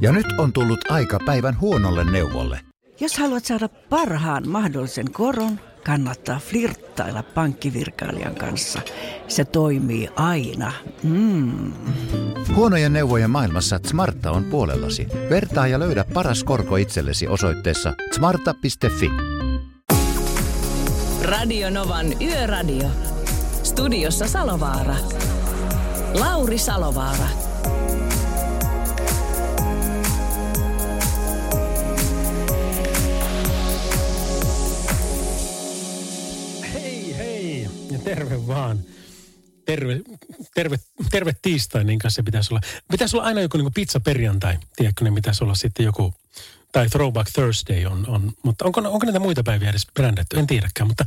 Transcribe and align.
Ja 0.00 0.12
nyt 0.12 0.26
on 0.38 0.52
tullut 0.52 0.90
aika 0.90 1.18
päivän 1.26 1.60
huonolle 1.60 2.10
neuvolle. 2.10 2.60
Jos 3.00 3.18
haluat 3.18 3.44
saada 3.44 3.68
parhaan 3.68 4.48
mahdollisen 4.48 5.12
koron, 5.12 5.60
kannattaa 5.84 6.38
flirttailla 6.38 7.22
pankkivirkailijan 7.22 8.34
kanssa. 8.34 8.80
Se 9.28 9.44
toimii 9.44 10.08
aina. 10.16 10.72
Mm. 11.02 11.72
Huonojen 12.54 12.92
neuvojen 12.92 13.30
maailmassa 13.30 13.80
Smarta 13.86 14.30
on 14.30 14.44
puolellasi. 14.44 15.06
Vertaa 15.30 15.66
ja 15.66 15.78
löydä 15.78 16.04
paras 16.14 16.44
korko 16.44 16.76
itsellesi 16.76 17.28
osoitteessa 17.28 17.94
smarta.fi. 18.12 19.10
Radio 21.22 21.70
Novan 21.70 22.06
Yöradio. 22.22 22.88
Studiossa 23.62 24.28
Salovaara. 24.28 24.96
Lauri 26.14 26.58
Salovaara. 26.58 27.51
Terve 38.14 38.46
vaan. 38.46 38.78
Terve, 39.64 40.00
terve, 40.54 40.78
terve 41.10 41.34
tiistai, 41.42 41.84
niin 41.84 41.98
kanssa 41.98 42.16
se 42.16 42.22
pitäisi 42.22 42.54
olla. 42.54 42.60
Pitäisi 42.90 43.16
olla 43.16 43.26
aina 43.26 43.40
joku 43.40 43.56
niin 43.56 43.72
pizza 43.74 44.00
perjantai, 44.00 44.58
tiedätkö, 44.76 45.04
niin 45.04 45.14
pitäisi 45.14 45.44
olla 45.44 45.54
sitten 45.54 45.84
joku 45.84 46.14
tai 46.72 46.88
Throwback 46.88 47.30
Thursday 47.32 47.86
on, 47.86 48.04
on 48.08 48.32
mutta 48.42 48.64
onko, 48.64 48.80
onko 48.80 49.06
näitä 49.06 49.18
muita 49.18 49.42
päiviä 49.42 49.70
edes 49.70 49.86
brändätty? 49.94 50.38
En 50.38 50.46
tiedäkään, 50.46 50.88
mutta 50.88 51.04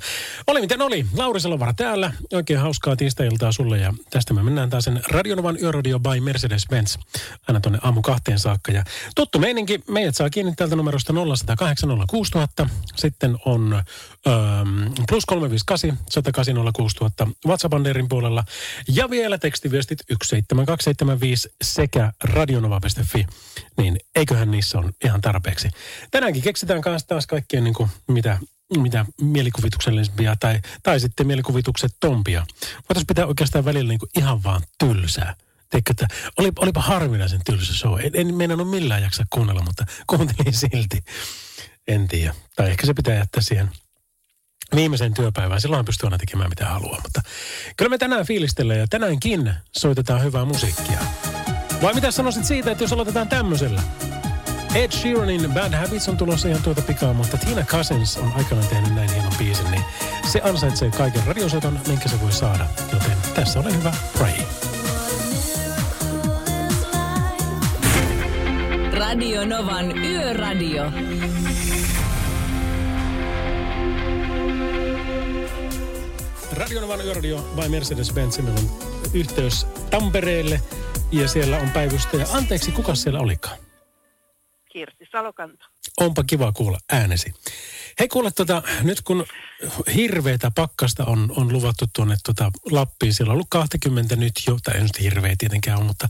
oli 0.48 0.62
miten 0.62 0.82
oli. 0.82 1.06
Lauri 1.18 1.40
Salovara 1.40 1.74
täällä. 1.74 2.12
Oikein 2.34 2.60
hauskaa 2.60 2.96
tiistai-iltaa 2.96 3.52
sulle 3.52 3.78
ja 3.78 3.94
tästä 4.10 4.34
me 4.34 4.44
mennään 4.44 4.70
taas 4.70 4.84
sen 4.84 5.02
Radionovan 5.10 5.58
Yöradio 5.62 6.00
by 6.00 6.20
Mercedes-Benz 6.20 7.00
aina 7.48 7.60
tuonne 7.60 7.80
aamu 7.82 8.02
kahteen 8.02 8.40
saakka. 8.40 8.72
Ja 8.72 8.84
tuttu 9.16 9.40
meininki, 9.40 9.84
meidät 9.88 10.16
saa 10.16 10.30
kiinni 10.30 10.56
täältä 10.56 10.76
numerosta 10.76 11.14
0806000. 12.64 12.70
Sitten 12.96 13.38
on 13.46 13.74
ähm, 14.28 14.88
plus 15.10 15.26
358 15.26 16.00
108 16.10 16.56
WhatsApp-banderin 17.48 18.10
puolella. 18.10 18.44
Ja 18.88 19.10
vielä 19.10 19.38
tekstiviestit 19.38 20.00
17275 20.00 21.50
sekä 21.64 22.14
radionova.fi. 22.24 23.28
Niin 23.78 23.98
eiköhän 24.16 24.52
niissä 24.52 24.78
on 24.78 24.92
ihan 25.06 25.22
tarpeeksi 25.22 25.55
tarpeeksi. 25.56 25.70
Tänäänkin 26.12 26.44
keksitään 26.44 26.82
kanssa 26.82 27.08
taas 27.08 27.28
kaikkea 27.28 27.62
niin 27.62 27.74
kuin, 27.74 27.90
mitä, 28.08 28.40
mitä 28.78 29.06
mielikuvituksellisempia 29.22 30.36
tai, 30.40 30.62
tai 30.84 31.00
sitten 31.00 31.28
mielikuvituksettompia. 31.28 32.46
Voitaisiin 32.90 33.08
pitää 33.08 33.26
oikeastaan 33.26 33.66
välillä 33.66 33.90
niin 33.90 34.00
kuin 34.00 34.10
ihan 34.18 34.44
vaan 34.44 34.62
tylsää. 34.78 35.36
Teikö, 35.70 35.92
että 35.92 36.08
oli, 36.38 36.52
olipa 36.60 36.82
harvinaisen 36.82 37.42
tylsä 37.46 37.74
show. 37.74 38.00
En, 38.00 38.12
en 38.14 38.36
meinannut 38.36 38.70
millään 38.70 39.02
jaksa 39.02 39.24
kuunnella, 39.30 39.62
mutta 39.64 39.86
kuuntelin 40.08 40.54
silti. 40.54 41.04
En 41.88 42.08
tiedä. 42.08 42.36
Tai 42.56 42.70
ehkä 42.70 42.86
se 42.88 42.94
pitää 42.94 43.16
jättää 43.16 43.42
siihen 43.42 43.70
viimeiseen 44.76 45.14
työpäivään. 45.14 45.62
Silloin 45.62 45.86
pystyy 45.86 46.08
aina 46.08 46.18
tekemään 46.18 46.50
mitä 46.50 46.66
haluaa. 46.66 47.02
Mutta 47.04 47.22
kyllä 47.78 47.90
me 47.90 47.98
tänään 47.98 48.26
fiilistellään 48.26 48.80
ja 48.80 48.88
tänäänkin 48.88 49.54
soitetaan 49.78 50.24
hyvää 50.24 50.46
musiikkia. 50.46 51.00
Vai 51.82 51.94
mitä 51.94 52.12
sanoisit 52.12 52.46
siitä, 52.46 52.72
että 52.72 52.84
jos 52.84 52.94
aloitetaan 52.94 53.30
tämmöisellä? 53.30 53.82
Ed 54.76 54.92
Sheeranin 54.92 55.54
Bad 55.54 55.74
Habits 55.74 56.10
on 56.10 56.18
tulossa 56.18 56.48
ihan 56.48 56.64
tuota 56.64 56.82
pikaa, 56.82 57.14
mutta 57.14 57.38
Tina 57.38 57.64
Cousins 57.64 58.18
on 58.18 58.32
aikanaan 58.36 58.68
tehnyt 58.68 58.96
näin 58.96 59.10
hienon 59.10 59.34
biisin, 59.38 59.72
niin 59.72 59.84
se 60.32 60.42
ansaitsee 60.44 60.92
kaiken 60.92 61.24
radiosoton, 61.28 61.80
minkä 61.88 62.10
se 62.10 62.22
voi 62.22 62.32
saada. 62.32 62.68
Joten 62.94 63.18
tässä 63.36 63.60
ole 63.60 63.74
hyvä, 63.74 63.94
Pray. 64.18 64.34
Radio 68.94 69.46
Novan 69.46 69.98
Yöradio. 69.98 70.84
Radio 76.52 76.82
Novan 76.82 77.06
Yöradio 77.06 77.52
vai 77.56 77.68
Mercedes-Benz. 77.68 78.42
Meillä 78.42 78.60
on 78.60 78.70
yhteys 79.14 79.68
Tampereelle 79.90 80.62
ja 81.12 81.28
siellä 81.28 81.58
on 81.58 81.70
päivystäjä. 81.70 82.26
Anteeksi, 82.32 82.72
kuka 82.72 82.96
siellä 82.96 83.20
olikaan? 83.20 83.65
Kirsti 84.76 85.06
Salokanta. 85.12 85.66
Onpa 85.98 86.24
kiva 86.24 86.52
kuulla 86.52 86.78
äänesi. 86.92 87.34
Hei 88.00 88.08
kuule, 88.08 88.32
tota, 88.32 88.64
nyt 88.82 89.02
kun 89.02 89.26
hirveätä 89.96 90.52
pakkasta 90.56 91.06
on, 91.06 91.34
on 91.36 91.54
luvattu 91.54 91.86
tuonne 91.96 92.16
tota 92.26 92.52
Lappiin, 92.72 93.14
siellä 93.14 93.32
on 93.32 93.34
ollut 93.34 93.48
20 93.50 94.16
nyt 94.16 94.34
jo, 94.48 94.58
tai 94.64 94.76
ei 94.76 94.82
nyt 94.82 95.00
hirveä 95.00 95.36
tietenkään 95.38 95.78
ole, 95.78 95.86
mutta, 95.86 96.08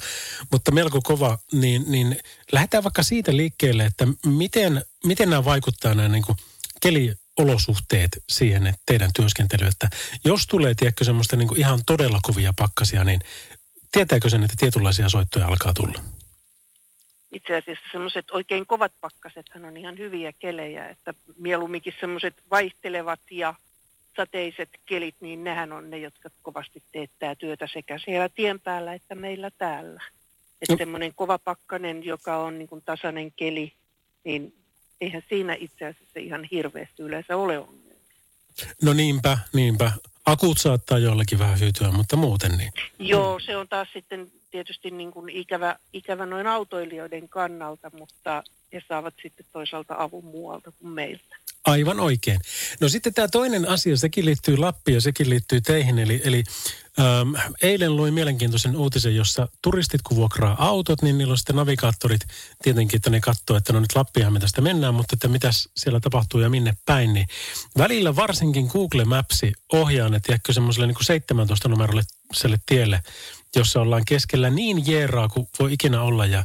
mutta 0.52 0.72
melko 0.72 1.02
kova, 1.02 1.38
niin, 1.52 1.84
niin 1.88 2.20
lähdetään 2.52 2.84
vaikka 2.84 3.04
siitä 3.04 3.38
liikkeelle, 3.38 3.86
että 3.86 4.08
miten, 4.26 4.86
miten 5.04 5.30
nämä 5.30 5.46
vaikuttaa 5.46 5.94
nämä 5.94 6.10
niin 6.10 6.24
kuin 6.24 6.38
keliolosuhteet 6.82 8.24
siihen 8.30 8.68
että 8.68 8.82
teidän 8.86 9.12
työskentelyyn, 9.16 9.72
että 9.72 9.90
jos 10.24 10.48
tulee, 10.48 10.76
tiedätkö, 10.76 11.04
semmoista 11.04 11.36
niin 11.36 11.48
kuin 11.48 11.60
ihan 11.60 11.80
todella 11.86 12.20
kovia 12.24 12.54
pakkasia, 12.58 13.04
niin 13.04 13.22
tietääkö 13.92 14.30
sen, 14.30 14.44
että 14.44 14.56
tietynlaisia 14.60 15.10
soittoja 15.10 15.48
alkaa 15.48 15.74
tulla? 15.74 16.15
Itse 17.36 17.56
asiassa 17.56 17.86
semmoiset 17.92 18.32
oikein 18.32 18.66
kovat 18.66 18.92
pakkasethan 19.02 19.66
on 19.66 19.78
ihan 19.78 19.98
hyviä 19.98 20.34
kelejä, 20.34 20.90
että 20.90 21.14
mieluumminkin 21.38 21.94
semmoiset 22.00 22.34
vaihtelevat 22.52 23.20
ja 23.32 23.54
sateiset 24.16 24.70
kelit, 24.86 25.16
niin 25.20 25.44
nehän 25.44 25.72
on 25.72 25.90
ne, 25.90 25.98
jotka 25.98 26.30
kovasti 26.42 26.84
teettää 26.92 27.36
työtä 27.36 27.68
sekä 27.74 28.00
siellä 28.06 28.30
tien 28.30 28.60
päällä 28.60 28.94
että 28.94 29.16
meillä 29.16 29.52
täällä. 29.58 30.04
Että 30.62 30.74
no. 30.74 30.78
semmoinen 30.78 31.14
kova 31.16 31.40
pakkanen, 31.40 32.04
joka 32.04 32.38
on 32.38 32.58
niin 32.58 32.68
kuin 32.68 32.82
tasainen 32.86 33.32
keli, 33.32 33.74
niin 34.24 34.54
eihän 35.02 35.24
siinä 35.30 35.56
itse 35.60 35.86
asiassa 35.86 36.20
ihan 36.20 36.44
hirveästi 36.52 37.04
yleensä 37.04 37.38
ole 37.38 37.60
ongelmia. 37.60 37.96
No 38.84 38.94
niinpä, 38.94 39.38
niinpä. 39.54 39.92
Akut 40.26 40.58
saattaa 40.58 41.00
jollekin 41.00 41.40
vähän 41.40 41.60
hyytyä, 41.60 41.92
mutta 41.92 42.16
muuten 42.16 42.58
niin. 42.58 42.72
Joo, 43.00 43.40
se 43.40 43.58
on 43.58 43.68
taas 43.68 43.88
sitten 43.94 44.32
tietysti 44.56 44.92
niin 44.92 45.12
kuin 45.12 45.30
ikävä, 45.30 45.76
ikävä 45.94 46.26
noin 46.26 46.48
autoilijoiden 46.48 47.30
kannalta, 47.30 47.92
mutta 48.00 48.44
he 48.74 48.82
saavat 48.88 49.14
sitten 49.22 49.46
toisaalta 49.54 49.96
avun 49.98 50.26
muualta 50.26 50.72
kuin 50.72 50.92
meiltä. 50.92 51.36
Aivan 51.66 52.00
oikein. 52.00 52.40
No 52.82 52.90
sitten 52.90 53.14
tämä 53.14 53.28
toinen 53.28 53.70
asia, 53.70 53.98
sekin 53.98 54.26
liittyy 54.26 54.58
Lappiin 54.58 54.96
ja 54.96 55.02
sekin 55.02 55.30
liittyy 55.30 55.62
teihin. 55.62 56.00
Eli, 56.00 56.22
eli 56.24 56.44
ähm, 57.00 57.54
eilen 57.62 57.96
luin 57.96 58.14
mielenkiintoisen 58.14 58.78
uutisen, 58.78 59.16
jossa 59.16 59.48
turistit 59.62 60.02
kun 60.02 60.18
vuokraa 60.18 60.56
autot, 60.60 61.02
niin 61.02 61.18
niillä 61.18 61.32
on 61.32 61.38
sitten 61.38 61.56
navigaattorit 61.56 62.22
tietenkin, 62.64 62.98
että 62.98 63.10
ne 63.10 63.20
katsoo, 63.20 63.58
että 63.58 63.74
no 63.74 63.80
nyt 63.80 63.96
Lappiahan 63.96 64.34
me 64.34 64.40
tästä 64.40 64.62
mennään, 64.62 64.94
mutta 64.94 65.16
että 65.16 65.28
mitäs 65.28 65.70
siellä 65.76 66.00
tapahtuu 66.00 66.40
ja 66.40 66.50
minne 66.50 66.74
päin. 66.86 67.14
Niin 67.14 67.28
välillä 67.78 68.16
varsinkin 68.16 68.68
Google 68.68 69.06
Mapsi 69.06 69.54
ohjaa 69.74 70.10
ne, 70.10 70.20
tiedätkö, 70.20 70.54
semmoiselle 70.54 70.88
niin 70.88 70.96
kuin 70.96 71.06
17 71.06 71.70
numerolle 71.70 72.04
tielle, 72.66 73.00
jossa 73.60 73.82
ollaan 73.82 74.06
keskellä 74.08 74.50
niin 74.50 74.88
jeeraa 74.88 75.28
kuin 75.28 75.48
voi 75.60 75.74
ikinä 75.74 76.02
olla 76.02 76.26
ja 76.26 76.44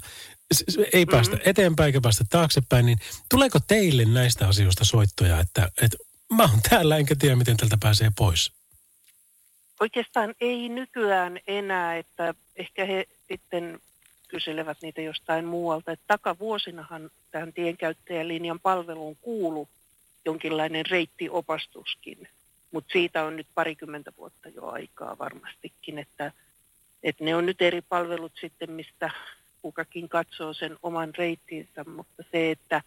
ei 0.93 1.06
päästä 1.06 1.37
mm-hmm. 1.37 1.50
eteenpäin 1.50 1.87
eikä 1.87 2.00
päästä 2.00 2.25
taaksepäin, 2.31 2.87
niin 2.87 2.98
tuleeko 3.31 3.59
teille 3.66 4.04
näistä 4.04 4.48
asioista 4.48 4.84
soittoja, 4.84 5.41
että, 5.41 5.70
että 5.82 5.97
mä 6.37 6.43
oon 6.43 6.60
täällä 6.70 6.97
enkä 6.97 7.15
tiedä, 7.19 7.37
miten 7.37 7.56
tältä 7.56 7.76
pääsee 7.81 8.10
pois? 8.19 8.53
Oikeastaan 9.81 10.34
ei 10.41 10.69
nykyään 10.69 11.41
enää, 11.47 11.97
että 11.97 12.34
ehkä 12.56 12.84
he 12.84 13.06
sitten 13.28 13.81
kyselevät 14.28 14.78
niitä 14.82 15.00
jostain 15.00 15.44
muualta. 15.44 15.93
Että 15.93 16.04
takavuosinahan 16.06 17.10
tähän 17.31 17.53
tienkäyttäjälinjan 17.53 18.60
palveluun 18.60 19.16
kuulu 19.16 19.69
jonkinlainen 20.25 20.87
reittiopastuskin, 20.87 22.28
mutta 22.72 22.93
siitä 22.93 23.25
on 23.25 23.37
nyt 23.37 23.47
parikymmentä 23.54 24.12
vuotta 24.16 24.49
jo 24.49 24.66
aikaa 24.66 25.19
varmastikin, 25.19 25.99
että, 25.99 26.32
että 27.03 27.25
ne 27.25 27.37
on 27.37 27.47
nyt 27.47 27.62
eri 27.62 27.83
palvelut 27.83 28.33
sitten, 28.41 28.71
mistä 28.71 29.11
kukakin 29.62 30.09
katsoo 30.09 30.55
sen 30.55 30.77
oman 30.83 31.15
reittinsä, 31.19 31.84
mutta 31.84 32.23
se, 32.32 32.50
että 32.50 32.82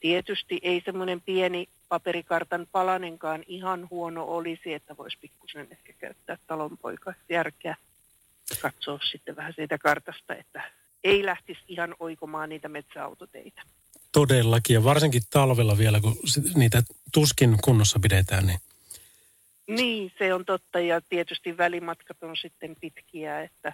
tietysti 0.00 0.58
ei 0.62 0.82
semmoinen 0.84 1.20
pieni 1.20 1.68
paperikartan 1.88 2.66
palanenkaan 2.72 3.44
ihan 3.46 3.88
huono 3.90 4.24
olisi, 4.24 4.74
että 4.74 4.96
voisi 4.96 5.18
pikkusen 5.20 5.68
ehkä 5.70 5.92
käyttää 5.92 6.38
talonpoikaisjärkeä 6.46 7.76
katsoa 8.62 8.98
sitten 9.10 9.36
vähän 9.36 9.52
siitä 9.56 9.78
kartasta, 9.78 10.34
että 10.34 10.70
ei 11.04 11.24
lähtisi 11.24 11.60
ihan 11.68 11.94
oikomaan 11.98 12.48
niitä 12.48 12.68
metsäautoteitä. 12.68 13.62
Todellakin, 14.12 14.74
ja 14.74 14.84
varsinkin 14.84 15.22
talvella 15.30 15.78
vielä, 15.78 16.00
kun 16.00 16.16
niitä 16.54 16.82
tuskin 17.12 17.56
kunnossa 17.64 17.98
pidetään, 18.02 18.46
niin... 18.46 18.58
Niin, 19.66 20.12
se 20.18 20.34
on 20.34 20.44
totta, 20.44 20.80
ja 20.80 21.00
tietysti 21.00 21.56
välimatkat 21.56 22.22
on 22.22 22.36
sitten 22.36 22.76
pitkiä, 22.80 23.42
että 23.42 23.72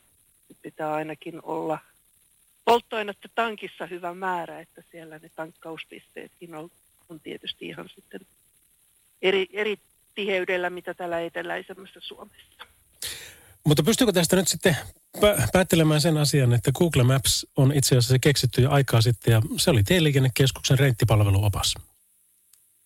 pitää 0.63 0.93
ainakin 0.93 1.41
olla 1.43 1.79
polttoainetta 2.65 3.29
tankissa 3.35 3.87
hyvä 3.87 4.15
määrä, 4.15 4.61
että 4.61 4.83
siellä 4.91 5.19
ne 5.19 5.31
tankkauspisteetkin 5.37 6.55
on, 6.55 6.71
on 7.09 7.21
tietysti 7.21 7.69
ihan 7.69 7.89
sitten 7.95 8.21
eri, 9.23 9.47
eri 9.53 9.79
tiheydellä, 10.15 10.71
mitä 10.71 10.95
täällä 10.95 11.21
eteläisemmässä 11.21 12.01
Suomessa. 12.03 12.67
Mutta 13.65 13.83
pystyykö 13.83 14.13
tästä 14.13 14.37
nyt 14.37 14.49
sitten 14.49 14.77
pä- 15.17 15.49
päättelemään 15.53 16.01
sen 16.01 16.17
asian, 16.17 16.53
että 16.53 16.73
Google 16.73 17.03
Maps 17.03 17.47
on 17.57 17.73
itse 17.73 17.97
asiassa 17.97 18.19
keksitty 18.19 18.63
jo 18.63 18.71
aikaa 18.71 19.01
sitten 19.01 19.33
ja 19.33 19.43
se 19.57 19.71
oli 19.71 19.83
Tieliikennekeskuksen 19.83 20.79
renttipalveluopas. 20.79 21.75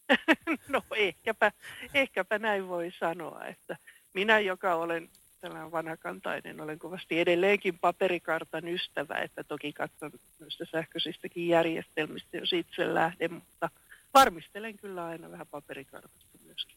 No 0.69 0.83
ehkäpä, 0.97 1.53
ehkäpä 1.95 2.39
näin 2.39 2.69
voi 2.69 2.93
sanoa, 2.99 3.47
että 3.47 3.77
minä, 4.15 4.41
joka 4.41 4.75
olen 4.75 5.09
tällainen 5.41 5.73
vanhakantainen, 5.73 6.61
olen 6.61 6.79
kovasti 6.79 7.21
edelleenkin 7.21 7.79
paperikartan 7.79 8.69
ystävä, 8.69 9.15
että 9.15 9.45
toki 9.45 9.73
katson 9.73 10.13
noista 10.41 10.65
sähköisistäkin 10.73 11.49
järjestelmistä, 11.49 12.37
jos 12.37 12.53
itse 12.53 12.95
lähden, 12.95 13.33
mutta 13.33 13.71
varmistelen 14.15 14.77
kyllä 14.77 15.07
aina 15.07 15.31
vähän 15.31 15.47
paperikartasta 15.47 16.39
myöskin. 16.45 16.77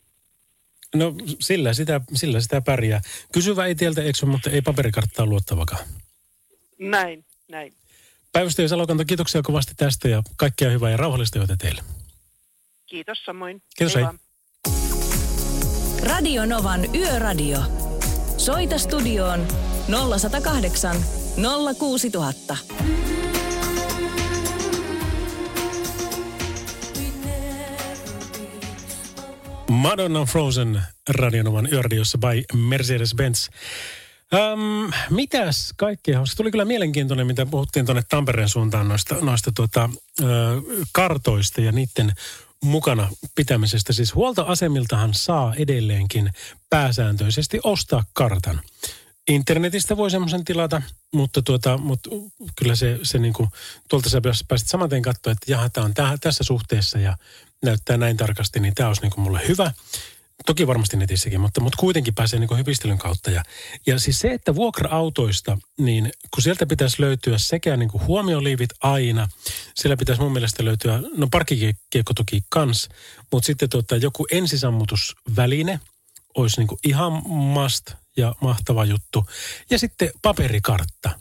No 0.96 1.14
sillä 1.40 1.74
sitä, 1.74 2.02
sillä 2.14 2.40
sitä 2.40 2.62
pärjää. 2.62 3.02
Kysyvä 3.34 3.66
ei 3.66 3.76
tieltä 3.76 4.04
eksy, 4.04 4.26
mutta 4.26 4.50
ei 4.50 4.62
paperikarttaa 4.62 5.26
luottavakaan. 5.26 5.88
Näin, 6.80 7.26
näin. 7.52 7.74
Päivystäjä 8.32 8.68
Salokanta, 8.68 9.06
kiitoksia 9.06 9.42
kovasti 9.42 9.74
tästä 9.78 10.08
ja 10.08 10.24
kaikkea 10.38 10.70
hyvää 10.70 10.92
ja 10.92 10.98
rauhallista 10.98 11.40
yötä 11.40 11.56
teille. 11.58 11.82
Kiitos 12.88 13.18
samoin. 13.26 13.62
Kiitos, 13.78 13.96
hei. 13.96 14.04
vaan. 14.04 14.20
Radio 16.04 16.46
Novan 16.46 16.96
Yöradio. 16.96 17.60
Soita 18.38 18.78
studioon 18.78 19.48
0108 20.20 20.98
06000. 21.80 22.58
Madonna 29.70 30.26
Frozen 30.26 30.82
Radionovan 31.10 31.68
yöradiossa 31.72 32.18
by 32.18 32.44
Mercedes-Benz. 32.54 33.50
Öm, 34.34 34.92
mitäs 35.10 35.74
kaikkea? 35.78 36.26
Se 36.26 36.36
tuli 36.36 36.52
kyllä 36.52 36.66
mielenkiintoinen, 36.66 37.28
mitä 37.28 37.46
puhuttiin 37.46 37.86
tuonne 37.86 38.04
Tampereen 38.10 38.50
suuntaan 38.50 38.88
noista, 38.88 39.16
noista 39.22 39.52
tuota, 39.56 39.90
ö, 40.22 40.26
kartoista 40.92 41.62
ja 41.62 41.72
niiden 41.72 42.14
mukana 42.64 43.10
pitämisestä. 43.36 43.94
Siis 43.94 44.16
huoltoasemiltahan 44.16 45.14
saa 45.14 45.54
edelleenkin 45.56 46.32
pääsääntöisesti 46.70 47.60
ostaa 47.64 48.04
kartan. 48.14 48.62
Internetistä 49.28 49.98
voi 49.98 50.12
semmoisen 50.12 50.46
tilata, 50.46 50.82
mutta, 51.14 51.42
tuota, 51.42 51.78
mutta 51.78 52.10
kyllä 52.56 52.76
se, 52.76 53.00
se 53.04 53.20
niin 53.20 53.34
kuin, 53.34 53.50
tuolta 53.90 54.10
sä 54.10 54.22
pääsit 54.48 54.68
saman 54.68 54.90
tien 54.90 55.02
katsoa, 55.02 55.32
että 55.32 55.52
jaha, 55.52 55.70
tämä 55.70 55.86
on 55.86 55.94
tässä 56.22 56.44
suhteessa 56.44 57.00
ja 57.00 57.18
näyttää 57.64 57.98
näin 57.98 58.18
tarkasti, 58.18 58.60
niin 58.60 58.76
tämä 58.76 58.88
olisi 58.88 59.02
niin 59.02 59.12
kuin 59.12 59.24
mulle 59.24 59.42
hyvä. 59.48 59.72
Toki 60.46 60.68
varmasti 60.68 60.98
netissäkin, 60.98 61.42
mutta, 61.42 61.62
mutta 61.62 61.78
kuitenkin 61.80 62.16
pääsee 62.16 62.40
niin 62.40 62.48
kuin 62.48 62.58
hypistelyn 62.58 62.98
kautta. 62.98 63.32
Ja, 63.32 63.44
ja 63.88 64.00
siis 64.00 64.20
se, 64.20 64.34
että 64.34 64.56
vuokra-autoista, 64.56 65.58
niin 65.78 66.12
kun 66.34 66.44
sieltä 66.44 66.66
pitäisi 66.66 67.02
löytyä 67.02 67.38
sekä 67.38 67.78
niin 67.78 67.90
kuin 67.90 68.06
huomioliivit 68.06 68.70
aina, 68.82 69.30
siellä 69.76 69.98
pitäisi 69.98 70.22
mun 70.22 70.34
mielestä 70.34 70.66
löytyä, 70.66 71.00
no 71.18 71.28
parkkikiekko 71.32 72.14
toki 72.16 72.42
kans, 72.50 72.90
mutta 73.32 73.48
sitten 73.48 73.70
tuota, 73.70 73.96
joku 73.96 74.28
ensisammutusväline 74.32 75.80
olisi 76.36 76.58
niin 76.60 76.68
kuin 76.68 76.80
ihan 76.84 77.28
must 77.28 77.92
ja 78.18 78.36
mahtava 78.42 78.86
juttu. 78.86 79.26
Ja 79.70 79.80
sitten 79.80 80.12
paperikartta. 80.22 81.20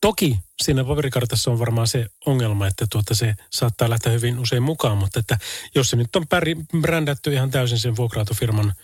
Toki 0.00 0.38
siinä 0.64 0.84
paperikartassa 0.84 1.50
on 1.50 1.58
varmaan 1.58 1.86
se 1.86 2.06
ongelma, 2.26 2.66
että 2.66 2.86
tuota 2.90 3.14
se 3.14 3.34
saattaa 3.50 3.90
lähteä 3.90 4.12
hyvin 4.12 4.38
usein 4.38 4.62
mukaan, 4.62 4.98
mutta 4.98 5.20
että 5.20 5.38
jos 5.74 5.90
se 5.90 5.96
nyt 5.96 6.16
on 6.16 6.26
päri, 6.26 6.56
brändätty 6.80 7.32
ihan 7.32 7.50
täysin 7.50 7.78
sen 7.78 7.96
vuokra-autofirman 7.96 8.74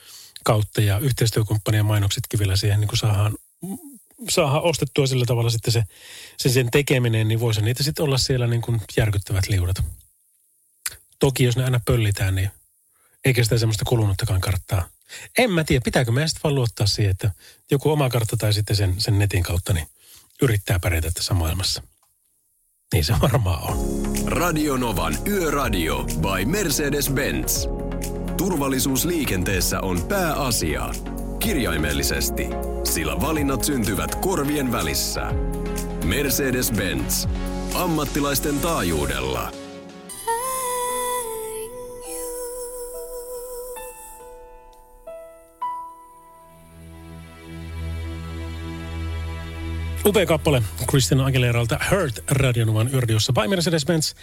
kautta 0.44 0.80
ja 0.80 0.98
yhteistyökumppanien 0.98 1.86
mainoksetkin 1.86 2.38
vielä 2.38 2.56
siihen 2.56 2.80
niin 2.80 2.88
kuin 2.88 2.98
saadaan, 2.98 3.34
saadaan 4.30 4.62
ostettua 4.62 5.06
sillä 5.06 5.24
tavalla 5.26 5.50
sitten 5.50 5.72
se, 5.72 5.84
sen, 6.36 6.52
sen 6.52 6.70
tekeminen, 6.70 7.28
niin 7.28 7.40
voisi 7.40 7.62
niitä 7.62 7.82
sitten 7.82 8.04
olla 8.04 8.18
siellä 8.18 8.46
niin 8.46 8.62
kuin 8.62 8.80
järkyttävät 8.96 9.48
liudat. 9.48 9.76
Toki 11.18 11.44
jos 11.44 11.56
ne 11.56 11.64
aina 11.64 11.80
pöllitään, 11.84 12.34
niin 12.34 12.50
eikä 13.24 13.44
sitä 13.44 13.58
semmoista 13.58 13.84
kulunuttakaan 13.84 14.40
karttaa. 14.40 14.88
En 15.38 15.50
mä 15.50 15.64
tiedä, 15.64 15.82
pitääkö 15.84 16.12
meidän 16.12 16.28
sitten 16.28 16.42
vaan 16.42 16.54
luottaa 16.54 16.86
siihen, 16.86 17.10
että 17.10 17.30
joku 17.70 17.90
oma 17.90 18.10
kartta 18.10 18.36
tai 18.36 18.52
sitten 18.52 18.76
sen, 18.76 18.94
sen 18.98 19.18
netin 19.18 19.42
kautta, 19.42 19.72
niin 19.72 19.86
yrittää 20.42 20.78
pärjätä 20.78 21.10
tässä 21.14 21.34
maailmassa. 21.34 21.82
Niin 22.92 23.04
se 23.04 23.14
varmaan 23.22 23.72
on. 23.72 23.78
Radio 24.26 24.76
Novan 24.76 25.18
Yöradio 25.28 26.02
by 26.04 26.44
Mercedes-Benz. 26.44 27.68
Turvallisuus 28.36 29.04
liikenteessä 29.04 29.80
on 29.80 30.02
pääasia. 30.02 30.90
Kirjaimellisesti, 31.38 32.46
sillä 32.84 33.20
valinnat 33.20 33.64
syntyvät 33.64 34.14
korvien 34.14 34.72
välissä. 34.72 35.22
Mercedes-Benz. 36.04 37.28
Ammattilaisten 37.74 38.58
taajuudella. 38.58 39.52
Upea 50.10 50.26
kappale 50.26 50.62
Christian 50.88 51.20
Aguileralta 51.20 51.78
Hurt 51.90 52.24
Radionuvan 52.30 52.90
yöradiossa 52.92 53.32
by 53.32 53.40
Mercedes-Benz. 53.40 54.14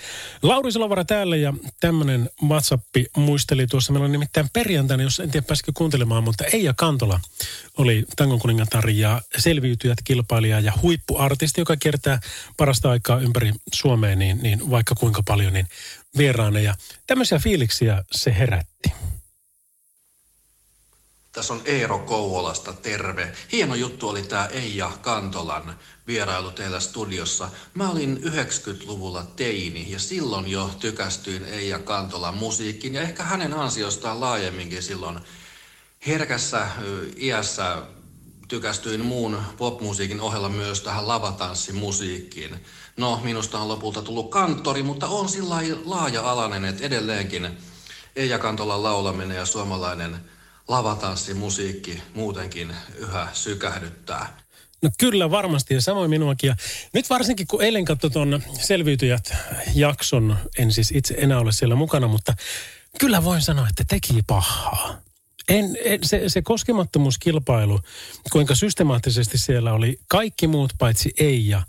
Lauri 0.41 0.71
Salovara 0.71 1.05
täällä 1.05 1.35
ja 1.35 1.53
tämmönen 1.79 2.29
WhatsApp 2.47 2.83
muisteli 3.17 3.67
tuossa. 3.67 3.93
Meillä 3.93 4.05
on 4.05 4.11
nimittäin 4.11 4.49
perjantaina, 4.53 5.03
jos 5.03 5.19
en 5.19 5.31
tiedä 5.31 5.45
pääsikö 5.47 5.71
kuuntelemaan, 5.75 6.23
mutta 6.23 6.43
Eija 6.53 6.73
Kantola 6.77 7.19
oli 7.77 8.05
Tangon 8.15 8.39
kuningatar 8.39 8.89
ja 8.89 9.21
selviytyjät 9.37 9.97
kilpailija 10.03 10.59
ja 10.59 10.73
huippuartisti, 10.81 11.61
joka 11.61 11.77
kiertää 11.77 12.19
parasta 12.57 12.91
aikaa 12.91 13.19
ympäri 13.19 13.53
Suomeen, 13.73 14.19
niin, 14.19 14.39
niin 14.43 14.71
vaikka 14.71 14.95
kuinka 14.95 15.23
paljon, 15.27 15.53
niin 15.53 15.67
vieraana. 16.17 16.59
Ja 16.59 16.75
tämmöisiä 17.07 17.39
fiiliksiä 17.39 18.03
se 18.11 18.35
herätti. 18.37 18.91
Tässä 21.37 21.53
on 21.53 21.61
Eero 21.65 21.99
Kouvolasta, 21.99 22.73
terve. 22.73 23.33
Hieno 23.51 23.75
juttu 23.75 24.09
oli 24.09 24.21
tämä 24.21 24.45
Eija 24.45 24.91
Kantolan 25.01 25.79
vierailu 26.07 26.51
teillä 26.51 26.79
studiossa. 26.79 27.49
Mä 27.73 27.89
olin 27.89 28.21
90-luvulla 28.23 29.23
teini 29.35 29.91
ja 29.91 29.99
silloin 29.99 30.47
jo 30.47 30.69
tykästyin 30.79 31.45
Eija 31.45 31.79
Kantolan 31.79 32.37
musiikkiin 32.37 32.93
ja 32.93 33.01
ehkä 33.01 33.23
hänen 33.23 33.53
ansiostaan 33.53 34.19
laajemminkin 34.19 34.83
silloin 34.83 35.19
herkässä 36.07 36.67
iässä 37.17 37.81
tykästyin 38.47 39.05
muun 39.05 39.41
popmusiikin 39.57 40.21
ohella 40.21 40.49
myös 40.49 40.81
tähän 40.81 41.07
lavatanssimusiikkiin. 41.07 42.65
No, 42.97 43.21
minusta 43.23 43.59
on 43.59 43.67
lopulta 43.67 44.01
tullut 44.01 44.31
kanttori, 44.31 44.83
mutta 44.83 45.07
on 45.07 45.29
sillä 45.29 45.55
laaja-alainen, 45.85 46.65
että 46.65 46.83
edelleenkin 46.83 47.57
Eija 48.15 48.39
Kantolan 48.39 48.83
laulaminen 48.83 49.37
ja 49.37 49.45
suomalainen 49.45 50.36
lavatanssimusiikki 50.67 52.01
muutenkin 52.13 52.75
yhä 52.95 53.27
sykähdyttää. 53.33 54.37
No 54.81 54.89
kyllä 54.99 55.31
varmasti 55.31 55.73
ja 55.73 55.81
samoin 55.81 56.09
minuakin. 56.09 56.47
Ja 56.47 56.55
nyt 56.93 57.09
varsinkin 57.09 57.47
kun 57.47 57.61
eilen 57.61 57.85
katsoin 57.85 58.13
tuon 58.13 58.43
Selviytyjät-jakson, 58.59 60.37
en 60.57 60.71
siis 60.71 60.91
itse 60.91 61.15
enää 61.17 61.39
ole 61.39 61.51
siellä 61.51 61.75
mukana, 61.75 62.07
mutta 62.07 62.33
kyllä 62.99 63.23
voin 63.23 63.41
sanoa, 63.41 63.67
että 63.69 63.83
teki 63.87 64.23
pahaa. 64.27 65.01
En, 65.49 65.77
en, 65.83 65.99
se, 66.03 66.29
se 66.29 66.41
koskemattomuuskilpailu, 66.41 67.79
kuinka 68.31 68.55
systemaattisesti 68.55 69.37
siellä 69.37 69.73
oli 69.73 69.99
kaikki 70.07 70.47
muut 70.47 70.73
paitsi 70.77 71.13
Eija, 71.19 71.63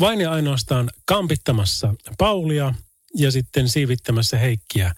vain 0.00 0.20
ja 0.20 0.32
ainoastaan 0.32 0.90
kampittamassa 1.04 1.94
Paulia 2.18 2.74
ja 3.16 3.30
sitten 3.30 3.68
siivittämässä 3.68 4.38
Heikkiä 4.38 4.94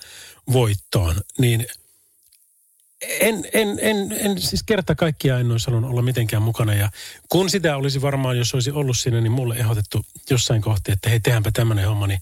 voittoon, 0.53 1.17
niin– 1.39 1.67
en, 3.21 3.45
en, 3.53 3.79
en, 3.83 4.13
en 4.13 4.41
siis 4.41 4.63
kerta 4.63 4.95
kaikkiaan 4.95 5.41
en 5.41 5.51
olisi 5.51 5.67
halunnut 5.67 5.91
olla 5.91 6.03
mitenkään 6.03 6.43
mukana. 6.43 6.75
Ja 6.75 6.91
kun 7.29 7.51
sitä 7.51 7.77
olisi 7.77 8.03
varmaan, 8.03 8.39
jos 8.39 8.55
olisi 8.55 8.71
ollut 8.71 8.99
siinä, 8.99 9.21
niin 9.21 9.33
mulle 9.33 9.57
ehdotettu 9.57 10.07
jossain 10.31 10.63
kohti, 10.63 10.93
että 10.93 11.11
hei, 11.11 11.21
tehdäänpä 11.21 11.51
tämmöinen 11.51 11.89
homma, 11.89 12.07
niin 12.07 12.21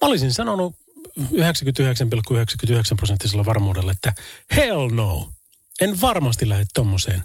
mä 0.00 0.08
olisin 0.08 0.32
sanonut 0.32 0.74
99,99 1.20 1.26
prosenttisella 2.96 3.44
varmuudella, 3.44 3.92
että 3.92 4.14
hell 4.56 4.88
no. 4.88 5.30
En 5.80 6.00
varmasti 6.00 6.48
lähde 6.48 6.64
tommoseen. 6.74 7.22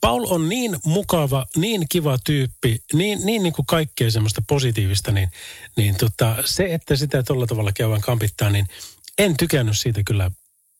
Paul 0.00 0.26
on 0.30 0.48
niin 0.48 0.76
mukava, 0.84 1.46
niin 1.56 1.86
kiva 1.88 2.18
tyyppi, 2.24 2.82
niin, 2.92 3.26
niin, 3.26 3.42
niin 3.42 3.52
kuin 3.52 3.66
kaikkea 3.66 4.10
semmoista 4.10 4.42
positiivista, 4.48 5.12
niin, 5.12 5.30
niin 5.76 5.96
tota, 5.96 6.36
se, 6.44 6.74
että 6.74 6.96
sitä 6.96 7.22
tuolla 7.22 7.46
tavalla 7.46 7.72
käydään 7.72 8.00
kampittaa, 8.00 8.50
niin 8.50 8.66
en 9.18 9.36
tykännyt 9.36 9.78
siitä 9.78 10.02
kyllä 10.06 10.30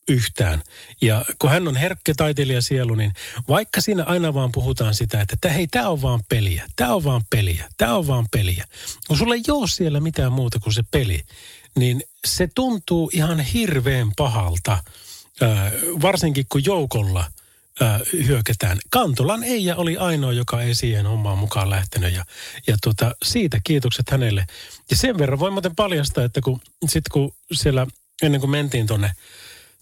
yhtään. 0.07 0.61
Ja 1.01 1.25
kun 1.39 1.49
hän 1.49 1.67
on 1.67 1.75
herkkä 1.75 2.13
taiteilija 2.17 2.61
sielu, 2.61 2.95
niin 2.95 3.13
vaikka 3.47 3.81
siinä 3.81 4.03
aina 4.03 4.33
vaan 4.33 4.51
puhutaan 4.51 4.95
sitä, 4.95 5.21
että 5.21 5.49
hei, 5.49 5.67
tämä 5.67 5.89
on 5.89 6.01
vaan 6.01 6.19
peliä, 6.29 6.65
tämä 6.75 6.93
on 6.93 7.03
vaan 7.03 7.21
peliä, 7.29 7.69
tämä 7.77 7.95
on 7.95 8.07
vaan 8.07 8.25
peliä. 8.31 8.65
Kun 9.07 9.17
sulla 9.17 9.35
ei 9.35 9.43
ole 9.49 9.67
siellä 9.67 9.99
mitään 9.99 10.31
muuta 10.31 10.59
kuin 10.59 10.73
se 10.73 10.83
peli, 10.91 11.23
niin 11.77 12.03
se 12.25 12.49
tuntuu 12.55 13.09
ihan 13.13 13.39
hirveän 13.39 14.11
pahalta, 14.17 14.77
varsinkin 16.01 16.45
kun 16.49 16.65
joukolla 16.65 17.31
ää, 17.81 17.99
hyökätään. 18.13 18.77
Kantolan 18.89 19.43
Eija 19.43 19.75
oli 19.75 19.97
ainoa, 19.97 20.33
joka 20.33 20.61
ei 20.61 20.75
siihen 20.75 21.05
hommaan 21.05 21.37
mukaan 21.37 21.69
lähtenyt 21.69 22.13
ja, 22.13 22.25
ja 22.67 22.77
tota, 22.81 23.15
siitä 23.23 23.59
kiitokset 23.63 24.09
hänelle. 24.09 24.45
Ja 24.89 24.95
sen 24.95 25.17
verran 25.17 25.39
voi 25.39 25.51
muuten 25.51 25.75
paljastaa, 25.75 26.23
että 26.23 26.41
kun, 26.41 26.61
sit 26.87 27.03
kun 27.11 27.31
siellä 27.53 27.87
ennen 28.23 28.41
kuin 28.41 28.51
mentiin 28.51 28.87
tonne 28.87 29.11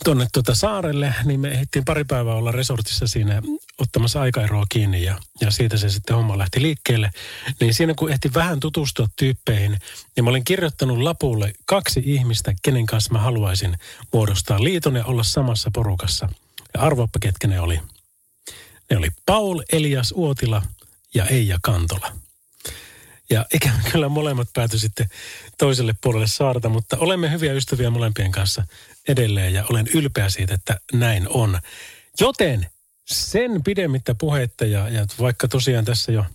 tuonne 0.04 0.28
tuota 0.34 0.56
saarelle, 0.56 1.14
niin 1.24 1.40
me 1.40 1.48
ehdittiin 1.48 1.86
pari 1.86 2.04
päivää 2.04 2.36
olla 2.36 2.52
resortissa 2.52 3.08
siinä 3.08 3.42
ottamassa 3.78 4.22
aikaeroa 4.22 4.66
kiinni 4.70 5.04
ja, 5.04 5.20
ja 5.42 5.52
siitä 5.52 5.78
se 5.78 5.90
sitten 5.90 6.16
homma 6.16 6.38
lähti 6.38 6.62
liikkeelle. 6.62 7.10
Niin 7.60 7.74
siinä 7.74 7.94
kun 7.98 8.12
ehti 8.12 8.34
vähän 8.34 8.60
tutustua 8.60 9.08
tyyppeihin, 9.16 9.80
niin 10.16 10.24
mä 10.24 10.30
olin 10.30 10.44
kirjoittanut 10.44 10.98
lapulle 10.98 11.54
kaksi 11.66 12.02
ihmistä, 12.06 12.54
kenen 12.64 12.86
kanssa 12.86 13.14
mä 13.14 13.20
haluaisin 13.20 13.78
muodostaa 14.14 14.64
liiton 14.64 14.96
ja 14.96 15.06
olla 15.06 15.24
samassa 15.24 15.72
porukassa. 15.74 16.30
Ja 16.74 16.82
arvoappa 16.82 17.20
ketkä 17.20 17.48
ne 17.48 17.60
oli. 17.60 17.80
Ne 18.90 18.98
oli 18.98 19.08
Paul 19.26 19.62
Elias 19.72 20.14
Uotila 20.16 20.62
ja 21.14 21.26
Eija 21.26 21.58
Kantola. 21.62 22.12
Ja 23.30 23.46
ikävä 23.54 23.80
kyllä 23.92 24.10
molemmat 24.10 24.48
päätyi 24.54 24.80
sitten 24.80 25.10
toiselle 25.58 25.96
puolelle 26.02 26.28
saarta, 26.28 26.70
mutta 26.70 26.98
olemme 26.98 27.32
hyviä 27.32 27.54
ystäviä 27.54 27.90
molempien 27.90 28.32
kanssa 28.32 28.64
edelleen 29.08 29.54
ja 29.54 29.66
olen 29.70 29.88
ylpeä 29.94 30.30
siitä, 30.30 30.54
että 30.54 30.80
näin 30.94 31.28
on. 31.30 31.60
Joten 32.20 32.68
sen 33.06 33.64
pidemmittä 33.64 34.16
puhetta 34.16 34.66
ja, 34.66 34.90
ja 34.90 35.06
vaikka 35.20 35.48
tosiaan 35.48 35.86
tässä 35.86 36.12
jo 36.12 36.26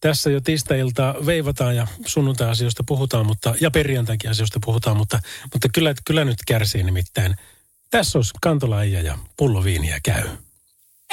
tässä 0.00 0.30
jo 0.30 0.40
tiistailta 0.40 1.14
veivataan 1.26 1.76
ja 1.76 1.86
sunnuntai-asioista 2.06 2.84
puhutaan, 2.86 3.26
mutta, 3.26 3.54
ja 3.60 3.70
perjantainkin 3.70 4.30
asioista 4.30 4.60
puhutaan, 4.64 4.96
mutta, 4.96 5.20
mutta 5.54 5.68
kyllä, 5.74 5.94
kyllä 6.04 6.24
nyt 6.24 6.38
kärsii 6.46 6.82
nimittäin. 6.82 7.36
Tässä 7.90 8.18
olisi 8.18 8.32
Kantola 8.42 8.84
ja 8.84 9.18
pullo 9.36 9.64
viiniä 9.64 10.00
käy. 10.02 10.28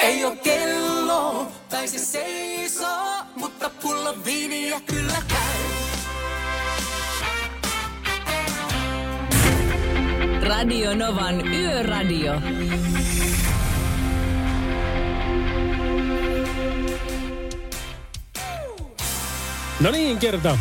Ei 0.02 0.24
ole 0.24 0.36
kello, 0.36 1.52
tai 1.68 1.88
se 1.88 1.98
seisoo, 1.98 3.24
mutta 3.36 3.70
pullo 3.70 4.24
viiniä 4.24 4.80
kyllä 4.80 5.22
käy. 5.28 5.43
Radio 10.48 10.94
Novan 10.94 11.48
Yöradio. 11.48 12.32
No 19.80 19.90
niin, 19.90 20.18
kerta. 20.18 20.58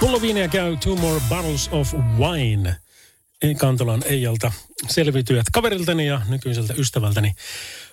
Pullo 0.00 0.22
viiniä 0.22 0.48
käy 0.48 0.76
Two 0.76 0.96
More 0.96 1.20
Bottles 1.28 1.68
of 1.72 1.94
Wine. 2.18 2.76
Kantolan 3.58 4.02
Eijalta 4.06 4.52
selviytyjät 4.88 5.46
kaveriltani 5.52 6.06
ja 6.06 6.20
nykyiseltä 6.28 6.74
ystävältäni. 6.76 7.32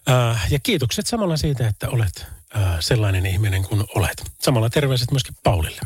Äh, 0.09 0.51
ja 0.51 0.59
kiitokset 0.63 1.07
samalla 1.07 1.37
siitä, 1.37 1.67
että 1.67 1.89
olet 1.89 2.25
äh, 2.55 2.63
sellainen 2.79 3.25
ihminen 3.25 3.63
kuin 3.63 3.83
olet. 3.95 4.31
Samalla 4.39 4.69
terveiset 4.69 5.11
myöskin 5.11 5.35
Paulille. 5.43 5.81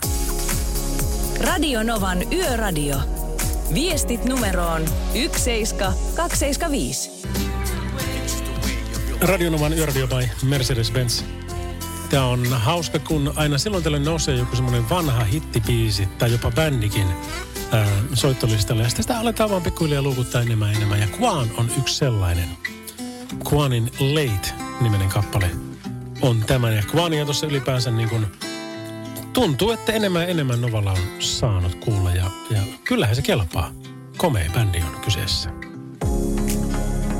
Radio 1.41 1.83
Novan 1.83 2.33
Yöradio. 2.33 3.23
Viestit 3.73 4.25
numeroon 4.25 4.85
17275. 5.13 7.11
Radionovan 9.21 9.73
Yöradio 9.73 10.07
by 10.07 10.29
Mercedes-Benz. 10.45 11.23
Tämä 12.09 12.25
on 12.25 12.47
hauska, 12.47 12.99
kun 12.99 13.33
aina 13.35 13.57
silloin 13.57 13.83
tällöin 13.83 14.05
nousee 14.05 14.35
joku 14.35 14.55
semmoinen 14.55 14.89
vanha 14.89 15.23
hittipiisi 15.23 16.05
tai 16.05 16.31
jopa 16.31 16.51
bändikin 16.51 17.07
ää, 17.71 17.87
soittolistalle. 18.13 18.83
Ja 18.83 18.89
sitten 18.89 19.03
sitä 19.03 19.19
aletaan 19.19 19.49
vaan 19.49 19.61
pikkuhiljaa 19.61 20.01
luukuttaa 20.01 20.41
enemmän 20.41 20.69
ja 20.71 20.77
enemmän. 20.77 20.99
Ja 20.99 21.07
Quan 21.19 21.51
on 21.57 21.71
yksi 21.77 21.95
sellainen. 21.95 22.49
Quanin 23.53 23.91
Late-nimenen 23.99 25.09
kappale 25.09 25.49
on 26.21 26.43
tämä. 26.47 26.71
Ja 26.71 26.83
Quania 26.95 27.25
tuossa 27.25 27.45
ylipäänsä 27.45 27.91
niin 27.91 28.09
kuin 28.09 28.27
tuntuu, 29.33 29.71
että 29.71 29.93
enemmän 29.93 30.21
ja 30.21 30.27
enemmän 30.27 30.61
Novalla 30.61 30.91
on 30.91 30.97
saanut 31.19 31.75
kuulla. 31.75 32.11
Ja, 32.11 32.31
ja 32.49 32.59
kyllähän 32.83 33.15
se 33.15 33.21
kelpaa. 33.21 33.71
Komea 34.17 34.51
bändi 34.53 34.77
on 34.77 35.01
kyseessä. 35.01 35.49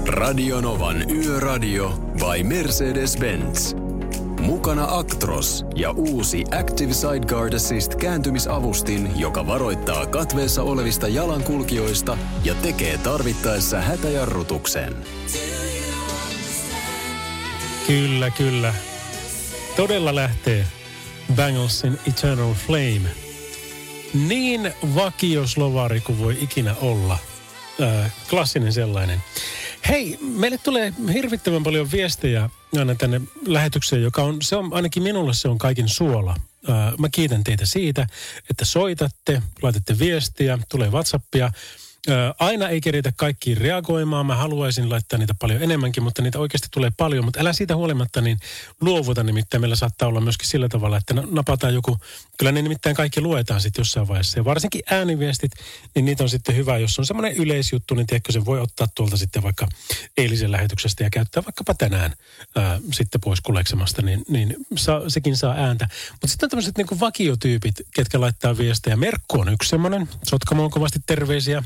Radio 0.07 0.61
Novan 0.61 1.11
Yöradio 1.11 1.89
by 2.13 2.43
Mercedes-Benz. 2.43 3.75
Mukana 4.41 4.97
Actros 4.97 5.65
ja 5.75 5.91
uusi 5.91 6.43
Active 6.59 6.93
Sideguard 6.93 7.53
Assist 7.53 7.95
kääntymisavustin, 7.95 9.19
joka 9.19 9.47
varoittaa 9.47 10.05
katveessa 10.05 10.63
olevista 10.63 11.07
jalankulkijoista 11.07 12.17
ja 12.43 12.55
tekee 12.55 12.97
tarvittaessa 12.97 13.81
hätäjarrutuksen. 13.81 14.95
Kyllä, 17.87 18.29
kyllä. 18.29 18.73
Todella 19.75 20.15
lähtee 20.15 20.65
Banglesin 21.35 21.99
Eternal 22.07 22.53
Flame. 22.53 23.09
Niin 24.13 24.73
vakioslovari 24.95 26.01
kuin 26.01 26.19
voi 26.19 26.37
ikinä 26.41 26.75
olla. 26.81 27.17
Äh, 27.81 28.13
klassinen 28.29 28.73
sellainen. 28.73 29.23
Hei, 29.89 30.17
meille 30.21 30.57
tulee 30.57 30.93
hirvittävän 31.13 31.63
paljon 31.63 31.91
viestejä 31.91 32.49
aina 32.77 32.95
tänne 32.95 33.21
lähetykseen, 33.47 34.03
joka 34.03 34.23
on, 34.23 34.41
se 34.41 34.55
on 34.55 34.73
ainakin 34.73 35.03
minulle 35.03 35.33
se 35.33 35.47
on 35.47 35.57
kaikin 35.57 35.89
suola. 35.89 36.35
Äh, 36.69 36.97
mä 36.97 37.09
kiitän 37.09 37.43
teitä 37.43 37.65
siitä, 37.65 38.07
että 38.49 38.65
soitatte, 38.65 39.41
laitatte 39.61 39.99
viestiä, 39.99 40.59
tulee 40.69 40.89
Whatsappia. 40.89 41.51
Aina 42.39 42.69
ei 42.69 42.81
keritä 42.81 43.11
kaikkiin 43.15 43.57
reagoimaan. 43.57 44.25
Mä 44.25 44.35
haluaisin 44.35 44.89
laittaa 44.89 45.19
niitä 45.19 45.33
paljon 45.39 45.63
enemmänkin, 45.63 46.03
mutta 46.03 46.21
niitä 46.21 46.39
oikeasti 46.39 46.67
tulee 46.71 46.91
paljon. 46.97 47.25
Mutta 47.25 47.39
älä 47.39 47.53
siitä 47.53 47.75
huolimatta 47.75 48.21
niin 48.21 48.39
luovuta 48.81 49.23
nimittäin. 49.23 49.61
Meillä 49.61 49.75
saattaa 49.75 50.07
olla 50.07 50.21
myöskin 50.21 50.47
sillä 50.47 50.69
tavalla, 50.69 50.97
että 50.97 51.13
napataan 51.31 51.73
joku. 51.73 51.97
Kyllä 52.37 52.51
ne 52.51 52.61
nimittäin 52.61 52.95
kaikki 52.95 53.21
luetaan 53.21 53.61
sitten 53.61 53.81
jossain 53.81 54.07
vaiheessa. 54.07 54.39
Ja 54.39 54.45
varsinkin 54.45 54.81
ääniviestit, 54.91 55.51
niin 55.95 56.05
niitä 56.05 56.23
on 56.23 56.29
sitten 56.29 56.55
hyvä. 56.55 56.77
Jos 56.77 56.99
on 56.99 57.05
semmoinen 57.05 57.37
yleisjuttu, 57.37 57.95
niin 57.95 58.07
tiedätkö, 58.07 58.31
sen 58.31 58.45
voi 58.45 58.59
ottaa 58.59 58.87
tuolta 58.95 59.17
sitten 59.17 59.43
vaikka 59.43 59.67
eilisen 60.17 60.51
lähetyksestä 60.51 61.03
ja 61.03 61.09
käyttää 61.09 61.43
vaikkapa 61.45 61.73
tänään 61.73 62.13
ää, 62.55 62.79
sitten 62.91 63.21
pois 63.21 63.41
kuleksemasta, 63.41 64.01
niin, 64.01 64.23
niin 64.29 64.55
saa, 64.75 65.09
sekin 65.09 65.37
saa 65.37 65.53
ääntä. 65.53 65.87
Mutta 66.11 66.27
sitten 66.27 66.45
on 66.45 66.49
tämmöiset 66.49 66.77
niin 66.77 66.99
vakiotyypit, 66.99 67.75
ketkä 67.95 68.21
laittaa 68.21 68.57
viestejä. 68.57 68.95
Merkku 68.95 69.39
on 69.39 69.53
yksi 69.53 69.69
semmoinen. 69.69 70.09
Sotkamo 70.23 70.63
on 70.63 70.71
kovasti 70.71 70.99
terveisiä 71.05 71.63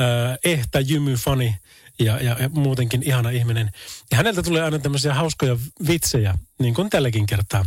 äh, 0.00 0.38
ehtä 0.44 0.80
jymyfani 0.80 1.56
ja, 1.98 2.20
ja, 2.20 2.36
ja 2.40 2.48
muutenkin 2.48 3.02
ihana 3.02 3.30
ihminen. 3.30 3.70
Ja 4.10 4.16
häneltä 4.16 4.42
tulee 4.42 4.62
aina 4.62 4.78
tämmöisiä 4.78 5.14
hauskoja 5.14 5.56
vitsejä, 5.86 6.38
niin 6.58 6.74
kuin 6.74 6.90
tälläkin 6.90 7.26
kertaa. 7.26 7.64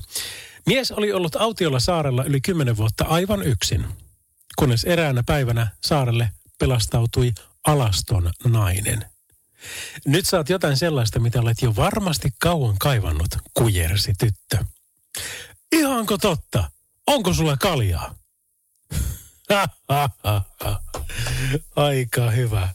Mies 0.65 0.91
oli 0.91 1.13
ollut 1.13 1.35
autiolla 1.35 1.79
saarella 1.79 2.23
yli 2.23 2.41
kymmenen 2.41 2.77
vuotta 2.77 3.05
aivan 3.05 3.43
yksin, 3.43 3.85
kunnes 4.55 4.83
eräänä 4.83 5.23
päivänä 5.23 5.67
saarelle 5.83 6.29
pelastautui 6.59 7.33
alaston 7.67 8.31
nainen. 8.45 9.05
Nyt 10.05 10.25
saat 10.25 10.49
jotain 10.49 10.77
sellaista, 10.77 11.19
mitä 11.19 11.41
olet 11.41 11.61
jo 11.61 11.75
varmasti 11.75 12.29
kauan 12.39 12.75
kaivannut, 12.79 13.29
kujersi 13.53 14.13
tyttö. 14.19 14.65
Ihanko 15.71 16.17
totta? 16.17 16.71
Onko 17.07 17.33
sulla 17.33 17.57
kaljaa? 17.57 18.15
Aika 21.75 22.31
hyvä. 22.31 22.69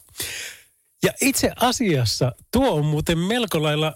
Ja 1.03 1.11
itse 1.21 1.51
asiassa 1.55 2.31
tuo 2.51 2.71
on 2.71 2.85
muuten 2.85 3.17
melko 3.17 3.63
lailla 3.63 3.93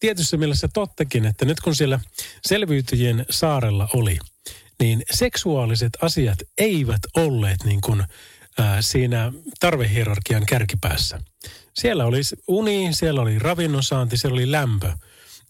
tietyssä 0.00 0.36
mielessä 0.36 0.68
tottakin, 0.74 1.26
että 1.26 1.44
nyt 1.44 1.60
kun 1.60 1.74
siellä 1.74 2.00
selviytyjien 2.46 3.26
saarella 3.30 3.88
oli, 3.94 4.18
niin 4.80 5.02
seksuaaliset 5.10 5.92
asiat 6.02 6.38
eivät 6.58 7.00
olleet 7.16 7.64
niin 7.64 7.80
kuin 7.80 8.04
siinä 8.80 9.32
tarvehierarkian 9.60 10.46
kärkipäässä. 10.46 11.20
Siellä 11.74 12.06
oli 12.06 12.20
uni, 12.48 12.88
siellä 12.92 13.20
oli 13.20 13.38
ravinnonsaanti, 13.38 14.16
siellä 14.16 14.34
oli 14.34 14.52
lämpö. 14.52 14.92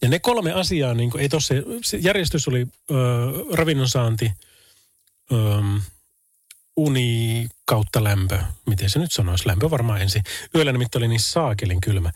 Ja 0.03 0.09
ne 0.09 0.19
kolme 0.19 0.53
asiaa, 0.53 0.95
niin 0.95 1.11
kuin, 1.11 1.23
ei 1.23 1.29
tossa, 1.29 1.55
järjestys 2.01 2.49
oli 2.49 2.67
ö, 2.91 2.95
ravinnonsaanti, 3.53 4.33
uni 6.77 7.49
kautta 7.65 8.05
lämpö, 8.05 8.39
miten 8.67 8.91
se 8.91 8.99
nyt 8.99 9.13
sanoisi, 9.13 9.49
lämpö 9.49 9.71
varmaan 9.71 10.03
ensin. 10.03 10.23
Yöllä 10.55 10.73
nimittäin 10.73 11.01
oli 11.01 11.09
niin 11.09 11.21
saakelin 11.21 11.81
kylmä. 11.81 12.13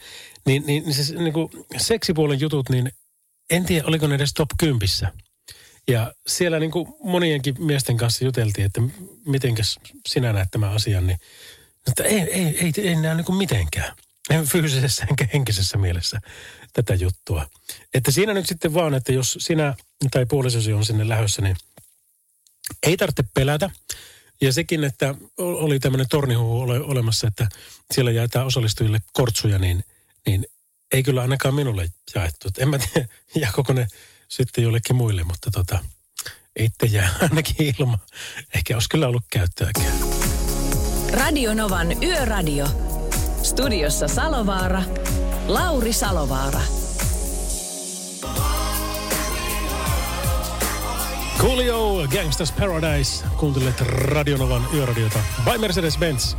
Niin, 0.47 0.65
niin, 0.67 0.83
niin 0.83 0.95
se 0.95 1.15
niin 1.15 1.33
kuin 1.33 1.51
seksipuolen 1.77 2.41
jutut, 2.41 2.69
niin 2.69 2.93
en 3.51 3.65
tiedä, 3.65 3.87
oliko 3.87 4.07
ne 4.07 4.15
edes 4.15 4.35
top 4.35 4.49
kympissä. 4.59 5.13
Ja 5.89 6.15
siellä 6.27 6.59
niin 6.59 6.71
kuin 6.71 6.89
monienkin 7.05 7.55
miesten 7.59 7.97
kanssa 7.97 8.25
juteltiin, 8.25 8.67
että 8.67 8.83
mitenkäs 9.27 9.79
sinä 10.09 10.33
näet 10.33 10.49
tämän 10.51 10.73
asian, 10.73 11.07
niin 11.07 11.19
että 11.89 12.05
ei, 12.05 12.21
ei, 12.21 12.59
ei, 12.59 12.73
ei 12.89 12.97
näe 12.97 13.15
niin 13.15 13.25
kuin 13.25 13.39
mitenkään. 13.39 13.97
En 14.31 14.47
fyysisessä 14.47 15.07
enkä 15.11 15.29
henkisessä 15.33 15.79
mielessä 15.79 16.21
tätä 16.73 16.95
juttua. 16.95 17.47
Että 17.95 18.11
siinä 18.11 18.35
nyt 18.35 18.47
sitten 18.47 18.75
vaan, 18.75 18.95
että 18.95 19.13
jos 19.13 19.37
sinä 19.41 19.75
tai 20.11 20.27
puolisosi 20.27 20.73
on 20.73 20.85
sinne 20.85 21.09
lähössä, 21.09 21.43
niin 21.43 21.57
ei 22.87 22.97
tarvitse 22.97 23.25
pelätä. 23.35 23.71
Ja 24.40 24.52
sekin, 24.52 24.85
että 24.85 25.14
oli 25.38 25.78
tämmöinen 25.78 26.09
tornihuhu 26.09 26.61
ole, 26.61 26.81
olemassa, 26.81 27.26
että 27.26 27.49
siellä 27.95 28.11
jaetaan 28.11 28.47
osallistujille 28.47 28.99
kortsuja, 29.12 29.59
niin, 29.59 29.85
niin 30.26 30.47
ei 30.93 31.02
kyllä 31.02 31.23
ainakaan 31.23 31.55
minulle 31.55 31.88
jaettu. 32.14 32.49
Et 32.49 32.59
En 32.59 32.69
mä 32.69 32.78
tiedä, 32.78 33.09
jakoko 33.47 33.73
ne 33.73 33.87
sitten 34.28 34.64
jollekin 34.64 34.97
muille, 34.97 35.25
mutta 35.25 35.50
tota, 35.50 35.78
itse 36.59 36.87
jää 36.87 37.14
ainakin 37.31 37.75
ilman. 37.78 37.99
Ehkä 38.55 38.75
olisi 38.75 38.88
kyllä 38.88 39.09
ollut 39.09 39.25
käyttöäkään. 39.31 39.93
Radio 41.12 41.55
Novan 41.55 42.02
Yöradio. 42.02 42.66
Studiossa 43.43 44.09
Salovaara. 44.09 44.83
Lauri 45.47 45.93
Salovaara. 45.93 46.61
Coolio, 51.47 52.09
Gangsters 52.09 52.53
Paradise. 52.53 53.25
Kuuntelet 53.37 53.81
Radionovan 53.81 54.67
yöradiota 54.75 55.19
by 55.45 55.59
Mercedes-Benz. 55.59 56.37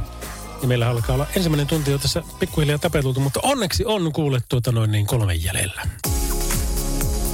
Ja 0.62 0.68
meillä 0.68 0.90
alkaa 0.90 1.14
olla 1.14 1.28
ensimmäinen 1.36 1.68
tunti 1.68 1.92
jo 1.92 1.98
tässä 1.98 2.24
pikkuhiljaa 2.40 2.78
tapetultu, 2.78 3.20
mutta 3.20 3.40
onneksi 3.44 3.86
on 3.86 4.14
kuullut 4.14 4.44
tuota 4.50 4.72
noin 4.72 4.92
niin 4.92 5.08
kolmen 5.08 5.44
jäljellä. 5.44 5.82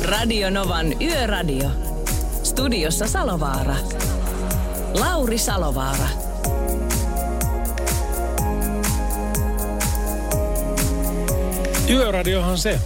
Radio 0.01 0.49
Novan 0.49 1.01
Yöradio. 1.01 1.69
Studiossa 2.43 3.07
Salovaara. 3.07 3.75
Lauri 4.93 5.37
Salovaara. 5.37 6.07
Yöradiohan 11.89 12.57
se. 12.57 12.79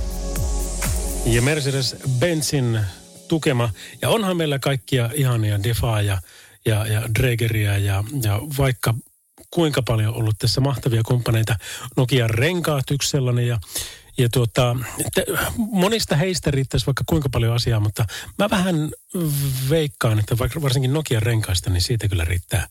Ja 1.26 1.42
Mercedes-Benzin 1.42 2.80
tukema. 3.28 3.70
Ja 4.02 4.10
onhan 4.10 4.38
meillä 4.38 4.60
kaikkia 4.60 5.10
ihania 5.14 5.64
Defaa 5.64 6.02
ja, 6.02 6.22
ja, 6.66 6.88
ja 6.88 7.02
Dregeria 7.20 7.78
ja, 7.78 8.04
ja 8.24 8.42
vaikka 8.58 8.94
kuinka 9.52 9.82
paljon 9.82 10.14
ollut 10.14 10.36
tässä 10.40 10.62
mahtavia 10.62 11.04
kumppaneita. 11.04 11.56
Nokian 11.98 12.30
renkaat 12.30 12.92
yksi 12.92 13.10
sellainen 13.10 13.48
ja, 13.48 13.60
ja 14.18 14.30
tuota, 14.30 14.76
te, 15.14 15.26
monista 15.58 16.16
heistä 16.16 16.52
riittäisi 16.52 16.86
vaikka 16.86 17.04
kuinka 17.08 17.30
paljon 17.30 17.54
asiaa, 17.54 17.80
mutta 17.80 18.06
mä 18.40 18.50
vähän 18.50 18.92
veikkaan, 19.70 20.20
että 20.20 20.38
vaikka 20.38 20.62
varsinkin 20.62 20.94
Nokian 20.94 21.22
renkaista, 21.22 21.70
niin 21.70 21.82
siitä 21.82 22.08
kyllä 22.08 22.26
riittää 22.26 22.68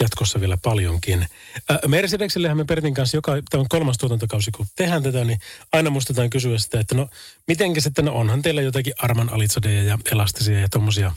jatkossa 0.00 0.40
vielä 0.40 0.58
paljonkin. 0.62 1.26
Äh, 1.70 1.78
Mercedesellehän 1.86 2.56
me 2.56 2.64
Pertin 2.64 2.94
kanssa, 2.94 3.16
joka, 3.16 3.32
tämä 3.50 3.60
on 3.60 3.68
kolmas 3.68 3.98
tuotantokausi, 3.98 4.50
kun 4.50 4.66
tehdään 4.76 5.02
tätä, 5.02 5.24
niin 5.24 5.38
aina 5.72 5.90
muistetaan 5.90 6.30
kysyä 6.30 6.58
sitä, 6.58 6.80
että 6.80 6.94
no 6.94 7.08
mitenkä 7.46 7.80
sitten, 7.80 8.04
no 8.04 8.14
onhan 8.14 8.42
teillä 8.42 8.62
jotakin 8.62 8.94
Arman 8.98 9.32
Alitsodeja 9.32 9.82
ja 9.82 9.98
Elastisia 10.12 10.60
ja 10.60 10.68
tommosia 10.68 11.12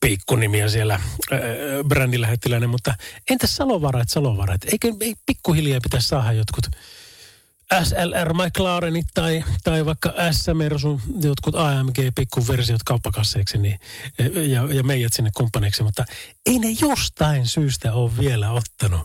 pikkunimiä 0.00 0.68
siellä 0.68 0.94
äh, 0.94 1.40
brändilähettiläinen, 1.88 2.70
mutta 2.70 2.94
entäs 3.30 3.56
Salovarat, 3.56 4.08
Salovarat? 4.08 4.64
Eikö 4.64 4.92
ei 5.00 5.14
pikkuhiljaa 5.26 5.80
pitäisi 5.82 6.08
saada 6.08 6.32
jotkut 6.32 6.66
SLR 7.74 8.34
McLarenit 8.34 9.06
tai, 9.14 9.44
tai 9.64 9.86
vaikka 9.86 10.12
S-Mersun 10.30 11.00
jotkut 11.22 11.54
AMG-pikkuversiot 11.54 12.80
kauppakasseiksi 12.84 13.58
niin, 13.58 13.80
ja, 14.50 14.74
ja 14.74 14.82
meidät 14.82 15.12
sinne 15.12 15.30
kumppaneiksi, 15.36 15.82
mutta 15.82 16.04
ei 16.46 16.58
ne 16.58 16.68
jostain 16.80 17.46
syystä 17.46 17.92
ole 17.92 18.16
vielä 18.18 18.50
ottanut. 18.50 19.00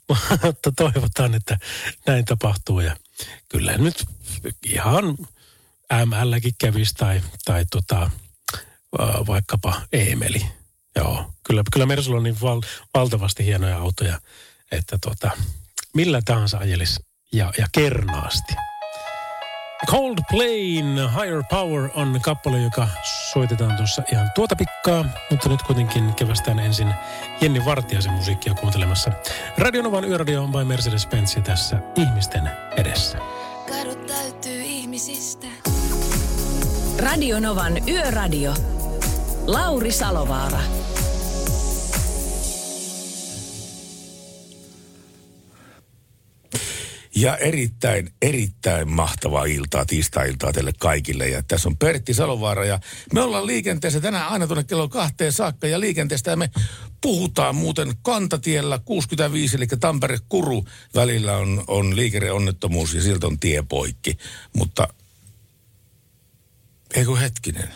Mutta 0.44 0.72
toivotaan, 0.76 1.34
että 1.34 1.58
näin 2.06 2.24
tapahtuu 2.24 2.80
ja 2.80 2.96
kyllä 3.48 3.78
nyt 3.78 4.06
ihan 4.66 5.04
MLkin 6.06 6.54
kävisi 6.58 6.94
tai, 6.94 7.22
tai 7.44 7.64
tota, 7.70 8.10
vaikkapa 9.26 9.82
Eemeli. 9.92 10.46
Joo, 10.96 11.32
kyllä, 11.46 11.62
kyllä 11.72 11.86
Mersulla 11.86 12.16
on 12.16 12.22
niin 12.22 12.40
val, 12.40 12.60
valtavasti 12.94 13.44
hienoja 13.44 13.78
autoja, 13.78 14.20
että 14.72 14.98
tota, 15.00 15.30
millä 15.94 16.22
tahansa 16.24 16.58
ajelisi 16.58 17.09
ja, 17.32 17.52
ja 17.58 17.66
kernaasti. 17.72 18.54
Coldplayn 19.86 21.10
Higher 21.10 21.42
Power 21.50 21.90
on 21.94 22.20
kappale, 22.22 22.60
joka 22.60 22.88
soitetaan 23.32 23.76
tuossa 23.76 24.02
ihan 24.12 24.30
tuota 24.34 24.56
pikkaa, 24.56 25.04
mutta 25.30 25.48
nyt 25.48 25.62
kuitenkin 25.62 26.14
kevästään 26.14 26.58
ensin 26.58 26.94
Jenni 27.40 27.64
Vartiaisen 27.64 28.12
musiikkia 28.12 28.54
kuuntelemassa. 28.54 29.10
Radionovan 29.58 30.04
yöradio 30.04 30.42
on 30.42 30.52
vain 30.52 30.66
Mercedes-Benz 30.66 31.42
tässä 31.42 31.76
ihmisten 31.96 32.50
edessä. 32.76 33.18
Kadut 33.68 34.06
täyttyy 34.06 34.62
ihmisistä. 34.62 35.46
Radio 36.98 37.40
Novan 37.40 37.88
Yöradio. 37.88 38.54
Lauri 39.46 39.92
Salovaara. 39.92 40.60
Ja 47.20 47.36
erittäin, 47.36 48.10
erittäin 48.22 48.90
mahtavaa 48.90 49.44
iltaa, 49.44 49.84
tiistai-iltaa 49.86 50.52
teille 50.52 50.72
kaikille. 50.78 51.28
Ja 51.28 51.42
tässä 51.42 51.68
on 51.68 51.76
Pertti 51.76 52.14
Salovaara 52.14 52.64
ja 52.64 52.80
me 53.14 53.20
ollaan 53.20 53.46
liikenteessä 53.46 54.00
tänään 54.00 54.28
aina 54.28 54.46
tuonne 54.46 54.64
kello 54.64 54.88
kahteen 54.88 55.32
saakka. 55.32 55.66
Ja 55.66 55.80
liikenteestä 55.80 56.36
me 56.36 56.50
puhutaan 57.00 57.54
muuten 57.54 57.92
kantatiellä 58.02 58.80
65, 58.84 59.56
eli 59.56 59.66
Tampere-Kuru 59.66 60.64
välillä 60.94 61.36
on, 61.36 61.64
on 61.66 61.96
liikenneonnettomuus 61.96 62.94
ja 62.94 63.02
siltä 63.02 63.26
on 63.26 63.40
tie 63.40 63.62
poikki. 63.68 64.16
Mutta 64.56 64.88
eikö 66.94 67.16
hetkinen. 67.16 67.68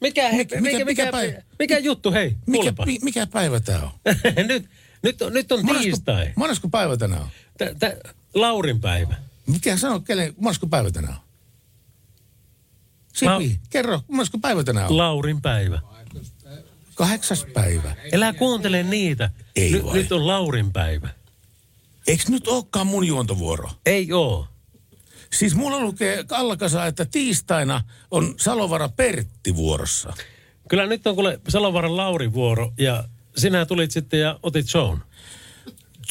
Mikä, 0.00 0.32
Mikä- 0.32 0.60
mikä- 0.60 0.84
mikä 0.84 1.12
päivä? 1.12 1.42
mikä 1.58 1.78
juttu, 1.78 2.12
hei, 2.12 2.36
Mikä, 2.46 2.72
mi, 2.86 2.98
mikä 3.02 3.26
päivä 3.26 3.60
tämä 3.60 3.78
on? 3.78 3.90
nyt, 4.48 4.70
nyt, 5.02 5.22
on, 5.22 5.32
nyt 5.32 5.52
on 5.52 5.66
tiistai. 5.66 6.32
Monesko 6.36 6.68
päivä 6.68 6.96
tänään 6.96 7.22
on? 7.22 7.28
Tä, 7.58 7.74
tä, 7.78 7.96
Laurin 8.40 8.80
päivä. 8.80 9.14
Mikä 9.46 9.76
sano, 9.76 10.00
kelle, 10.00 10.34
monesko 10.40 10.66
päivä 10.66 10.90
tänään 10.90 11.14
on? 11.14 11.20
Sipi, 13.14 13.48
Mä- 13.48 13.66
kerro, 13.70 14.00
monesko 14.08 14.38
päivä 14.38 14.64
tänään 14.64 14.86
on? 14.86 14.96
Laurin 14.96 15.40
päivä. 15.42 15.80
Kahdeksas 16.94 17.46
päivä. 17.54 17.96
Elää 18.12 18.32
kuuntele 18.32 18.82
niitä. 18.82 19.30
Ei 19.56 19.84
vai? 19.84 19.94
nyt 19.94 20.12
on 20.12 20.26
Laurin 20.26 20.72
päivä. 20.72 21.08
Eikö 22.06 22.22
nyt 22.28 22.48
olekaan 22.48 22.86
mun 22.86 23.06
juontovuoro? 23.06 23.70
Ei 23.86 24.12
oo. 24.12 24.48
Siis 25.32 25.54
mulla 25.54 25.80
lukee 25.80 26.24
Kallakasa, 26.24 26.86
että 26.86 27.04
tiistaina 27.04 27.84
on 28.10 28.34
Salovara 28.36 28.88
Pertti 28.88 29.56
vuorossa. 29.56 30.12
Kyllä 30.68 30.86
nyt 30.86 31.06
on 31.06 31.14
kuule 31.14 31.40
Salovaaran 31.48 31.96
Laurin 31.96 32.32
vuoro 32.32 32.72
ja 32.78 33.04
sinä 33.36 33.66
tulit 33.66 33.90
sitten 33.90 34.20
ja 34.20 34.38
otit 34.42 34.68
shown. 34.68 34.98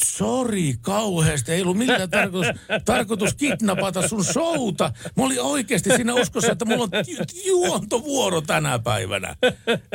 Sori 0.05 0.75
kauheasti, 0.81 1.51
ei 1.51 1.61
ollut 1.61 1.77
millään 1.77 2.09
tarkoitus, 2.09 2.55
tarkoitus 2.85 3.33
kidnapata 3.33 4.07
sun 4.07 4.25
showta. 4.25 4.91
Mä 5.17 5.23
olin 5.23 5.41
oikeasti 5.41 5.89
siinä 5.95 6.13
uskossa, 6.13 6.51
että 6.51 6.65
mulla 6.65 6.83
on 6.83 6.89
ju- 7.07 7.43
juontovuoro 7.45 8.41
tänä 8.41 8.79
päivänä. 8.79 9.35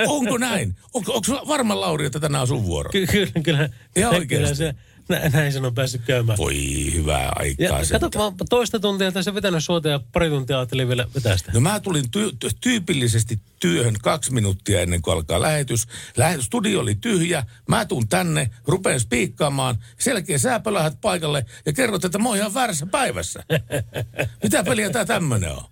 Onko 0.07 0.39
näin? 0.39 0.77
Onko, 0.95 1.13
onko 1.13 1.49
varma 1.49 1.81
Lauri, 1.81 2.07
että 2.07 2.21
tänään 2.21 2.41
on 2.43 2.49
sun 2.49 2.65
vuoro? 2.65 2.91
Ky- 2.91 3.07
kyllä, 3.07 3.33
kyllä. 3.43 3.69
Kyllä 3.95 4.09
oikeasti? 4.09 4.57
se, 4.57 4.75
nä, 5.09 5.29
näin 5.29 5.53
sen 5.53 5.65
on 5.65 5.75
päässyt 5.75 6.03
käymään. 6.07 6.39
Voi 6.39 6.57
hyvää 6.95 7.23
Ja 7.25 7.33
aikaa 7.37 7.69
kato, 7.69 7.85
sentään. 7.85 8.33
mä 8.33 8.45
toista 8.51 8.81
tuntia 8.81 9.13
tässä 9.13 9.35
vetänyt 9.35 9.65
suota 9.65 9.89
ja 9.89 10.01
pari 10.13 10.29
tuntia 10.29 10.59
ajattelin 10.59 10.89
vielä 10.89 11.07
vetää 11.15 11.37
sitä. 11.37 11.53
No 11.53 11.61
mä 11.61 11.81
tulin 11.81 12.05
ty- 12.05 12.37
ty- 12.45 12.57
tyypillisesti 12.61 13.41
työhön 13.61 13.95
kaksi 14.03 14.33
minuuttia 14.33 14.81
ennen 14.81 15.03
kuin 15.03 15.15
alkaa 15.15 15.41
lähetys. 15.43 15.87
Lähetys, 16.17 16.45
studio 16.47 16.81
oli 16.81 16.95
tyhjä. 16.95 17.47
Mä 17.69 17.85
tuun 17.85 18.09
tänne, 18.09 18.51
rupean 18.67 19.01
spiikkaamaan. 19.01 19.79
Selkeä 19.99 20.39
sä 20.39 20.61
pölähät 20.61 21.01
paikalle 21.01 21.47
ja 21.67 21.73
kerrot, 21.73 22.05
että 22.05 22.19
mä 22.19 22.29
oon 22.29 22.39
ihan 22.39 22.55
väärässä 22.55 22.87
päivässä. 22.87 23.45
Mitä 24.43 24.65
peliä 24.65 24.91
tää 24.91 25.05
tämmönen 25.05 25.53
on? 25.53 25.65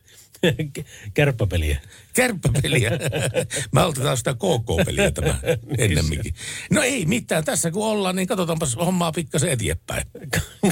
Kärppäpeliä. 1.14 1.80
Kärppäpeliä. 2.14 2.90
Mä 3.72 3.84
otetaan 3.84 4.16
sitä 4.16 4.34
KK-peliä 4.34 5.10
tämä 5.10 5.34
ennemminkin. 5.78 6.34
No 6.70 6.82
ei 6.82 7.06
mitään. 7.06 7.44
Tässä 7.44 7.70
kun 7.70 7.86
ollaan, 7.86 8.16
niin 8.16 8.28
katsotaanpas 8.28 8.76
hommaa 8.76 9.12
pikkasen 9.12 9.50
eteenpäin. 9.50 10.04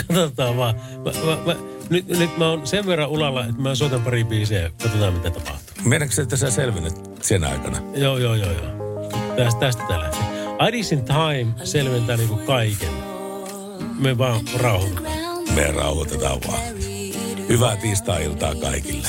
Katsotaan 0.06 0.56
vaan. 0.56 0.74
Mä, 0.74 1.10
mä, 1.30 1.44
mä, 1.46 1.56
nyt, 1.90 2.08
nyt 2.08 2.36
mä 2.36 2.48
oon 2.48 2.66
sen 2.66 2.86
verran 2.86 3.08
ulalla, 3.08 3.46
että 3.46 3.62
mä 3.62 3.74
soitan 3.74 4.02
pari 4.02 4.24
biisiä 4.24 4.60
ja 4.60 4.70
katsotaan 4.70 5.12
mitä 5.14 5.30
tapahtuu. 5.30 5.76
Meneekö 5.84 6.22
että 6.22 6.36
sä 6.36 6.50
selvennet 6.50 6.94
sen 7.22 7.44
aikana? 7.44 7.82
Joo, 7.94 8.18
joo, 8.18 8.34
joo, 8.34 8.52
joo. 8.52 8.78
Tästä, 9.36 9.60
tästä 9.60 9.82
tää 9.88 10.00
lähtee. 10.00 10.38
Iris 10.68 10.92
in 10.92 11.04
Time 11.04 11.64
selventää 11.64 12.16
niinku 12.16 12.36
kaiken. 12.36 12.92
Me 13.98 14.18
vaan 14.18 14.40
rauhoitetaan. 14.56 15.18
Me 15.54 15.66
rauhoitetaan 15.66 16.38
vaan. 16.48 16.62
Hyvää 17.48 17.76
tiistai-iltaa 17.76 18.54
kaikille. 18.54 19.08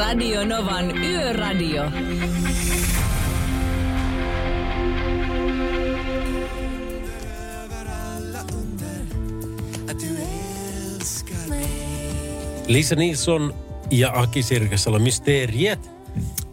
Radio 0.00 0.44
Novan 0.44 0.96
Yöradio. 1.04 1.82
Lisa 12.66 12.94
Nilsson 12.96 13.54
ja 13.90 14.12
Aki 14.14 14.42
Sirkasalo 14.42 14.98
Mysteriet. 14.98 15.90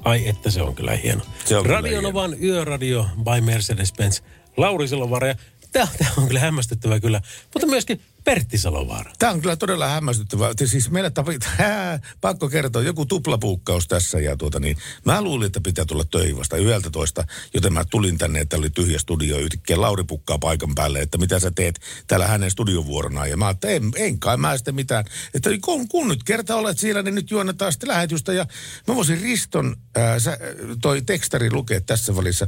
Ai 0.03 0.27
että 0.27 0.51
se 0.51 0.61
on 0.61 0.75
kyllä 0.75 0.91
hieno. 0.91 1.21
Se 1.45 1.57
on 1.57 1.63
kyllä 1.63 1.75
Radio 1.75 1.91
hieno. 1.91 2.09
Novan 2.09 2.43
Yöradio 2.43 3.05
by 3.17 3.41
Mercedes-Benz. 3.51 4.23
Lauri 4.57 4.87
Silovara. 4.87 5.35
Tämä, 5.71 5.87
tämä 5.97 6.11
on 6.17 6.27
kyllä 6.27 6.39
hämmästyttävä 6.39 6.99
kyllä. 6.99 7.21
Mutta 7.53 7.67
myöskin 7.67 8.01
Pertti 8.27 8.57
Salovaara. 8.57 9.11
Tämä 9.19 9.31
on 9.31 9.41
kyllä 9.41 9.55
todella 9.55 9.87
hämmästyttävää. 9.87 10.51
Siis 10.65 10.91
meillä 10.91 11.11
hää, 11.45 11.99
pakko 12.21 12.49
kertoa, 12.49 12.81
joku 12.81 13.05
tuplapuukkaus 13.05 13.87
tässä 13.87 14.19
ja 14.19 14.37
tuota 14.37 14.59
niin. 14.59 14.77
Mä 15.05 15.21
luulin, 15.21 15.45
että 15.45 15.61
pitää 15.61 15.85
tulla 15.85 16.05
töihin 16.05 16.37
vasta 16.37 16.57
11, 16.57 17.23
joten 17.53 17.73
mä 17.73 17.85
tulin 17.85 18.17
tänne, 18.17 18.39
että 18.39 18.57
oli 18.57 18.69
tyhjä 18.69 18.99
studio 18.99 19.37
yhtäkkiä 19.37 19.81
Lauri 19.81 20.03
pukkaa 20.03 20.39
paikan 20.39 20.75
päälle, 20.75 20.99
että 20.99 21.17
mitä 21.17 21.39
sä 21.39 21.51
teet 21.51 21.79
täällä 22.07 22.27
hänen 22.27 22.51
studiovuoronaan. 22.51 23.29
Ja 23.29 23.37
mä 23.37 23.47
ajattelin, 23.47 23.75
en, 23.75 23.91
en 23.95 24.19
kai 24.19 24.37
mä 24.37 24.57
sitten 24.57 24.75
mitään. 24.75 25.05
Että 25.33 25.49
kun, 25.61 25.87
kun 25.87 26.07
nyt 26.07 26.23
kerta 26.23 26.55
olet 26.55 26.79
siellä, 26.79 27.01
niin 27.01 27.15
nyt 27.15 27.31
juonnetaan 27.31 27.71
sitten 27.71 27.89
lähetystä. 27.89 28.33
Ja 28.33 28.45
mä 28.87 28.95
voisin 28.95 29.21
Riston, 29.21 29.75
ää, 29.95 30.19
sä, 30.19 30.37
toi 30.81 31.01
tekstari 31.01 31.51
lukea 31.51 31.81
tässä 31.81 32.15
välissä. 32.15 32.47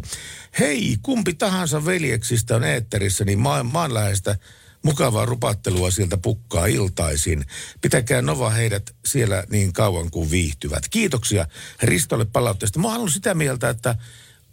Hei, 0.60 0.98
kumpi 1.02 1.34
tahansa 1.34 1.86
veljeksistä 1.86 2.56
on 2.56 2.64
eetterissä, 2.64 3.26
niin 3.26 3.40
maan, 3.40 3.66
maanläheistä 3.66 4.36
mukavaa 4.84 5.26
rupattelua 5.26 5.92
sieltä 5.92 6.18
pukkaa 6.18 6.66
iltaisin. 6.66 7.46
Pitäkää 7.82 8.22
Nova 8.22 8.50
heidät 8.50 8.96
siellä 9.06 9.44
niin 9.50 9.74
kauan 9.74 10.12
kuin 10.12 10.32
viihtyvät. 10.32 10.90
Kiitoksia 10.90 11.48
Ristolle 11.84 12.26
palautteesta. 12.26 12.80
Mä 12.80 12.96
olen 12.96 13.12
sitä 13.12 13.34
mieltä, 13.34 13.70
että, 13.70 13.96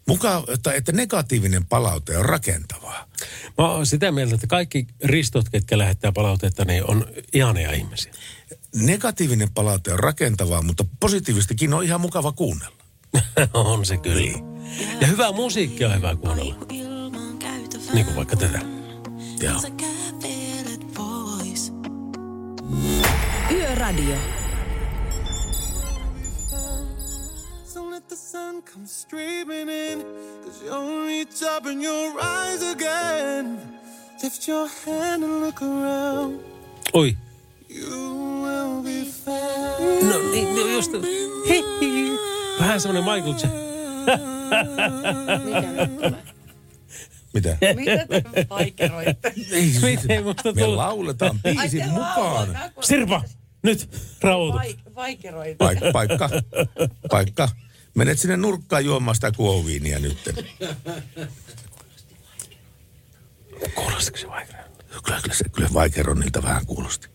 muka, 0.09 0.45
että, 0.49 0.73
että 0.73 0.93
negatiivinen 0.93 1.67
palaute 1.67 2.19
on 2.19 2.25
rakentavaa. 2.25 3.09
Mä 3.59 3.71
oon 3.73 3.87
sitä 3.87 4.12
mieltä, 4.12 4.35
että 4.35 4.47
kaikki 4.47 4.87
ristot, 5.05 5.49
ketkä 5.49 5.79
lähettää 5.79 6.12
palautetta, 6.12 6.65
niin 6.65 6.91
on 6.91 7.07
ihania 7.33 7.73
ihmisiä. 7.73 8.12
Negatiivinen 8.75 9.53
palaute 9.55 9.93
on 9.93 9.99
rakentavaa, 9.99 10.62
mutta 10.62 10.85
positiivistakin 11.01 11.75
on 11.75 11.85
ihan 11.85 12.01
mukava 12.01 12.33
kuunnella. 12.33 12.77
on 13.55 13.87
se 13.87 13.97
kyllä. 13.97 14.39
Ja 15.01 15.07
hyvää 15.07 15.33
musiikkia 15.33 15.89
on 15.89 15.97
hyvä 15.97 16.17
kuunnella. 16.17 16.55
Niin 17.93 18.05
kuin 18.05 18.17
vaikka 18.17 18.37
tätä. 18.37 18.61
Joo. 19.41 19.96
Yöradio. 23.57 24.16
So 27.66 27.90
let 27.90 28.09
the 28.09 28.16
sun 28.16 28.62
come 28.62 28.87
streaming 28.87 29.69
in. 29.69 30.05
Cause 30.45 30.62
you'll 30.64 31.07
reach 31.07 31.42
up 31.42 31.66
and 31.66 31.83
you'll 31.83 32.14
rise 32.14 32.62
again. 32.73 33.59
Lift 34.23 34.49
your 34.49 34.69
hand 34.85 35.25
and 35.25 35.40
look 35.40 35.62
around. 35.62 36.40
Oi. 36.95 37.16
You 37.69 38.42
will 38.42 38.83
be 38.83 39.05
found. 39.05 40.03
No 40.03 40.19
niin, 40.31 40.57
no 40.57 40.66
just... 40.77 40.92
Hei, 41.49 41.62
hei. 41.81 42.19
Vähän 42.61 42.81
semmonen 42.81 43.05
Michael 43.05 43.33
Jackson. 43.33 43.51
Mitä? 47.35 47.57
Mitä 47.77 48.07
te 48.07 48.47
vaikeroitte? 48.51 49.33
Ei, 49.53 49.73
Miten 49.83 50.25
musta 50.25 50.53
me 50.53 50.66
lauletaan 50.66 51.40
biisin 51.42 51.88
mukaan. 51.88 52.49
Sirpa, 52.81 53.23
nyt 53.62 53.88
rauhoitu. 54.21 54.81
Vaikeroitte. 54.95 55.57
Paikka, 55.64 55.92
paikka, 55.92 56.31
paikka. 57.11 57.49
Menet 57.95 58.19
sinne 58.19 58.37
nurkkaan 58.37 58.85
juomaan 58.85 59.14
sitä 59.14 59.33
kuohuviiniä 59.33 59.99
nyt. 59.99 60.19
Kuulostiko 63.75 64.19
se 64.19 64.29
vaikea? 64.29 64.64
Kyllä, 65.05 65.21
kyllä, 65.23 65.35
se, 65.35 65.45
kyllä 65.49 65.69
Vaikeronilta 65.75 66.42
vähän 66.42 66.66
kuulosti. 66.66 67.09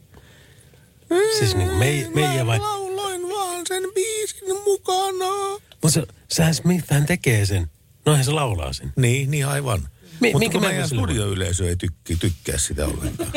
Siis 1.39 1.55
niin 1.55 1.69
me, 1.69 2.07
meidän 2.15 2.47
vai... 2.47 2.59
Lauloin 2.59 3.21
vaan 3.29 3.61
sen 3.67 3.83
biisin 3.95 4.55
mukana. 4.63 5.49
Mutta 5.81 5.89
se, 5.89 6.03
sähän 6.31 6.55
Smith, 6.55 6.85
hän 6.89 7.05
tekee 7.05 7.45
sen. 7.45 7.69
Noihän 8.05 8.25
se 8.25 8.31
laulaa 8.31 8.73
sen. 8.73 8.93
Niin, 8.95 9.31
niin 9.31 9.47
aivan. 9.47 9.81
Mi- 10.19 10.27
Mutta 10.33 10.39
minkä 10.39 10.59
kun 10.59 10.67
meidän 10.67 10.87
studioyleisö 10.87 11.69
ei 11.69 11.75
tykki, 11.75 12.15
tykkää 12.15 12.57
sitä 12.57 12.85
ollenkaan. 12.85 13.31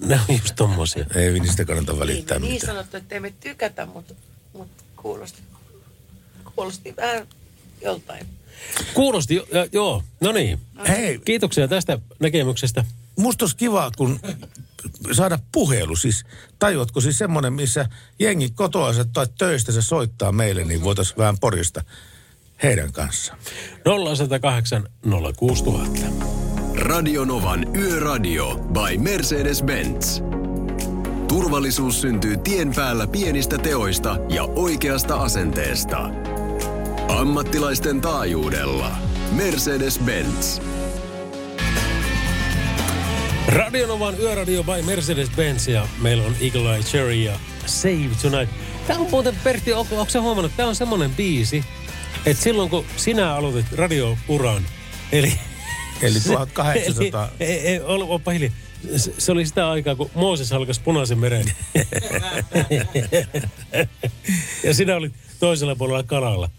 Ne 0.00 0.14
on 0.28 0.36
just 0.42 0.54
tommosia. 0.56 1.06
ei 1.14 1.40
niistä 1.40 1.64
kannata 1.64 1.98
välittää 1.98 2.38
Niin 2.38 2.52
mitään. 2.52 2.74
sanottu, 2.74 2.96
että 2.96 3.14
emme 3.14 3.32
tykätä, 3.40 3.86
mutta, 3.86 4.14
mutta 4.52 4.84
kuulosti, 4.96 5.42
kuulosti 6.54 6.94
vähän 6.96 7.26
joltain. 7.82 8.26
Kuulosti, 8.94 9.34
jo, 9.34 9.46
joo. 9.72 10.02
No 10.20 10.32
niin. 10.32 10.60
Hei, 10.88 11.18
Kiitoksia 11.24 11.68
tästä 11.68 11.98
näkemyksestä. 12.20 12.84
musta 13.16 13.44
olisi 13.44 13.56
kiva, 13.56 13.90
kun 13.96 14.20
saada 15.12 15.38
puhelu. 15.52 15.96
Siis, 15.96 16.24
tajuatko 16.58 17.00
siis 17.00 17.18
semmoinen, 17.18 17.52
missä 17.52 17.88
jengi 18.18 18.50
kotoa 18.50 18.92
tai 19.12 19.26
töistä 19.38 19.72
se 19.72 19.82
soittaa 19.82 20.32
meille, 20.32 20.64
niin 20.64 20.82
voitaisiin 20.84 21.18
vähän 21.18 21.38
porista 21.38 21.84
heidän 22.62 22.92
kanssaan. 22.92 23.38
0108 23.84 24.88
06000. 25.36 26.35
Radionovan 26.78 27.76
Yöradio 27.76 28.54
by 28.54 28.98
Mercedes-Benz. 28.98 30.22
Turvallisuus 31.28 32.00
syntyy 32.00 32.36
tien 32.36 32.74
päällä 32.74 33.06
pienistä 33.06 33.58
teoista 33.58 34.16
ja 34.28 34.42
oikeasta 34.42 35.16
asenteesta. 35.16 36.10
Ammattilaisten 37.08 38.00
taajuudella. 38.00 38.96
Mercedes-Benz. 39.36 40.62
Radionovan 43.48 44.20
Yöradio 44.20 44.64
by 44.64 44.82
Mercedes-Benz 44.82 45.70
ja 45.70 45.88
meillä 46.02 46.24
on 46.24 46.34
Eagle 46.40 46.74
Eye 46.74 46.82
Cherry 46.82 47.14
ja 47.14 47.38
Save 47.66 48.10
Tonight. 48.22 48.54
Tämä 48.86 49.00
on 49.00 49.10
muuten, 49.10 49.36
Pertti, 49.44 49.72
onko, 49.72 50.00
onko 50.00 50.10
sä 50.10 50.20
huomannut, 50.20 50.52
tämä 50.56 50.68
on 50.68 50.76
semmoinen 50.76 51.10
biisi, 51.14 51.64
että 52.26 52.42
silloin 52.42 52.70
kun 52.70 52.84
sinä 52.96 53.34
aloitit 53.34 53.72
radiouran, 53.72 54.62
eli... 55.12 55.32
Eli 56.02 56.20
se- 56.20 56.32
1800. 56.32 57.28
Eli, 57.40 57.50
ei, 57.52 57.58
ei, 57.58 57.80
ol- 57.80 58.06
oppa 58.08 58.30
hiljaa. 58.30 58.52
Se, 58.96 59.14
se 59.18 59.32
oli 59.32 59.46
sitä 59.46 59.70
aikaa, 59.70 59.94
kun 59.96 60.10
Mooses 60.14 60.52
alkaisi 60.52 60.80
punaisen 60.80 61.18
meren. 61.18 61.52
ja 64.64 64.74
sinä 64.74 64.96
olit 64.96 65.12
toisella 65.40 65.76
puolella 65.76 66.02
kanalla. 66.02 66.50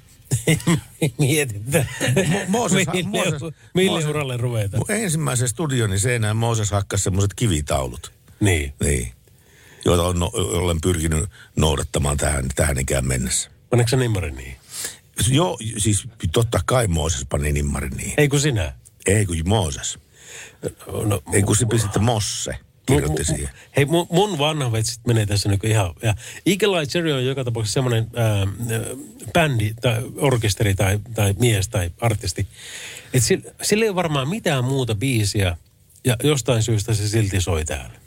Mietittä. 1.19 1.85
Mooses- 2.47 2.93
mille, 2.93 3.09
Mooses- 3.09 3.53
mille 3.73 3.91
Mooses- 4.01 4.09
uralle 4.09 4.37
ruvetaan. 4.37 4.83
Ensimmäisen 4.89 5.47
studioni 5.47 5.99
seinään 5.99 6.37
Mooses 6.37 6.71
hakkasi 6.71 7.03
semmoiset 7.03 7.33
kivitaulut. 7.33 8.11
Niin. 8.39 8.73
Niin. 8.83 9.11
Joita 9.85 10.03
on, 10.03 10.19
no, 10.19 10.31
olen 10.33 10.81
pyrkinyt 10.81 11.25
noudattamaan 11.55 12.17
tähän, 12.17 12.45
tähän 12.55 12.79
ikään 12.79 13.07
mennessä. 13.07 13.51
Paneeko 13.69 13.89
se 13.89 13.95
nimmari 13.97 14.31
niin? 14.31 14.55
Joo, 15.29 15.57
siis 15.77 16.07
totta 16.31 16.59
kai 16.65 16.87
Mooses 16.87 17.25
pani 17.29 17.51
nimmarin 17.51 17.97
niin. 17.97 18.13
Ei 18.17 18.27
kun 18.29 18.39
sinä. 18.39 18.73
Ei 19.07 19.25
kun 19.25 19.35
Mooses. 19.45 19.99
No, 21.05 21.21
Ei 21.33 21.43
kun 21.43 21.55
se 21.55 21.65
pisti 21.65 21.99
Mosse, 21.99 22.55
kirjoitti 22.85 23.23
Mu- 23.23 23.25
mu- 23.25 23.35
siihen. 23.35 23.49
Hei, 23.75 23.85
mun, 23.85 24.07
mun 24.11 24.37
vanha 24.37 24.71
vetsit 24.71 25.05
menee 25.07 25.25
tässä 25.25 25.49
nyt 25.49 25.63
ihan... 25.63 25.93
Ja 26.03 26.15
Eagle 26.45 26.77
Eye 26.77 26.85
Cherry 26.85 27.11
on 27.11 27.25
joka 27.25 27.43
tapauksessa 27.43 27.73
semmoinen 27.73 28.07
ää, 28.15 28.29
ää, 28.39 28.45
bändi 29.33 29.73
tai 29.81 30.03
orkesteri 30.17 30.75
tai, 30.75 30.99
tai 31.13 31.35
mies 31.39 31.67
tai 31.69 31.91
artisti. 32.01 32.47
Että 33.13 33.27
sillä, 33.27 33.51
sillä 33.61 33.85
ei 33.85 33.89
ole 33.89 33.95
varmaan 33.95 34.29
mitään 34.29 34.63
muuta 34.63 34.95
biisiä 34.95 35.57
ja 36.03 36.15
jostain 36.23 36.63
syystä 36.63 36.93
se 36.93 37.07
silti 37.07 37.41
soi 37.41 37.65
täällä. 37.65 38.06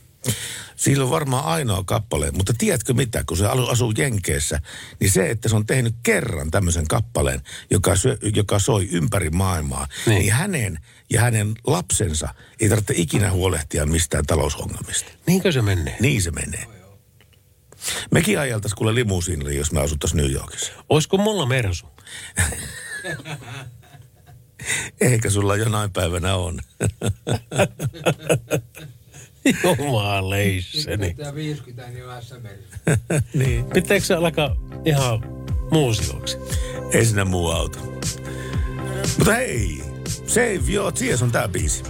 Sillä 0.76 1.04
on 1.04 1.10
varmaan 1.10 1.44
ainoa 1.44 1.84
kappale, 1.84 2.30
mutta 2.30 2.54
tiedätkö 2.58 2.94
mitä, 2.94 3.24
kun 3.26 3.36
se 3.36 3.46
asuu 3.70 3.92
Jenkeissä, 3.98 4.60
niin 5.00 5.10
se, 5.10 5.30
että 5.30 5.48
se 5.48 5.56
on 5.56 5.66
tehnyt 5.66 5.94
kerran 6.02 6.50
tämmöisen 6.50 6.88
kappaleen, 6.88 7.40
joka, 7.70 7.96
syö, 7.96 8.16
joka 8.34 8.58
soi 8.58 8.88
ympäri 8.90 9.30
maailmaa, 9.30 9.88
niin. 10.06 10.18
niin 10.18 10.32
hänen 10.32 10.78
ja 11.10 11.20
hänen 11.20 11.54
lapsensa 11.66 12.34
ei 12.60 12.68
tarvitse 12.68 12.94
ikinä 12.96 13.30
huolehtia 13.30 13.86
mistään 13.86 14.26
talousongelmista. 14.26 15.10
Niinkö 15.26 15.52
se 15.52 15.62
menee? 15.62 15.96
Niin 16.00 16.22
se 16.22 16.30
menee. 16.30 16.64
Mekin 18.10 18.38
ajeltaisiin 18.38 18.76
kuule 18.76 18.94
limusiinille, 18.94 19.54
jos 19.54 19.72
me 19.72 19.80
asuttaisiin 19.80 20.16
New 20.16 20.32
Yorkissa. 20.32 20.72
Olisiko 20.88 21.16
mulla 21.16 21.46
mersu? 21.46 21.86
Eikä 25.00 25.30
sulla 25.30 25.56
jonain 25.56 25.92
päivänä 25.92 26.36
on. 26.36 26.60
50 31.34 31.88
niin 31.88 32.04
on 32.04 32.10
niin. 33.34 33.64
Pitääkö 33.64 34.04
se 34.04 34.14
alkaa 34.14 34.56
ihan 34.84 35.24
muusioksi? 35.70 36.38
Ei 36.92 37.04
sinä 37.04 37.24
muu 37.24 37.50
auta. 37.50 37.78
Mutta 39.18 39.34
hei, 39.34 39.82
Save 40.26 40.60
Your 40.72 40.92
Tears 40.92 41.22
on 41.22 41.32
tää 41.32 41.48
biisi. 41.48 41.82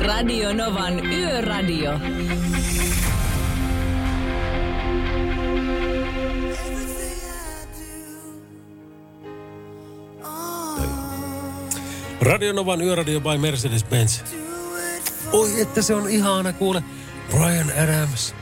Radio 0.00 0.52
Novan 0.52 1.06
Yöradio. 1.06 2.00
Radionovan 12.20 12.82
Yöradio 12.82 13.20
by 13.20 13.38
Mercedes-Benz. 13.38 14.24
Oi, 15.32 15.60
että 15.60 15.82
se 15.82 15.94
on 15.94 16.08
ihana 16.10 16.52
kuule. 16.52 16.82
Brian 17.30 17.72
Adams. 17.82 18.34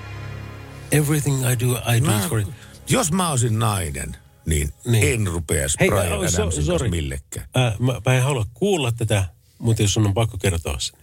Everything 0.93 1.41
I 1.53 1.57
do, 1.67 1.73
I 1.97 2.01
do 2.05 2.29
for 2.29 2.39
it. 2.41 2.49
Jos 2.89 3.13
mä 3.13 3.31
olisin 3.31 3.59
nainen, 3.59 4.17
niin, 4.47 4.73
Niin. 4.87 5.15
en 5.15 5.27
rupeaisi 5.27 5.77
Hei, 5.81 5.89
Brian 5.89 6.13
oh, 6.13 6.29
so- 6.29 6.37
Adamsin 6.43 6.65
sorry. 6.65 6.79
kanssa 6.79 6.91
millekään. 6.97 7.49
Äh, 7.57 7.79
mä, 7.81 8.01
mä 8.07 8.15
en 8.15 8.23
halua 8.23 8.47
kuulla 8.55 8.93
tätä, 8.93 9.25
mutta 9.59 9.83
jos 9.83 9.95
sun 9.95 10.07
on 10.07 10.15
pakko 10.15 10.39
kertoa 10.39 10.79
sen. 10.81 11.01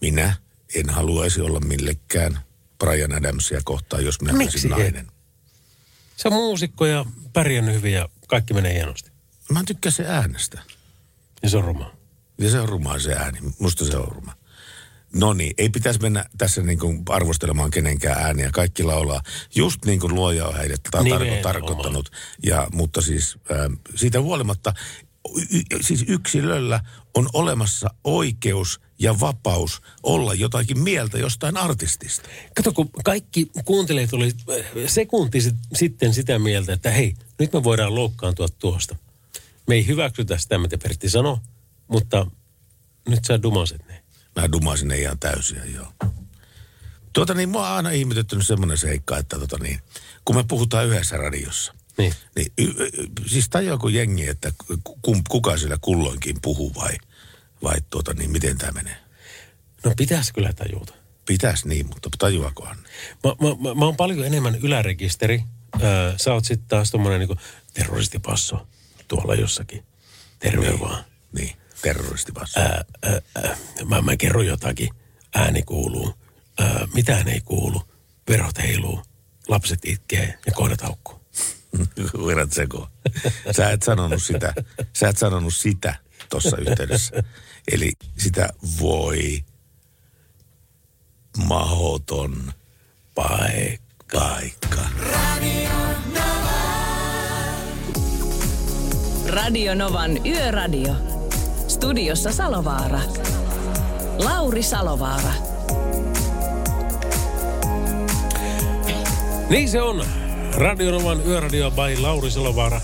minä 0.00 0.36
en 0.74 0.90
haluaisi 0.90 1.40
olla 1.40 1.60
millekään 1.60 2.38
Brian 2.78 3.12
Adamsia 3.12 3.60
kohtaan, 3.64 4.04
jos 4.04 4.20
minä 4.20 4.32
Miksi 4.32 4.56
olisin 4.56 4.70
nainen. 4.70 5.06
Se 6.16 6.28
on 6.28 6.34
muusikko 6.34 6.86
ja 6.86 7.04
pärjännyt 7.32 7.74
hyvin 7.74 7.92
ja 7.92 8.08
kaikki 8.28 8.54
menee 8.54 8.74
hienosti. 8.74 9.10
Mä 9.50 9.58
en 9.60 9.66
tykkää 9.66 9.92
se 9.92 10.04
äänestä. 10.06 10.62
Ja 11.42 11.48
se 11.48 11.56
on 11.56 11.64
ruma. 11.64 11.90
Ja 12.38 12.50
se 12.50 12.60
on 12.60 12.68
ruma 12.68 12.98
se 12.98 13.12
ääni. 13.14 13.38
Musta 13.58 13.84
se 13.84 13.96
on 13.96 14.08
ruma. 14.08 14.32
No 15.16 15.32
niin, 15.32 15.54
ei 15.58 15.68
pitäisi 15.68 16.00
mennä 16.00 16.24
tässä 16.38 16.62
niin 16.62 16.78
kuin 16.78 17.02
arvostelemaan 17.08 17.70
kenenkään 17.70 18.22
ääniä. 18.22 18.50
Kaikki 18.52 18.82
laulaa 18.82 19.22
just 19.54 19.84
niin 19.84 20.00
kuin 20.00 20.14
luoja 20.14 20.46
on 20.46 20.56
heidät 20.56 20.80
tar- 20.96 21.02
Nimenomaan. 21.02 21.42
tarkoittanut. 21.42 22.12
Ja, 22.46 22.68
mutta 22.72 23.00
siis 23.00 23.36
äh, 23.50 23.78
siitä 23.94 24.20
huolimatta, 24.20 24.74
y- 25.36 25.58
y- 25.58 25.82
siis 25.82 26.04
yksilöllä 26.08 26.80
on 27.14 27.28
olemassa 27.32 27.94
oikeus 28.04 28.80
ja 28.98 29.20
vapaus 29.20 29.82
olla 30.02 30.34
jotakin 30.34 30.78
mieltä 30.80 31.18
jostain 31.18 31.56
artistista. 31.56 32.28
Kato, 32.56 32.72
kun 32.72 32.90
kaikki 33.04 33.50
kuuntelijat 33.64 34.12
oli 34.12 34.32
äh, 34.50 34.66
sekunti 34.86 35.40
sit- 35.40 35.54
sitten 35.74 36.14
sitä 36.14 36.38
mieltä, 36.38 36.72
että 36.72 36.90
hei, 36.90 37.14
nyt 37.38 37.52
me 37.52 37.64
voidaan 37.64 37.94
loukkaantua 37.94 38.48
tuosta. 38.58 38.96
Me 39.66 39.74
ei 39.74 39.86
hyväksytä 39.86 40.38
sitä, 40.38 40.58
mitä 40.58 40.78
Pertti 40.78 41.08
sanoi, 41.08 41.36
mutta 41.88 42.26
nyt 43.08 43.24
sä 43.24 43.42
dumaset 43.42 43.88
ne. 43.88 44.01
Mä 44.36 44.52
dumasin 44.52 44.88
ne 44.88 44.98
ihan 44.98 45.18
täysiä, 45.18 45.64
joo. 45.64 45.92
Tuota 47.12 47.34
niin, 47.34 47.48
mua 47.48 47.68
on 47.70 47.76
aina 47.76 47.90
ihmetyttänyt 47.90 48.46
semmoinen 48.46 48.78
seikka, 48.78 49.18
että 49.18 49.38
tota 49.38 49.56
niin, 49.58 49.80
kun 50.24 50.36
me 50.36 50.44
puhutaan 50.48 50.86
yhdessä 50.86 51.16
radiossa, 51.16 51.74
Niin. 51.98 52.14
niin 52.36 52.52
y, 52.58 52.64
y, 52.64 52.90
siis 53.26 53.48
tajuako 53.48 53.88
jengi, 53.88 54.28
että 54.28 54.52
kum, 55.02 55.22
kuka 55.28 55.56
siellä 55.56 55.76
kulloinkin 55.80 56.36
puhuu 56.42 56.74
vai, 56.74 56.92
vai 57.62 57.76
tuota 57.90 58.14
niin, 58.14 58.30
miten 58.30 58.58
tämä 58.58 58.72
menee? 58.72 58.96
No 59.84 59.92
pitäisi 59.96 60.32
kyllä 60.32 60.52
tajuta. 60.52 60.94
Pitäisi 61.26 61.68
niin, 61.68 61.86
mutta 61.86 62.08
tajuakohan? 62.18 62.76
Mä, 63.24 63.30
mä, 63.48 63.68
mä, 63.68 63.74
mä 63.74 63.84
oon 63.84 63.96
paljon 63.96 64.26
enemmän 64.26 64.54
ylärekisteri. 64.54 65.42
Öö, 65.82 66.14
sä 66.16 66.32
oot 66.32 66.44
sitten 66.44 66.68
taas 66.68 66.90
tommonen 66.90 67.18
niinku 67.20 67.36
terroristipasso 67.74 68.66
tuolla 69.08 69.34
jossakin. 69.34 69.84
Terve 70.38 70.68
Niin. 70.68 70.80
vaan. 70.80 71.04
Niin, 71.32 71.56
terroristipassa. 71.82 72.60
Ää, 72.60 72.84
ää, 73.02 73.20
ää, 73.34 73.56
mä, 73.84 74.02
mä 74.02 74.16
kerron 74.16 74.46
jotakin. 74.46 74.90
Ääni 75.34 75.62
kuuluu. 75.62 76.14
Ää, 76.58 76.88
mitään 76.94 77.28
ei 77.28 77.40
kuulu. 77.40 77.82
Verot 78.28 78.58
heiluu. 78.58 79.02
Lapset 79.48 79.80
itkee 79.84 80.38
ja 80.46 80.52
kohdat 80.52 80.80
haukkuu. 80.80 81.20
Verrat 82.26 82.52
sekoon. 82.52 82.88
Sä 83.56 83.70
et 83.70 83.82
sanonut 83.82 84.22
sitä, 84.22 84.54
sä 84.92 85.08
et 85.08 85.18
sanonut 85.18 85.54
sitä 85.54 85.94
tuossa 86.30 86.56
yhteydessä. 86.56 87.22
Eli 87.72 87.92
sitä 88.18 88.48
voi 88.80 89.44
mahoton 91.46 92.52
paikka. 93.14 94.38
Radio 99.28 99.74
Novan 99.74 100.26
Yöradio. 100.26 101.21
Studiossa 101.72 102.32
Salovaara. 102.32 103.00
Lauri 104.18 104.62
Salovaara. 104.62 105.32
Niin 109.48 109.70
se 109.70 109.82
on. 109.82 110.04
Radionovan 110.54 111.26
yöradio 111.26 111.70
by 111.70 112.02
Lauri 112.02 112.30
Salovaara. 112.30 112.80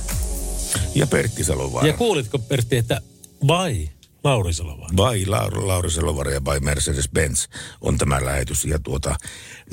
Ja 0.94 1.07
Pertti 1.07 1.44
Salovaara. 1.44 1.87
Ja 1.87 1.92
kuulitko 1.92 2.38
Pertti, 2.38 2.77
että 2.77 3.01
by 3.46 3.88
Lauri 4.24 4.52
Salovaara? 4.52 4.94
By 4.94 5.26
Lauri, 5.26 5.61
Lauri 5.61 5.90
Selovaara 5.90 6.31
ja 6.31 6.40
by 6.40 6.50
Mercedes-Benz 6.61 7.48
on 7.81 7.98
tämä 7.98 8.24
lähetys. 8.24 8.64
Ja 8.64 8.78
tuota, 8.78 9.16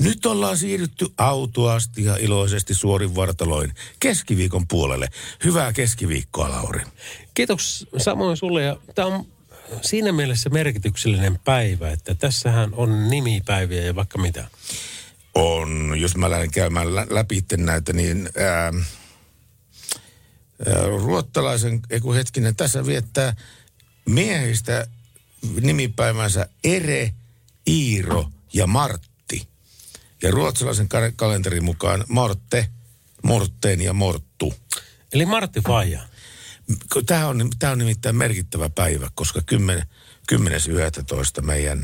nyt 0.00 0.26
ollaan 0.26 0.58
siirrytty 0.58 1.06
autoasti 1.18 2.04
ja 2.04 2.16
iloisesti 2.16 2.74
suorin 2.74 3.14
vartaloin 3.14 3.74
keskiviikon 4.00 4.68
puolelle. 4.68 5.08
Hyvää 5.44 5.72
keskiviikkoa, 5.72 6.50
Lauri. 6.50 6.80
Kiitos 7.34 7.86
samoin 7.96 8.36
sulle. 8.36 8.62
Ja 8.62 8.76
tämä 8.94 9.08
on 9.08 9.26
siinä 9.82 10.12
mielessä 10.12 10.50
merkityksellinen 10.50 11.38
päivä, 11.44 11.90
että 11.90 12.14
tässähän 12.14 12.74
on 12.74 13.08
nimipäiviä 13.08 13.82
ja 13.82 13.94
vaikka 13.94 14.18
mitä. 14.18 14.48
On, 15.34 15.94
jos 15.96 16.16
mä 16.16 16.30
lähden 16.30 16.50
käymään 16.50 16.94
lä- 16.94 17.06
läpi 17.10 17.44
näitä, 17.56 17.92
niin 17.92 18.28
ää, 18.38 18.72
ruottalaisen, 21.04 21.80
ei 21.90 22.00
kun 22.00 22.14
hetkinen, 22.14 22.56
tässä 22.56 22.86
viettää 22.86 23.36
miehistä 24.06 24.86
nimipäivänsä 25.60 26.48
Ere, 26.64 27.12
Iiro 27.68 28.30
ja 28.52 28.66
Martti. 28.66 29.48
Ja 30.22 30.30
ruotsalaisen 30.30 30.88
ka- 30.88 31.12
kalenterin 31.16 31.64
mukaan 31.64 32.04
Morte, 32.08 32.68
Morteen 33.22 33.80
ja 33.80 33.92
Morttu. 33.92 34.54
Eli 35.12 35.26
Martti 35.26 35.60
Faija. 35.60 36.00
Tämä 37.06 37.26
on, 37.26 37.50
tämä 37.58 37.72
on 37.72 37.78
nimittäin 37.78 38.16
merkittävä 38.16 38.68
päivä, 38.70 39.10
koska 39.14 39.40
10 39.46 39.86
10.11. 40.32 41.42
meidän 41.42 41.82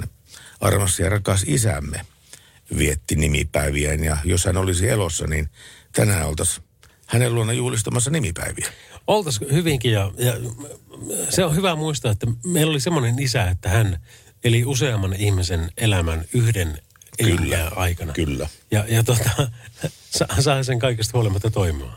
armas 0.60 0.98
ja 1.00 1.08
rakas 1.08 1.44
isämme 1.46 2.00
vietti 2.78 3.16
nimipäiviään. 3.16 4.04
Ja 4.04 4.16
jos 4.24 4.44
hän 4.44 4.56
olisi 4.56 4.88
elossa, 4.88 5.26
niin 5.26 5.48
tänään 5.92 6.28
oltaisiin 6.28 6.64
hänen 7.06 7.34
luona 7.34 7.52
juhlistamassa 7.52 8.10
nimipäiviä. 8.10 8.72
Oltais 9.06 9.40
hyvinkin 9.52 9.92
ja, 9.92 10.12
ja 10.18 10.32
se 11.30 11.44
on 11.44 11.56
hyvä 11.56 11.74
muistaa, 11.76 12.12
että 12.12 12.26
meillä 12.44 12.70
oli 12.70 12.80
semmoinen 12.80 13.18
isä, 13.18 13.44
että 13.50 13.68
hän 13.68 13.98
eli 14.44 14.64
useamman 14.64 15.12
ihmisen 15.14 15.70
elämän 15.76 16.24
yhden 16.34 16.78
elämän 17.18 17.78
aikana. 17.78 18.12
Kyllä. 18.12 18.48
Ja, 18.70 18.84
ja 18.88 19.04
tota, 19.04 19.30
sa- 20.10 20.28
sai 20.40 20.64
sen 20.64 20.78
kaikesta 20.78 21.10
huolimatta 21.14 21.50
toimimaan. 21.50 21.96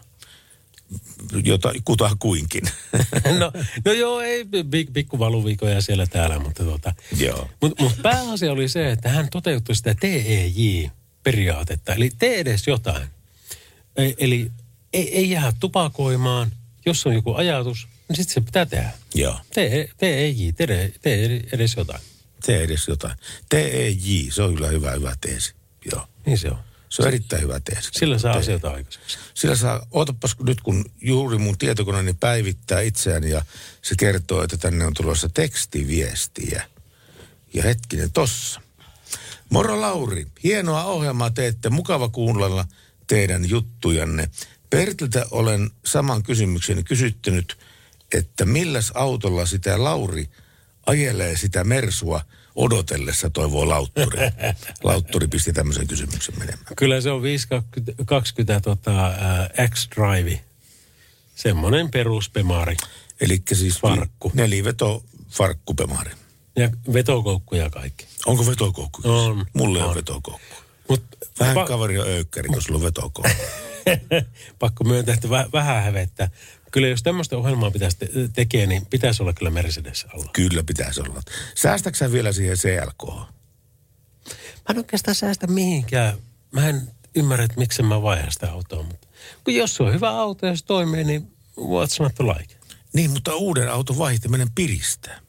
Jota 1.43 1.73
kuta 1.85 2.15
kuinkin. 2.19 2.63
No, 3.39 3.51
no 3.85 3.91
joo, 3.93 4.21
ei 4.21 4.43
pik- 4.43 4.91
pikku 4.93 5.19
valuviikoja 5.19 5.81
siellä 5.81 6.05
täällä, 6.07 6.39
mutta 6.39 6.63
tota. 6.63 6.93
Joo. 7.17 7.49
Mutta 7.61 7.83
mut 7.83 7.93
pääasia 8.01 8.51
oli 8.51 8.69
se, 8.69 8.91
että 8.91 9.09
hän 9.09 9.27
toteutti 9.31 9.75
sitä 9.75 9.95
TEJ-periaatetta, 9.99 11.93
eli 11.93 12.11
tee 12.19 12.39
edes 12.39 12.67
jotain. 12.67 13.07
E- 13.97 14.13
eli 14.17 14.51
ei, 14.93 15.17
ei 15.17 15.29
jää 15.29 15.53
tupakoimaan, 15.59 16.51
jos 16.85 17.07
on 17.07 17.13
joku 17.13 17.33
ajatus, 17.33 17.87
niin 18.09 18.15
sitten 18.15 18.33
se 18.33 18.41
pitää 18.41 18.65
tehdä. 18.65 18.91
Joo. 19.15 19.39
Tee, 19.53 19.89
TEJ, 19.97 20.51
tee, 20.57 20.93
tee 21.01 21.43
edes 21.51 21.75
jotain. 21.77 22.01
Tee 22.45 22.63
edes 22.63 22.87
jotain. 22.87 23.15
TEJ, 23.49 24.31
se 24.31 24.41
on 24.41 24.55
kyllä 24.55 24.67
hyvä, 24.67 24.91
hyvä 24.91 25.15
teesi. 25.21 25.53
Joo. 25.91 26.07
Niin 26.25 26.37
se 26.37 26.49
on. 26.49 26.57
Se 26.89 27.01
on 27.01 27.07
erittäin 27.07 27.41
hyvä 27.41 27.59
teesi. 27.59 27.89
Sillä 27.93 28.19
saa 28.19 28.33
asioita 28.35 28.69
aikaiseksi. 28.69 29.17
Sillä 29.33 29.55
saa, 29.55 29.87
ootapas 29.91 30.35
nyt 30.39 30.61
kun 30.61 30.85
juuri 31.01 31.37
mun 31.37 31.57
tietokoneeni 31.57 32.13
päivittää 32.13 32.81
itseäni 32.81 33.29
ja 33.29 33.45
se 33.81 33.95
kertoo, 33.99 34.43
että 34.43 34.57
tänne 34.57 34.85
on 34.85 34.93
tulossa 34.93 35.29
tekstiviestiä. 35.29 36.63
Ja 37.53 37.63
hetkinen 37.63 38.11
tossa. 38.11 38.61
Moro 39.49 39.81
Lauri, 39.81 40.27
hienoa 40.43 40.83
ohjelmaa 40.83 41.29
teette, 41.29 41.69
mukava 41.69 42.09
kuunnella 42.09 42.65
teidän 43.07 43.49
juttujanne. 43.49 44.29
Pertiltä 44.69 45.25
olen 45.31 45.69
saman 45.85 46.23
kysymyksen 46.23 46.83
kysyttänyt, 46.83 47.57
että 48.13 48.45
milläs 48.45 48.91
autolla 48.91 49.45
sitä 49.45 49.83
Lauri 49.83 50.29
ajelee 50.85 51.37
sitä 51.37 51.63
mersua 51.63 52.21
odotellessa, 52.55 53.29
toivoo 53.29 53.69
Lautturi. 53.69 54.19
Lautturi 54.83 55.27
pisti 55.27 55.53
tämmöisen 55.53 55.87
kysymyksen 55.87 56.39
menemään. 56.39 56.75
Kyllä 56.77 57.01
se 57.01 57.11
on 57.11 57.21
520 57.21 58.59
tota, 58.61 59.05
ää, 59.07 59.49
X-Drive. 59.69 60.41
Semmoinen 61.35 61.91
peruspemari. 61.91 62.77
Eli 63.21 63.41
siis 63.53 63.79
Farkku. 63.79 64.31
neliveto 64.33 65.03
farkkupemari. 65.29 66.11
Ja 66.55 66.69
vetokoukkuja 66.93 67.63
ja 67.63 67.69
kaikki. 67.69 68.05
Onko 68.25 68.45
vetokoukku? 68.45 69.01
On. 69.05 69.45
Mulle 69.53 69.83
on, 69.83 69.89
On. 69.89 69.95
vetokoukku. 69.95 70.55
Mut, 70.89 71.03
Vähän 71.39 71.55
pa- 71.57 71.67
kaveri 71.67 71.99
on 71.99 72.07
öykkäri, 72.07 72.49
kun 72.49 72.61
sulla 72.61 72.77
on 72.77 72.83
vetokoukku. 72.85 73.43
pakko 74.59 74.83
myöntää, 74.83 75.13
että 75.13 75.27
väh- 75.27 75.51
vähän 75.53 75.83
hävettää. 75.83 76.29
Kyllä 76.71 76.87
jos 76.87 77.03
tämmöistä 77.03 77.37
ohjelmaa 77.37 77.71
pitäisi 77.71 77.97
te- 77.97 78.09
tekee, 78.33 78.67
niin 78.67 78.85
pitäisi 78.85 79.23
olla 79.23 79.33
kyllä 79.33 79.51
Mercedes 79.51 80.05
alla. 80.13 80.29
Kyllä 80.33 80.63
pitäisi 80.63 81.01
olla. 81.01 81.21
Säästätkö 81.55 81.97
sä 81.97 82.11
vielä 82.11 82.31
siihen 82.31 82.57
CLK? 82.57 83.09
Mä 84.29 84.71
en 84.71 84.77
oikeastaan 84.77 85.15
säästä 85.15 85.47
mihinkään. 85.47 86.17
Mä 86.51 86.69
en 86.69 86.81
ymmärrä, 87.15 87.45
että 87.45 87.59
miksi 87.59 87.83
mä 87.83 88.01
vaihan 88.01 88.31
sitä 88.31 88.51
autoa. 88.51 88.83
Mutta 88.83 89.07
kun 89.43 89.55
jos 89.55 89.75
se 89.75 89.83
on 89.83 89.93
hyvä 89.93 90.09
auto 90.09 90.47
ja 90.47 90.55
se 90.55 90.65
toimii, 90.65 91.03
niin 91.03 91.35
what's 91.59 92.03
not 92.03 92.15
to 92.15 92.27
like? 92.27 92.55
Niin, 92.93 93.11
mutta 93.11 93.35
uuden 93.35 93.71
auton 93.71 93.97
vaihtaminen 93.97 94.47
piristää. 94.55 95.19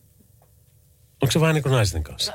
Onko 1.22 1.32
se 1.32 1.40
vähän 1.40 1.54
niin 1.54 1.62
kuin 1.62 1.72
naisten 1.72 2.02
kanssa? 2.02 2.32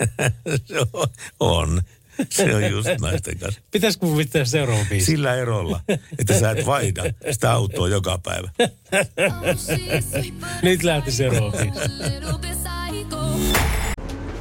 se 0.66 0.78
on, 0.92 1.08
on. 1.40 1.82
Se 2.30 2.56
on 2.56 2.70
just 2.70 2.88
naisten 3.00 3.38
kanssa. 3.38 3.60
Pitäisikö 3.70 4.06
mun 4.06 4.16
pitää 4.16 4.44
seuraava 4.44 4.84
biisi? 4.88 5.06
Sillä 5.06 5.34
erolla, 5.34 5.80
että 6.18 6.40
sä 6.40 6.50
et 6.50 6.66
vaihda 6.66 7.02
sitä 7.30 7.52
autoa 7.52 7.88
joka 7.88 8.18
päivä. 8.18 8.50
Nyt 10.62 10.82
lähti 10.82 11.12
seuraava 11.12 11.52
biisi. 11.52 11.78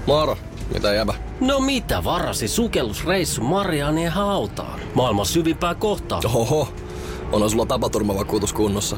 Moro, 0.06 0.38
Mitä 0.74 0.94
jäbä? 0.94 1.14
No 1.40 1.60
mitä 1.60 2.04
varasi 2.04 2.48
sukellusreissu 2.48 3.44
Marianien 3.44 4.12
hautaan? 4.12 4.80
Maailman 4.94 5.26
syvimpää 5.26 5.76
kohtaa. 5.76 6.22
Oho, 6.34 6.74
on 7.32 7.50
sulla 7.50 7.66
tapaturmavakuutus 7.66 8.54
kunnossa. 8.54 8.98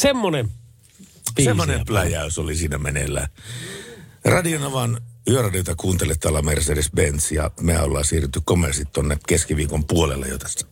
Semmonen 0.00 0.50
biisi. 1.34 1.48
Semmoinen 1.50 1.86
pläjäys 1.86 2.38
oli 2.38 2.56
siinä 2.56 2.78
meneillään. 2.78 3.28
Radionavan 4.24 5.00
yöradiota 5.28 5.74
kuuntelet 5.76 6.20
täällä 6.20 6.40
Mercedes-Benz 6.40 7.34
ja 7.34 7.50
me 7.60 7.80
ollaan 7.80 8.04
siirrytty 8.04 8.40
komersit 8.44 8.92
tonne 8.92 9.18
keskiviikon 9.28 9.84
puolelle 9.84 10.28
jo 10.28 10.38
tässä. 10.38 10.66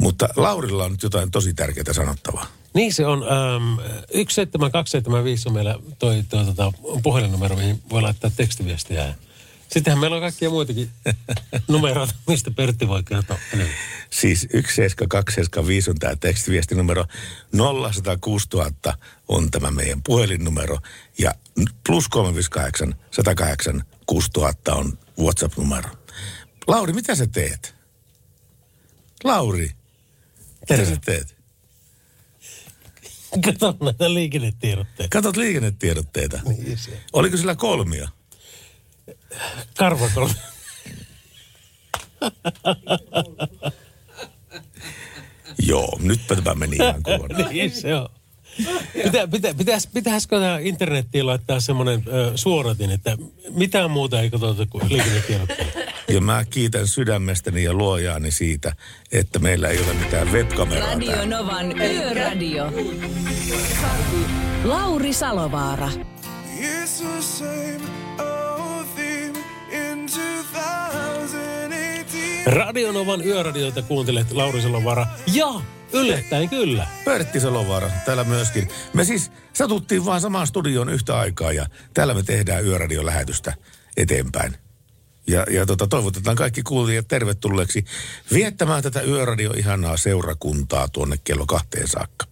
Mutta 0.00 0.28
Laurilla 0.36 0.84
on 0.84 0.92
nyt 0.92 1.02
jotain 1.02 1.30
tosi 1.30 1.54
tärkeää 1.54 1.92
sanottavaa. 1.92 2.46
Niin 2.74 2.92
se 2.92 3.06
on. 3.06 3.22
Ähm, 3.22 3.78
17275 4.12 5.48
on 5.48 5.54
meillä 5.54 5.78
toi, 5.98 6.24
toi 6.28 6.44
tota, 6.44 6.72
puhelinnumero, 7.02 7.56
mihin 7.56 7.82
voi 7.90 8.02
laittaa 8.02 8.30
tekstiviestiä. 8.36 9.14
Sittenhän 9.74 10.00
meillä 10.00 10.16
on 10.16 10.22
kaikkia 10.22 10.50
muitakin 10.50 10.90
numeroita, 11.68 12.14
mistä 12.28 12.50
Pertti 12.50 12.88
voi 12.88 13.02
kertoa 13.02 13.38
enemmän. 13.52 13.76
Siis 14.10 14.40
17275 14.40 15.90
on 15.90 15.96
tämä 15.98 16.16
tekstiviestinumero. 16.16 17.04
0106 17.52 18.48
000 18.54 18.70
on 19.28 19.50
tämä 19.50 19.70
meidän 19.70 20.02
puhelinnumero. 20.02 20.78
Ja 21.18 21.34
plus 21.86 22.08
358 22.08 22.94
108 23.10 23.84
6000 24.06 24.74
on 24.74 24.98
WhatsApp-numero. 25.18 25.90
Lauri, 26.66 26.92
mitä 26.92 27.14
sä 27.14 27.26
teet? 27.26 27.74
Lauri, 29.24 29.70
mitä 30.70 30.84
sä 30.84 30.96
teet? 31.04 31.36
Kato 33.44 33.76
näitä 33.80 34.14
liikennetiedotteita. 34.14 35.10
Katot 35.12 35.36
liikennetiedotteita. 35.36 36.40
Niin 36.44 36.78
se. 36.78 37.00
Oliko 37.12 37.36
sillä 37.36 37.54
kolmia? 37.54 38.08
Karvakolme. 39.78 40.34
Joo, 45.66 45.98
nytpä 46.02 46.36
tämä 46.36 46.54
meni 46.54 46.76
ihan 46.76 47.02
kovana. 47.08 47.48
niin 47.48 47.70
se 47.70 47.94
on. 47.94 48.08
Pitä, 49.04 49.28
pitä, 49.28 49.54
pitäis, 49.54 49.86
pitäisikö 49.86 50.40
tähän 50.40 50.66
internettiin 50.66 51.26
laittaa 51.26 51.60
semmoinen 51.60 52.02
ö, 52.06 52.32
suoratin, 52.34 52.90
että 52.90 53.16
mitään 53.50 53.90
muuta 53.90 54.20
ei 54.20 54.30
katsota 54.30 54.66
kuin 54.66 54.88
liikennetiedotteita. 54.88 55.78
Ja 56.08 56.20
mä 56.20 56.44
kiitän 56.50 56.86
sydämestäni 56.86 57.64
ja 57.64 57.72
luojaani 57.72 58.30
siitä, 58.30 58.72
että 59.12 59.38
meillä 59.38 59.68
ei 59.68 59.78
ole 59.78 59.94
mitään 59.94 60.32
webkameraa 60.32 60.88
Radio 60.88 61.12
täällä. 61.12 61.36
Novan 61.36 61.80
Yöradio. 61.80 62.72
Lauri 64.64 65.12
Salovaara. 65.12 65.88
It's 66.58 67.02
the 67.02 67.22
same 67.22 67.93
Radionovan 72.46 73.26
yöradiota 73.26 73.82
kuuntelet 73.82 74.32
Lauri 74.32 74.62
Salovara. 74.62 75.06
Ja 75.34 75.46
yllättäen 75.92 76.48
kyllä. 76.48 76.86
Pertti 77.04 77.40
Salovaara 77.40 77.90
täällä 78.06 78.24
myöskin. 78.24 78.68
Me 78.92 79.04
siis 79.04 79.32
satuttiin 79.52 80.04
vaan 80.04 80.20
samaan 80.20 80.46
studioon 80.46 80.88
yhtä 80.88 81.18
aikaa 81.18 81.52
ja 81.52 81.66
täällä 81.94 82.14
me 82.14 82.22
tehdään 82.22 82.64
yöradion 82.64 83.06
lähetystä 83.06 83.54
eteenpäin. 83.96 84.56
Ja, 85.26 85.46
ja 85.50 85.66
tota, 85.66 85.86
toivotetaan 85.86 86.36
kaikki 86.36 86.62
kuulijat 86.62 87.08
tervetulleeksi 87.08 87.84
viettämään 88.32 88.82
tätä 88.82 89.02
yöradio 89.02 89.50
ihanaa 89.50 89.96
seurakuntaa 89.96 90.88
tuonne 90.88 91.16
kello 91.24 91.46
kahteen 91.46 91.88
saakka. 91.88 92.26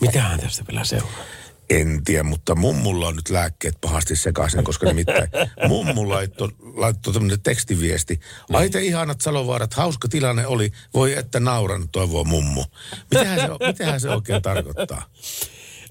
Mitähän 0.00 0.40
tästä 0.40 0.64
vielä 0.68 0.84
seuraa? 0.84 1.24
En 1.70 2.04
tiedä, 2.04 2.22
mutta 2.22 2.54
mummulla 2.54 3.08
on 3.08 3.16
nyt 3.16 3.30
lääkkeet 3.30 3.80
pahasti 3.80 4.16
sekaisin, 4.16 4.64
koska 4.64 4.86
nimittäin 4.86 5.28
mummu 5.68 6.08
laittoi 6.08 6.48
laitto 6.74 7.12
tämmöinen 7.12 7.40
tekstiviesti. 7.40 8.20
Ai 8.52 8.70
te 8.70 8.82
ihanat 8.82 9.20
Salovaarat, 9.20 9.74
hauska 9.74 10.08
tilanne 10.08 10.46
oli, 10.46 10.72
voi 10.94 11.12
että 11.12 11.40
nauran, 11.40 11.88
toivoo 11.88 12.24
mummu. 12.24 12.64
Mitähän 13.10 13.40
se, 13.40 13.66
mitähän 13.66 14.00
se 14.00 14.10
oikein 14.10 14.42
tarkoittaa? 14.42 15.10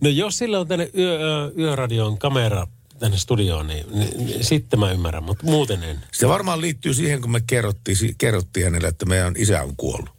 No 0.01 0.09
jos 0.09 0.37
sillä 0.37 0.59
on 0.59 0.67
tänne 0.67 0.89
yö, 0.97 1.51
yöradion 1.57 2.17
kamera 2.17 2.67
tänne 2.99 3.17
studioon, 3.17 3.67
niin, 3.67 3.85
niin, 3.91 4.25
niin 4.25 4.43
sitten 4.43 4.79
mä 4.79 4.91
ymmärrän, 4.91 5.23
mutta 5.23 5.45
muuten 5.45 5.83
en. 5.83 6.01
Se 6.13 6.27
varmaan 6.27 6.61
liittyy 6.61 6.93
siihen, 6.93 7.21
kun 7.21 7.31
me 7.31 7.41
kerrottiin, 7.47 8.15
kerrottiin 8.17 8.65
hänelle, 8.65 8.87
että 8.87 9.05
meidän 9.05 9.33
isä 9.37 9.63
on 9.63 9.75
kuollut. 9.75 10.09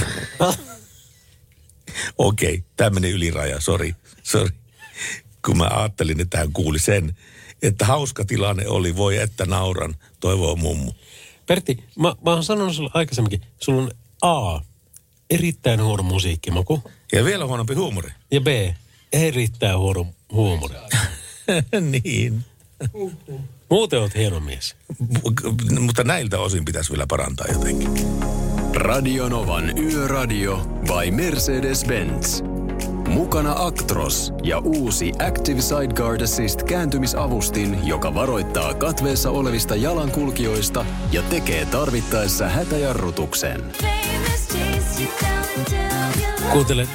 Okei, 2.18 2.54
okay, 2.54 2.62
tämä 2.76 2.90
meni 2.90 3.10
yliraja, 3.10 3.60
sori, 3.60 3.94
sori. 4.22 4.50
Kun 5.46 5.58
mä 5.58 5.68
ajattelin, 5.70 6.20
että 6.20 6.38
hän 6.38 6.52
kuuli 6.52 6.78
sen, 6.78 7.16
että 7.62 7.84
hauska 7.84 8.24
tilanne 8.24 8.68
oli, 8.68 8.96
voi 8.96 9.16
että 9.16 9.46
nauran, 9.46 9.94
toivoo 10.20 10.56
mummu. 10.56 10.92
Pertti, 11.46 11.84
mä, 11.98 12.14
mä 12.24 12.30
oon 12.30 12.44
sanonut 12.44 12.74
sulle 12.74 12.90
aikaisemminkin, 12.94 13.40
sulla 13.58 13.82
on 13.82 13.90
A, 14.22 14.60
erittäin 15.30 15.82
huono 15.82 16.02
musiikkimaku. 16.02 16.82
Ja 17.12 17.24
vielä 17.24 17.46
huonompi 17.46 17.74
huumori. 17.74 18.10
Ja 18.30 18.40
B, 18.40 18.46
erittäin 19.12 19.78
huono 19.78 20.06
huumori. 20.32 20.74
niin. 21.90 22.44
Muuten 23.70 24.00
oot 24.00 24.14
hieno 24.14 24.40
mies. 24.40 24.76
M- 24.98 25.80
mutta 25.80 26.04
näiltä 26.04 26.38
osin 26.38 26.64
pitäisi 26.64 26.90
vielä 26.90 27.06
parantaa 27.06 27.46
jotenkin. 27.52 27.90
Radionovan 28.74 29.78
Yöradio 29.78 30.56
by 30.86 31.10
Mercedes-Benz. 31.10 32.42
Mukana 33.08 33.54
Actros 33.56 34.32
ja 34.42 34.58
uusi 34.58 35.12
Active 35.28 35.60
Sideguard 35.60 36.20
Assist 36.20 36.62
kääntymisavustin, 36.62 37.86
joka 37.86 38.14
varoittaa 38.14 38.74
katveessa 38.74 39.30
olevista 39.30 39.76
jalankulkijoista 39.76 40.86
ja 41.12 41.22
tekee 41.22 41.66
tarvittaessa 41.66 42.48
hätäjarrutuksen. 42.48 43.64
Kuuntele 46.52 46.88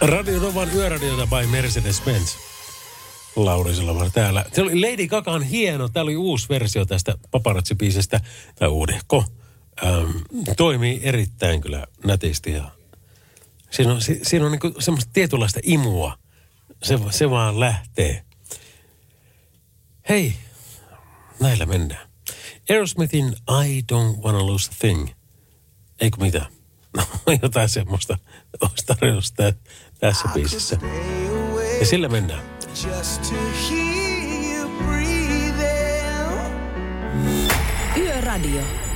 Radio 0.00 0.40
Novan 0.40 0.68
yöradiota 0.74 1.26
by 1.26 1.46
Mercedes-Benz. 1.46 2.38
Lauri 3.36 3.74
Salomar 3.74 4.10
täällä. 4.12 4.44
Se 4.52 4.62
oli 4.62 4.80
Lady 4.80 5.06
Gagan 5.06 5.42
hieno. 5.42 5.88
Tämä 5.88 6.04
oli 6.04 6.16
uusi 6.16 6.48
versio 6.48 6.86
tästä 6.86 7.14
paparazzi-biisestä. 7.30 8.20
Tai 8.58 8.68
uudehko. 8.68 9.24
Ähm, 9.86 10.10
toimii 10.56 11.00
erittäin 11.02 11.60
kyllä 11.60 11.86
nätisti. 12.04 12.52
Ja 12.52 12.70
siinä 13.70 13.92
on, 13.92 14.02
si, 14.02 14.20
siinä 14.22 14.46
on 14.46 14.52
niinku 14.52 14.72
semmoista 14.78 15.10
tietynlaista 15.12 15.60
imua. 15.62 16.18
Se, 16.82 16.98
se 17.10 17.30
vaan 17.30 17.60
lähtee. 17.60 18.22
Hei, 20.08 20.34
näillä 21.40 21.66
mennään. 21.66 22.08
Aerosmithin 22.70 23.36
I 23.66 23.80
Don't 23.92 24.22
Wanna 24.22 24.46
Lose 24.46 24.70
a 24.70 24.74
Thing. 24.78 25.08
Eikö 26.00 26.16
mitä? 26.20 26.46
No, 26.96 27.02
jotain 27.42 27.68
semmoista 27.68 28.18
olisi 28.60 28.86
tarjolla 28.86 29.20
tä- 29.36 29.52
tässä 30.00 30.28
biisissä. 30.34 30.78
Ja 31.80 31.86
sillä 31.86 32.08
mennään. 32.08 32.42
Just 32.68 33.22
to 33.22 33.34
hear 33.34 34.28
you 34.44 34.70
breathing. 34.84 35.58
Yöradio. 37.96 38.87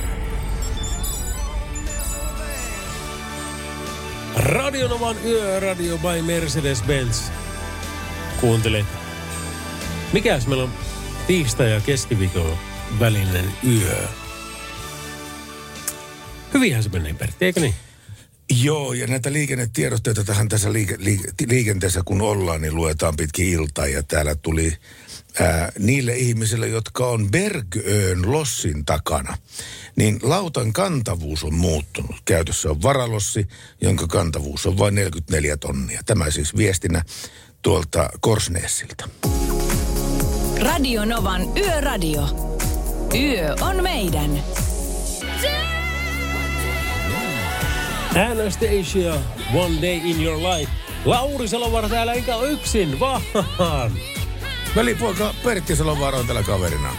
Radionovan 4.35 5.17
yöradio 5.25 5.97
by 5.97 6.21
Mercedes-Benz. 6.21 7.31
Kuuntelet. 8.41 8.85
Mikäs 10.13 10.47
meillä 10.47 10.63
on 10.63 10.73
tiistai 11.27 11.71
ja 11.71 11.81
keskiviikon 11.81 12.57
välinen 12.99 13.45
yö? 13.67 14.07
Hyvinhän 16.53 16.83
se 16.83 16.89
menee, 16.89 17.13
Pertti, 17.13 17.45
eikö 17.45 17.59
niin? 17.59 17.75
Joo, 18.61 18.93
ja 18.93 19.07
näitä 19.07 19.33
liikennetiedotteita 19.33 20.23
tähän 20.23 20.49
tässä 20.49 20.73
liike, 20.73 20.95
liike, 20.99 21.31
liikenteessä 21.47 22.01
kun 22.05 22.21
ollaan, 22.21 22.61
niin 22.61 22.75
luetaan 22.75 23.15
pitkin 23.15 23.47
iltaa. 23.47 23.87
Ja 23.87 24.03
täällä 24.03 24.35
tuli 24.35 24.77
ää, 25.39 25.71
niille 25.79 26.15
ihmisille, 26.15 26.67
jotka 26.67 27.07
on 27.07 27.31
Bergöön 27.31 28.31
lossin 28.31 28.85
takana, 28.85 29.37
niin 29.95 30.19
lautan 30.23 30.73
kantavuus 30.73 31.43
on 31.43 31.53
muuttunut. 31.53 32.15
Käytössä 32.25 32.69
on 32.69 32.81
varalossi, 32.81 33.47
jonka 33.81 34.07
kantavuus 34.07 34.65
on 34.65 34.77
vain 34.77 34.95
44 34.95 35.57
tonnia. 35.57 36.01
Tämä 36.05 36.31
siis 36.31 36.57
viestinä 36.57 37.03
tuolta 37.61 38.09
Korsneessilta. 38.19 39.09
Radio 40.61 41.05
Novan 41.05 41.57
Yöradio. 41.57 42.53
Yö 43.15 43.55
on 43.61 43.83
meidän. 43.83 44.43
Anastasia, 48.31 49.13
One 49.53 49.81
Day 49.81 49.99
in 50.03 50.23
Your 50.23 50.37
Life. 50.37 50.71
Lauri 51.05 51.47
Salovaara 51.47 51.89
täällä 51.89 52.13
enkä 52.13 52.35
ole 52.35 52.51
yksin, 52.51 52.99
vaan. 52.99 53.21
Velipoika 54.75 55.33
Pertti 55.43 55.75
Salovaara 55.75 56.17
on 56.17 56.27
tällä 56.27 56.43
kaverina. 56.43 56.93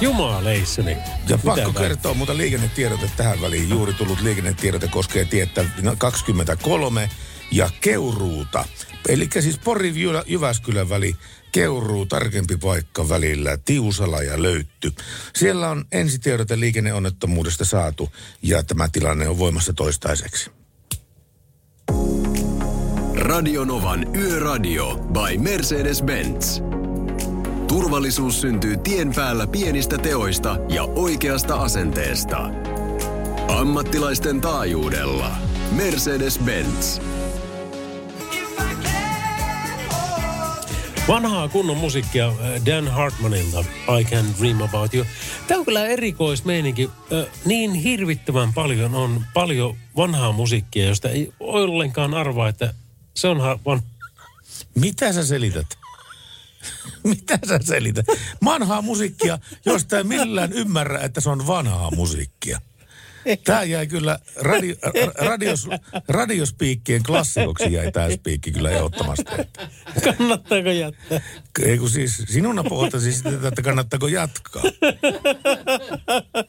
Jumaleissani. 0.00 0.90
Ja 0.90 1.36
Mitä 1.36 1.38
pakko 1.44 1.74
vai? 1.74 1.82
kertoa 1.82 2.14
muuta 2.14 2.36
liikennetiedote 2.36 3.10
tähän 3.16 3.40
väliin. 3.40 3.68
Juuri 3.70 3.92
tullut 3.92 4.20
liikennetiedote 4.20 4.88
koskee 4.88 5.24
tietä 5.24 5.64
23 5.98 7.10
ja 7.50 7.70
Keuruuta. 7.80 8.64
Eli 9.08 9.28
siis 9.40 9.58
Pori 9.58 9.92
Jyvä- 9.94 10.24
Jyväskylän 10.26 10.88
väli, 10.88 11.16
Keuruu, 11.52 12.06
tarkempi 12.06 12.56
paikka 12.56 13.08
välillä, 13.08 13.56
Tiusala 13.64 14.22
ja 14.22 14.42
Löytty. 14.42 14.92
Siellä 15.36 15.68
on 15.70 15.84
ensitiedote 15.92 16.60
liikenneonnettomuudesta 16.60 17.64
saatu 17.64 18.08
ja 18.42 18.62
tämä 18.62 18.88
tilanne 18.92 19.28
on 19.28 19.38
voimassa 19.38 19.72
toistaiseksi. 19.72 20.50
Radionovan 23.16 24.16
Yöradio 24.16 24.96
by 24.96 25.38
Mercedes-Benz. 25.38 26.69
Turvallisuus 27.70 28.40
syntyy 28.40 28.76
tien 28.76 29.14
päällä 29.14 29.46
pienistä 29.46 29.98
teoista 29.98 30.56
ja 30.68 30.82
oikeasta 30.82 31.54
asenteesta. 31.54 32.50
Ammattilaisten 33.48 34.40
taajuudella. 34.40 35.36
Mercedes-Benz. 35.72 37.02
Vanhaa 41.08 41.48
kunnon 41.48 41.76
musiikkia 41.76 42.28
äh, 42.28 42.36
Dan 42.66 42.88
Hartmanilta, 42.88 43.64
I 44.00 44.04
Can 44.04 44.24
Dream 44.40 44.60
About 44.60 44.94
You. 44.94 45.06
Tämä 45.46 45.58
on 45.58 45.64
kyllä 45.64 45.86
erikoismeininki. 45.86 46.90
Niin 47.44 47.74
hirvittävän 47.74 48.52
paljon 48.54 48.94
on 48.94 49.24
paljon 49.34 49.76
vanhaa 49.96 50.32
musiikkia, 50.32 50.86
josta 50.86 51.08
ei 51.08 51.32
ollenkaan 51.40 52.14
arvaa, 52.14 52.48
että 52.48 52.74
se 53.14 53.28
on 53.28 53.38
van... 53.64 53.82
Mitä 54.74 55.12
sä 55.12 55.26
selität? 55.26 55.79
Mitä 57.04 57.38
sä 57.48 57.58
selität? 57.62 58.06
Vanhaa 58.44 58.82
musiikkia, 58.82 59.38
josta 59.66 59.98
ei 59.98 60.04
millään 60.04 60.52
ymmärrä, 60.52 60.98
että 61.00 61.20
se 61.20 61.30
on 61.30 61.46
vanhaa 61.46 61.90
musiikkia. 61.96 62.60
Tämä 63.44 63.62
jäi 63.62 63.86
kyllä 63.86 64.18
radio, 64.36 64.74
ra- 64.74 65.24
radios, 65.26 65.68
radiospiikkien 66.08 67.02
klassikoksi 67.02 67.72
jäi 67.72 67.92
tämä 67.92 68.10
spiikki 68.10 68.52
kyllä 68.52 68.70
ehdottomasti. 68.70 69.24
Kannattaako 70.04 70.70
jättää? 70.70 71.20
Ei 71.64 71.78
kun 71.78 71.90
siis 71.90 72.22
sinuna 72.28 72.64
pohtasi 72.64 73.12
sitä, 73.12 73.30
että 73.48 73.62
kannattaako 73.62 74.08
jatkaa. 74.08 74.62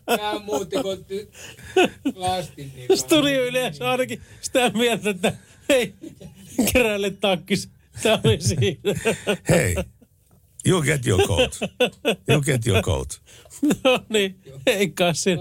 Tämä 0.05 0.39
muutti 0.45 0.76
kuin 0.82 0.99
ty- 0.99 1.32
lastin. 2.16 2.72
Niin 2.76 2.97
Studio 2.97 3.45
yleensä 3.45 3.89
ainakin 3.91 4.22
sitä 4.41 4.70
mieltä, 4.70 5.09
että 5.09 5.34
hei, 5.70 5.95
keräile 6.74 7.09
takkis. 7.12 7.70
Tämä 8.03 8.20
oli 8.24 8.41
siinä. 8.41 8.99
Hei, 9.49 9.76
you 10.68 10.82
get 10.84 11.07
your 11.07 11.28
coat. 11.28 11.59
You 12.30 12.41
get 12.41 12.68
your 12.68 12.82
coat. 12.82 13.22
No 13.84 13.99
niin, 14.09 14.39
ei 14.68 14.89
Kassin. 14.89 15.39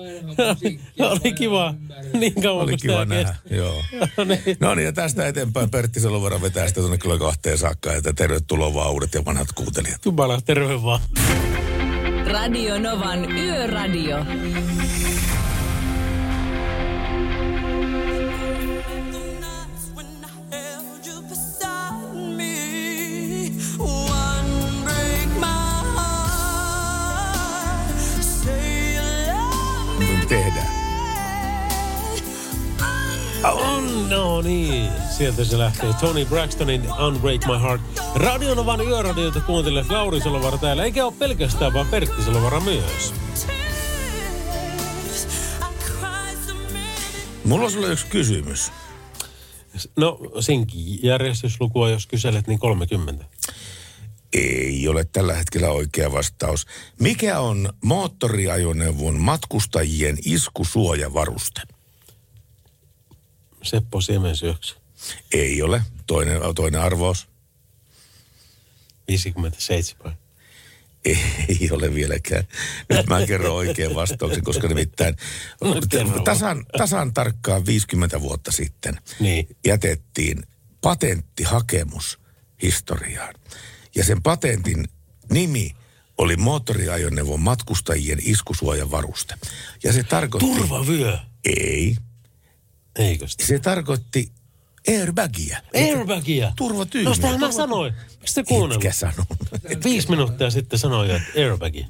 Oli 0.98 1.32
kiva. 1.32 1.74
Niin 2.12 2.34
kauan 2.42 2.62
Oli 2.64 2.70
kuin 2.72 2.80
kiva 2.80 2.92
sitä 3.02 3.14
nähdä, 3.14 3.32
kesti. 3.42 3.56
joo. 3.56 3.84
No 4.16 4.24
niin. 4.24 4.56
No 4.60 4.74
niin, 4.74 4.84
ja 4.86 4.92
tästä 4.92 5.26
eteenpäin 5.26 5.70
Pertti 5.70 6.00
Salovara 6.00 6.42
vetää 6.42 6.68
sitä 6.68 6.80
tuonne 6.80 6.98
kyllä 6.98 7.18
kahteen 7.18 7.58
saakka, 7.58 7.92
että 7.94 8.12
tervetuloa 8.12 8.74
vaan 8.74 8.90
uudet 8.92 9.14
ja 9.14 9.24
vanhat 9.24 9.52
kuuntelijat. 9.52 10.04
Jumala, 10.04 10.40
terve 10.40 10.82
vaan. 10.82 11.00
Radio 12.26 12.78
Novan 12.78 13.32
Yöradio. 13.38 14.16
Tehdään? 30.30 30.66
On, 33.44 34.10
no 34.10 34.42
niin. 34.42 34.90
Sieltä 35.10 35.44
se 35.44 35.58
lähtee. 35.58 35.92
Tony 36.00 36.24
Braxtonin 36.24 36.82
Unbreak 37.06 37.46
My 37.46 37.62
Heart. 37.62 37.80
Radionovan 38.14 38.80
yöradiota 38.80 39.40
kuuntelee 39.40 39.84
Lauri 39.90 40.20
Salovara 40.20 40.58
täällä. 40.58 40.84
Eikä 40.84 41.04
ole 41.04 41.14
pelkästään, 41.18 41.72
vaan 41.72 41.86
Pertti 41.86 42.22
Salovara 42.22 42.60
myös. 42.60 43.14
Mulla 47.44 47.64
on 47.64 47.70
sulle 47.70 47.88
yksi 47.88 48.06
kysymys. 48.06 48.72
No, 49.96 50.18
sinkin 50.40 50.98
järjestyslukua, 51.02 51.90
jos 51.90 52.06
kyselet, 52.06 52.46
niin 52.46 52.58
30. 52.58 53.24
Ei 54.32 54.88
ole 54.88 55.04
tällä 55.04 55.34
hetkellä 55.34 55.70
oikea 55.70 56.12
vastaus. 56.12 56.66
Mikä 57.00 57.40
on 57.40 57.72
moottoriajoneuvon 57.84 59.20
matkustajien 59.20 60.18
iskusuojavaruste? 60.24 61.60
Seppo 63.62 64.00
Siemensyöksy. 64.00 64.76
Ei 65.32 65.62
ole. 65.62 65.82
Toinen, 66.06 66.40
toinen 66.54 66.80
arvaus. 66.80 67.28
57. 69.08 70.16
Ei 71.04 71.68
ole 71.70 71.94
vieläkään. 71.94 72.44
Nyt 72.88 73.06
mä 73.06 73.26
kerron 73.26 73.56
oikean 73.56 73.94
vastauksen, 73.94 74.44
koska 74.44 74.68
nimittäin 74.68 75.16
tasan, 76.24 76.66
tasan 76.78 77.14
tarkkaan 77.14 77.66
50 77.66 78.20
vuotta 78.20 78.52
sitten 78.52 79.00
niin. 79.20 79.56
jätettiin 79.66 80.42
patenttihakemus 80.80 82.18
historiaan. 82.62 83.34
Ja 83.94 84.04
sen 84.04 84.22
patentin 84.22 84.88
nimi 85.30 85.72
oli 86.18 86.36
moottoriajoneuvon 86.36 87.40
matkustajien 87.40 88.18
iskusuojavaruste. 88.22 89.34
Ja 89.82 89.92
se 89.92 90.02
tarkoitti... 90.02 90.46
Turvavyö. 90.46 91.18
Ei. 91.44 91.96
Eikö 92.98 93.28
sitä? 93.28 93.46
Se 93.46 93.58
tarkoitti 93.58 94.32
airbagia. 94.88 95.58
Airbagia. 95.74 96.52
Turvatyyny. 96.56 97.08
No 97.08 97.14
sitähän 97.14 97.40
mä 97.40 97.52
sanoin. 97.52 97.94
Miksi 98.20 98.34
te 98.34 98.44
kuunnellut? 98.44 98.84
Etkä 98.84 98.92
sanonut. 98.92 99.84
Viisi 99.84 100.10
minuuttia 100.10 100.50
sitten 100.50 100.78
sanoin 100.78 101.10
että 101.10 101.28
airbagi. 101.36 101.86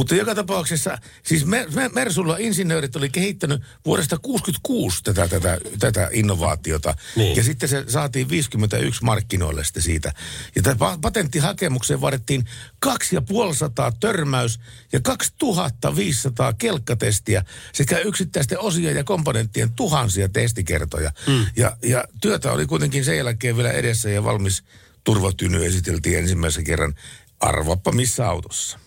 Mutta 0.00 0.14
joka 0.14 0.34
tapauksessa, 0.34 0.98
siis 1.22 1.46
Mer- 1.46 1.70
Mer- 1.70 1.90
Mersulla 1.94 2.36
insinöörit 2.38 2.96
oli 2.96 3.08
kehittänyt 3.08 3.62
vuodesta 3.86 4.18
66 4.18 5.02
tätä, 5.04 5.28
tätä, 5.28 5.58
tätä 5.78 6.08
innovaatiota. 6.12 6.94
Niin. 7.16 7.36
Ja 7.36 7.44
sitten 7.44 7.68
se 7.68 7.84
saatiin 7.88 8.28
51 8.28 9.04
markkinoille 9.04 9.64
sitten 9.64 9.82
siitä. 9.82 10.12
Ja 10.56 10.62
tätä 10.62 10.98
patenttihakemukseen 11.00 12.00
vaadittiin 12.00 12.44
2500 12.78 13.92
törmäys 13.92 14.60
ja 14.92 15.00
2500 15.00 16.52
kelkkatestiä 16.52 17.44
sekä 17.72 17.98
yksittäisten 17.98 18.60
osien 18.60 18.96
ja 18.96 19.04
komponenttien 19.04 19.72
tuhansia 19.72 20.28
testikertoja. 20.28 21.12
Mm. 21.26 21.46
Ja, 21.56 21.76
ja 21.82 22.04
työtä 22.20 22.52
oli 22.52 22.66
kuitenkin 22.66 23.04
sen 23.04 23.16
jälkeen 23.16 23.56
vielä 23.56 23.72
edessä 23.72 24.10
ja 24.10 24.24
valmis 24.24 24.62
turvatyny 25.04 25.66
esiteltiin 25.66 26.18
ensimmäisen 26.18 26.64
kerran. 26.64 26.94
Arvappa 27.40 27.92
missä 27.92 28.28
autossa. 28.28 28.79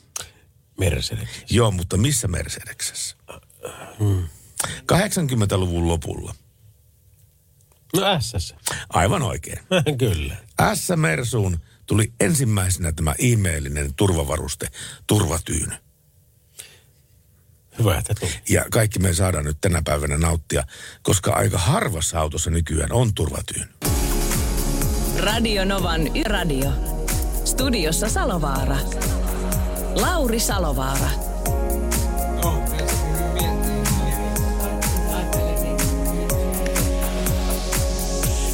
Mercedes. 0.80 1.28
Joo, 1.50 1.72
mutta 1.72 1.98
missä 1.98 2.28
Mercedesessä? 2.28 3.18
Hmm. 4.00 4.28
80-luvun 4.68 5.88
lopulla. 5.88 6.36
No 7.96 8.02
SS. 8.20 8.56
Aivan 8.90 9.22
oikein. 9.22 9.60
Kyllä. 10.00 10.36
S-Mersuun 10.74 11.60
tuli 11.86 12.14
ensimmäisenä 12.20 12.92
tämä 12.92 13.16
ihmeellinen 13.18 13.94
turvavaruste, 13.94 14.68
turvatyyny. 15.08 15.76
Hyvä, 17.80 17.98
että 17.98 18.14
tuli. 18.20 18.32
Ja 18.50 18.66
kaikki 18.72 19.00
me 19.00 19.14
saadaan 19.14 19.46
nyt 19.46 19.58
tänä 19.62 19.82
päivänä 19.86 20.18
nauttia, 20.18 20.64
koska 21.02 21.34
aika 21.34 21.58
harvassa 21.58 22.20
autossa 22.20 22.50
nykyään 22.50 22.92
on 22.92 23.14
turvatyyny. 23.14 23.72
Radio 25.20 25.66
Novan 25.66 26.18
Yöradio. 26.18 26.72
Studiossa 27.46 28.10
Salovaara. 28.10 28.78
Lauri 29.96 30.40
Salovaara. 30.40 31.10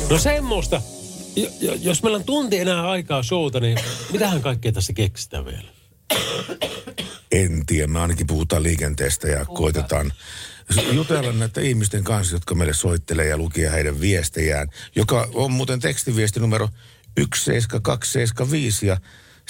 No 0.10 0.18
semmoista. 0.18 0.82
Jo, 1.36 1.50
jo, 1.60 1.74
jos 1.74 2.04
meillä 2.04 2.16
on 2.16 2.24
tunti 2.24 2.58
enää 2.60 2.90
aikaa 2.90 3.24
showta, 3.24 3.60
niin 3.60 3.78
mitähän 4.12 4.42
kaikkea 4.42 4.72
tässä 4.72 4.94
keksitään 4.94 5.46
vielä? 5.46 5.70
En 7.32 7.66
tiedä, 7.66 7.88
me 7.88 8.00
ainakin 8.00 8.28
puhutaan 8.28 8.64
liikenteestä 8.64 9.28
ja 9.28 9.46
koitetaan 9.46 10.14
jutella 10.92 11.32
näiden 11.32 11.64
ihmisten 11.64 12.04
kanssa, 12.04 12.36
jotka 12.36 12.56
meille 12.56 12.74
soittelee 12.74 13.28
ja 13.28 13.38
lukia 13.38 13.72
heidän 13.72 14.02
viestejään, 14.02 14.68
joka 14.96 15.30
on 15.34 15.52
muuten 15.52 15.80
tekstiviesti 15.80 16.40
numero 16.40 16.70
17275 17.16 18.88
ja 18.88 18.98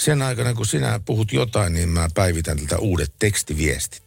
sen 0.00 0.22
aikana, 0.22 0.54
kun 0.54 0.66
sinä 0.66 1.00
puhut 1.04 1.32
jotain, 1.32 1.72
niin 1.72 1.88
mä 1.88 2.08
päivitän 2.14 2.56
tältä 2.56 2.78
uudet 2.78 3.12
tekstiviestit. 3.18 4.02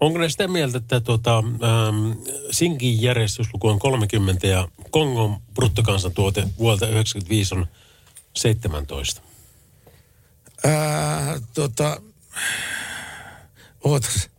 Onko 0.00 0.18
ne 0.18 0.28
sitä 0.28 0.48
mieltä, 0.48 0.78
että 0.78 1.00
tuota, 1.00 1.38
ähm, 1.38 2.12
Sinkin 2.50 3.02
järjestysluku 3.02 3.68
on 3.68 3.78
30 3.78 4.46
ja 4.46 4.68
Kongon 4.90 5.36
bruttokansantuote 5.54 6.48
vuodelta 6.58 6.88
95 6.88 7.54
on 7.54 7.66
17? 8.36 9.22
Ää, 10.64 11.40
tota, 11.54 12.02
ootas. 13.84 14.31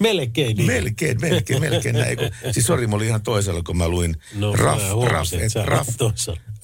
Melkein 0.00 0.56
niin. 0.56 0.66
Melkein, 0.66 1.20
melkein, 1.20 1.60
melkein 1.60 1.94
näin. 1.94 2.18
Kun, 2.18 2.30
siis 2.52 2.66
sori, 2.66 2.86
mä 2.86 2.96
olin 2.96 3.08
ihan 3.08 3.22
toisella, 3.22 3.62
kun 3.62 3.76
mä 3.76 3.88
luin 3.88 4.16
No, 4.34 4.52
Raff, 4.52 4.84
Raff, 5.04 5.34
et, 5.34 5.52
Raff. 5.64 5.88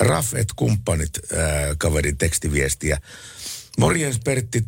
Raff 0.00 0.34
et 0.34 0.48
kumppanit 0.56 1.10
ää, 1.36 1.74
kaverin 1.78 2.18
tekstiviestiä. 2.18 2.98
Morjens 3.78 4.20
Pertti 4.24 4.64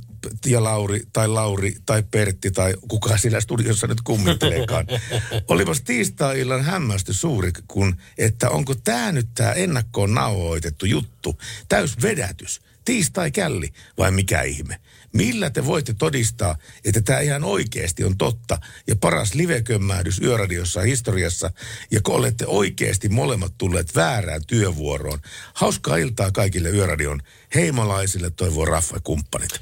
ja 0.47 0.65
Lauri, 0.65 1.03
tai 1.13 1.29
Lauri, 1.29 1.77
tai 1.87 2.03
Pertti, 2.11 2.51
tai 2.51 2.75
kuka 2.89 3.17
siinä 3.17 3.41
studiossa 3.41 3.87
nyt 3.87 4.01
kummitteleekaan. 4.01 4.87
Olipas 5.49 5.81
tiistai-illan 5.81 6.65
hämmästys 6.65 7.21
suuri, 7.21 7.53
kun, 7.69 7.97
että 8.19 8.51
onko 8.51 8.75
tämä 8.75 9.13
nyt 9.13 9.29
tämä 9.35 9.53
ennakkoon 9.53 10.15
nauhoitettu 10.15 10.87
juttu, 10.87 11.39
täys 11.69 12.03
vedätys, 12.03 12.61
tiistai-källi 12.85 13.73
vai 13.99 14.11
mikä 14.11 14.43
ihme? 14.43 14.81
Millä 15.13 15.51
te 15.51 15.67
voitte 15.67 15.95
todistaa, 15.95 16.57
että 16.85 17.01
tämä 17.01 17.21
ihan 17.21 17.45
oikeasti 17.45 18.05
on 18.05 18.19
totta 18.19 18.59
ja 18.87 18.97
paras 18.97 19.35
livekömmähdys 19.35 20.21
yöradiossa 20.21 20.81
historiassa 20.81 21.51
ja 21.91 22.01
kun 22.03 22.15
olette 22.15 22.47
oikeasti 22.47 23.09
molemmat 23.09 23.53
tulleet 23.59 23.95
väärään 23.95 24.43
työvuoroon. 24.47 25.19
Hauskaa 25.55 25.97
iltaa 25.97 26.31
kaikille 26.31 26.69
yöradion 26.69 27.21
heimolaisille, 27.55 28.31
toivoo 28.31 28.65
Raffa 28.65 29.01
kumppanit. 29.01 29.61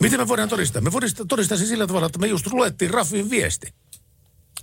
Miten 0.00 0.20
me 0.20 0.28
voidaan 0.28 0.48
todistaa? 0.48 0.82
Me 0.82 0.92
voidaan 0.92 1.12
todistaa 1.28 1.58
se 1.58 1.66
sillä 1.66 1.86
tavalla, 1.86 2.06
että 2.06 2.18
me 2.18 2.26
just 2.26 2.46
luettiin 2.52 2.90
Raffin 2.90 3.30
viesti. 3.30 3.72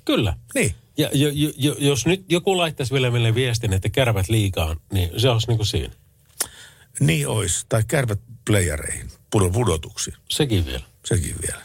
Kyllä. 0.06 0.38
Niin. 0.56 0.76
Ja 0.98 1.10
jo, 1.14 1.30
jo, 1.34 1.52
jo, 1.58 1.76
jos 1.80 2.06
nyt 2.06 2.26
joku 2.30 2.58
laittaisi 2.58 2.94
vielä 2.94 3.12
meille 3.12 3.36
viestin, 3.36 3.74
että 3.74 3.90
kärvät 3.90 4.30
liikaa, 4.30 4.76
niin 4.94 5.10
se 5.18 5.30
olisi 5.30 5.48
niin 5.48 5.58
kuin 5.58 5.68
siinä. 5.68 5.94
Niin 7.00 7.28
ois. 7.28 7.66
Tai 7.70 7.84
kärpät 7.88 8.20
playereihin, 8.46 9.12
pudo- 9.36 9.52
pudotuksiin. 9.52 10.18
Sekin 10.30 10.66
vielä. 10.66 10.84
Sekin 11.06 11.36
vielä. 11.42 11.62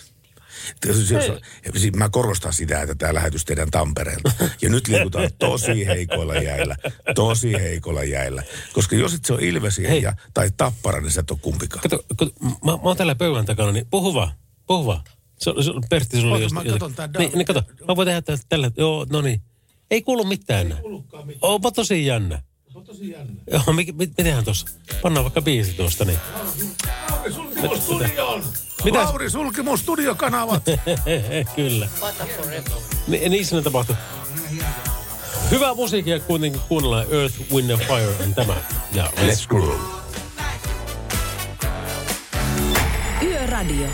Siis 1.76 1.92
Mä 1.94 2.08
korostan 2.08 2.52
sitä, 2.52 2.82
että 2.82 2.94
tämä 2.94 3.14
lähetys 3.14 3.44
tehdään 3.44 3.70
Tampereelta. 3.70 4.32
Ja 4.62 4.68
nyt 4.68 4.88
liikutaan 4.88 5.30
tosi 5.38 5.86
heikoilla 5.86 6.34
jäillä. 6.34 6.76
Tosi 7.14 7.52
heikoilla 7.52 8.04
jäillä. 8.04 8.42
Koska 8.72 8.96
jos 8.96 9.14
et 9.14 9.24
se 9.24 9.32
on 9.32 9.40
Ilvesiä 9.40 9.94
ja, 9.94 10.16
tai 10.34 10.50
Tappara, 10.56 11.00
niin 11.00 11.10
sä 11.10 11.20
et 11.20 11.30
ole 11.30 11.38
kumpikaan. 11.42 11.82
Kato, 11.82 12.04
kato 12.16 12.32
mä, 12.42 12.50
mä 12.64 12.78
oon 12.82 12.96
täällä 12.96 13.14
pöydän 13.14 13.46
takana, 13.46 13.72
niin 13.72 13.86
puhu 13.90 14.14
vaan, 14.14 14.32
puhu 14.66 14.86
vaan. 14.86 15.04
Se, 15.38 15.50
se, 15.64 15.70
Pertti, 15.90 16.20
sulla 16.20 16.36
oli 16.36 16.48
mä 16.48 16.64
katon 16.64 16.94
tää 16.94 17.08
niin, 17.18 17.32
niin, 17.34 17.46
kato, 17.46 17.62
mä 17.88 17.96
voin 17.96 18.06
tehdä 18.06 18.22
tällä, 18.48 18.70
joo, 18.76 19.06
no 19.10 19.20
niin. 19.20 19.42
Ei 19.90 20.02
kuulu 20.02 20.24
mitään 20.24 20.66
enää. 20.66 20.78
Onpa 21.40 21.70
tosi 21.70 22.06
jännä. 22.06 22.42
On 22.74 22.84
tosi 22.84 23.10
jännä. 23.10 23.32
Joo, 23.52 23.62
mi, 23.66 23.84
mi, 23.84 24.06
mitenhän 24.16 24.44
tuossa? 24.44 24.66
Pannaan 25.02 25.24
vaikka 25.24 25.42
biisi 25.42 25.72
tuosta, 25.72 26.04
niin. 26.04 26.18
Lauri, 27.10 27.32
sulki 27.32 27.62
mun 27.62 27.80
studion! 27.80 28.44
Mitäs? 28.84 29.04
Lauri, 29.04 29.30
sulki 29.30 29.62
mun 29.62 29.78
studiokanavat! 29.78 30.62
Kyllä. 31.56 31.88
Ni, 33.08 33.28
niissä 33.28 33.56
ne 33.56 33.62
tapahtuu. 33.62 33.96
Hyvää 35.50 35.74
musiikkia 35.74 36.20
kuitenkin 36.20 36.60
kuunnellaan 36.68 37.06
Earth, 37.10 37.52
Wind 37.52 37.70
and 37.70 37.80
Fire 37.80 38.24
on 38.24 38.34
tämä. 38.34 38.56
Ja 38.92 39.12
let's 39.16 39.46
groove. 39.48 39.82
Yöradio. 43.22 43.88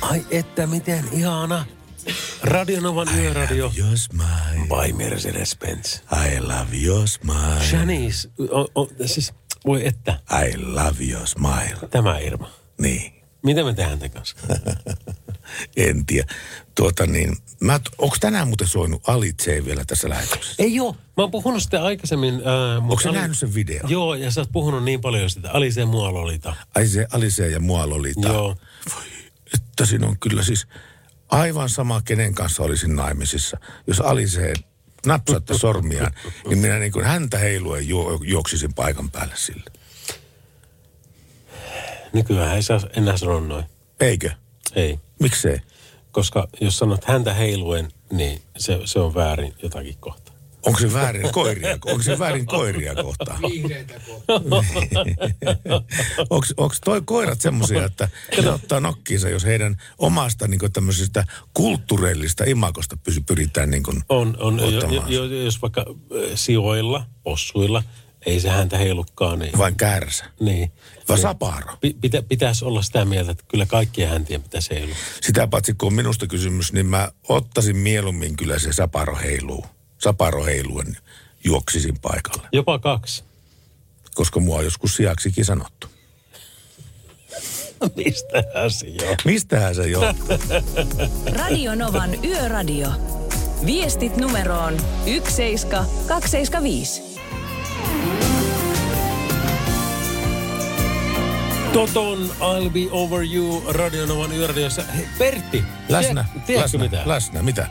Ai 0.00 0.26
että 0.30 0.66
miten 0.66 1.04
ihana. 1.12 1.64
Radionovan 2.44 3.08
yöradio. 3.18 3.72
Your 3.78 3.96
smile. 3.96 4.66
By 4.68 4.92
Mercedes-Benz. 4.92 6.02
I 6.12 6.40
love 6.40 6.76
your 6.84 7.08
smile. 7.08 7.72
Janice, 7.72 8.28
o, 8.50 8.60
o, 8.74 8.88
siis 9.06 9.32
voi 9.66 9.86
että. 9.86 10.18
I 10.44 10.56
love 10.58 10.96
your 11.10 11.26
smile. 11.26 11.88
Tämä 11.90 12.18
Irma. 12.18 12.50
Niin. 12.80 13.12
Mitä 13.42 13.64
me 13.64 13.74
tehdään 13.74 13.98
tämän 13.98 14.10
kanssa? 14.10 14.36
En 15.76 16.06
tiedä. 16.06 16.34
Tuota 16.74 17.06
niin, 17.06 17.36
mä, 17.60 17.80
onko 17.98 18.16
tänään 18.20 18.48
muuten 18.48 18.66
soinut 18.68 19.08
Alice 19.08 19.64
vielä 19.64 19.84
tässä 19.84 20.08
lähetyksessä? 20.08 20.62
Ei 20.62 20.74
joo. 20.74 20.92
Mä 20.92 21.22
oon 21.22 21.30
puhunut 21.30 21.62
sitä 21.62 21.84
aikaisemmin. 21.84 22.34
Äh, 22.34 22.82
Onko 22.82 23.00
sä 23.00 23.12
nähnyt 23.12 23.38
sen 23.38 23.54
video? 23.54 23.80
Joo, 23.88 24.14
ja 24.14 24.30
sä 24.30 24.40
oot 24.40 24.52
puhunut 24.52 24.84
niin 24.84 25.00
paljon 25.00 25.30
sitä. 25.30 25.50
Alice 25.52 25.80
ja 25.80 25.86
mua 25.86 26.12
lolita. 26.12 26.56
Alice, 26.76 27.06
Alice 27.10 27.48
ja 27.48 27.60
mua 27.60 27.88
Lolita. 27.88 28.28
Joo. 28.28 28.56
Että 29.54 29.86
siinä 29.86 30.06
on 30.06 30.18
kyllä 30.18 30.42
siis 30.42 30.66
aivan 31.34 31.68
sama, 31.68 32.02
kenen 32.04 32.34
kanssa 32.34 32.62
olisin 32.62 32.96
naimisissa. 32.96 33.56
Jos 33.86 34.00
Alice 34.00 34.52
napsatte 35.06 35.58
sormiaan, 35.58 36.12
niin 36.48 36.58
minä 36.58 36.78
niin 36.78 36.92
kuin 36.92 37.04
häntä 37.04 37.38
heiluen 37.38 37.88
juo, 37.88 38.20
juoksisin 38.24 38.74
paikan 38.74 39.10
päälle 39.10 39.34
sille. 39.36 39.70
Nykyään 42.12 42.56
ei 42.56 42.62
saa 42.62 42.80
enää 42.96 43.16
sanoa 43.16 43.40
noin. 43.40 43.64
Eikö? 44.00 44.30
Ei. 44.74 45.00
Miksei? 45.20 45.60
Koska 46.12 46.48
jos 46.60 46.78
sanot 46.78 47.04
häntä 47.04 47.34
heiluen, 47.34 47.88
niin 48.12 48.42
se, 48.56 48.80
se 48.84 48.98
on 48.98 49.14
väärin 49.14 49.54
jotakin 49.62 49.96
kohtaa. 50.00 50.23
Onko 50.66 50.78
se 50.80 50.92
väärin 50.92 51.32
koiria? 51.32 51.78
Onko 51.86 52.02
se 52.02 52.18
väärin 52.18 52.46
koiria 52.46 52.94
kohtaan? 52.94 53.42
Vihreitä 53.42 53.94
kohtaa. 54.06 54.40
Onko 56.56 56.74
toi 56.84 57.02
koirat 57.04 57.40
semmoisia, 57.40 57.84
että 57.84 58.08
ne 58.42 58.50
ottaa 58.50 58.80
nokkiinsa, 58.80 59.28
jos 59.28 59.44
heidän 59.44 59.76
omasta 59.98 60.48
niin 60.48 60.72
tämmöisestä 60.72 61.24
kulttuurillista 61.54 62.44
imakosta 62.44 62.96
pysy, 62.96 63.20
pyritään 63.20 63.70
niin 63.70 63.82
kuin 63.82 64.02
On, 64.08 64.36
on 64.40 64.58
jo, 64.58 64.66
ottamaan. 64.66 65.12
jo, 65.12 65.24
jo, 65.24 65.42
jos 65.44 65.62
vaikka 65.62 65.84
sijoilla, 66.34 67.06
possuilla, 67.22 67.82
ei 68.26 68.40
se 68.40 68.48
häntä 68.48 68.78
heilukkaan. 68.78 69.38
Niin, 69.38 69.58
Vain 69.58 69.76
kärsä. 69.76 70.24
niin. 70.40 70.72
Vai 71.08 71.18
saparo? 71.18 71.76
Pi, 71.80 71.96
pitä, 72.00 72.22
pitäisi 72.22 72.64
olla 72.64 72.82
sitä 72.82 73.04
mieltä, 73.04 73.30
että 73.32 73.44
kyllä 73.48 73.66
kaikkien 73.66 74.08
häntien 74.08 74.42
pitäisi 74.42 74.70
heilua. 74.70 74.96
Sitä 75.22 75.46
paitsi 75.46 75.74
kun 75.74 75.86
on 75.86 75.94
minusta 75.94 76.26
kysymys, 76.26 76.72
niin 76.72 76.86
mä 76.86 77.08
ottaisin 77.28 77.76
mieluummin 77.76 78.36
kyllä 78.36 78.58
se 78.58 78.72
saparo 78.72 79.16
heiluu. 79.16 79.66
Saparo 80.04 80.44
heiluen 80.44 80.96
juoksisin 81.44 81.98
paikalle. 82.02 82.48
Jopa 82.52 82.78
kaksi. 82.78 83.24
Koska 84.14 84.40
mua 84.40 84.56
on 84.58 84.64
joskus 84.64 84.96
sijaksikin 84.96 85.44
sanottu. 85.44 85.86
Mistähän 87.96 88.70
se 88.70 88.86
joo? 88.86 89.14
Mistähän 89.24 89.74
se 89.74 89.88
johtuu? 89.88 90.28
Radio 91.38 91.74
Novan 91.74 92.24
Yöradio. 92.24 92.88
Viestit 93.66 94.16
numeroon 94.16 94.76
17275. 95.04 97.02
Toton 101.72 102.30
I'll 102.40 102.70
be 102.70 102.80
over 102.90 103.22
you 103.34 103.62
Radionovan 103.68 104.32
yöradiossa. 104.32 104.82
Hei, 104.82 105.08
Pertti, 105.18 105.64
Läsnä, 105.88 106.24
tiedät- 106.24 106.46
tiedätkö 106.46 106.78
läsnä, 106.78 106.78
mitä? 106.78 107.02
läsnä, 107.06 107.42
mitä? 107.42 107.62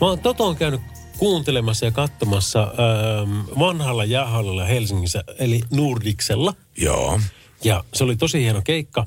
Mä 0.00 0.06
oon 0.06 0.18
Toton 0.18 0.56
käynyt 0.56 0.80
kuuntelemassa 1.18 1.84
ja 1.86 1.90
katsomassa 1.92 2.62
ähm, 2.62 3.58
vanhalla 3.58 4.04
jäähallilla 4.04 4.64
Helsingissä, 4.64 5.24
eli 5.38 5.60
Nordiksella. 5.70 6.54
Joo. 6.76 7.20
Ja 7.64 7.84
se 7.94 8.04
oli 8.04 8.16
tosi 8.16 8.40
hieno 8.40 8.62
keikka, 8.64 9.06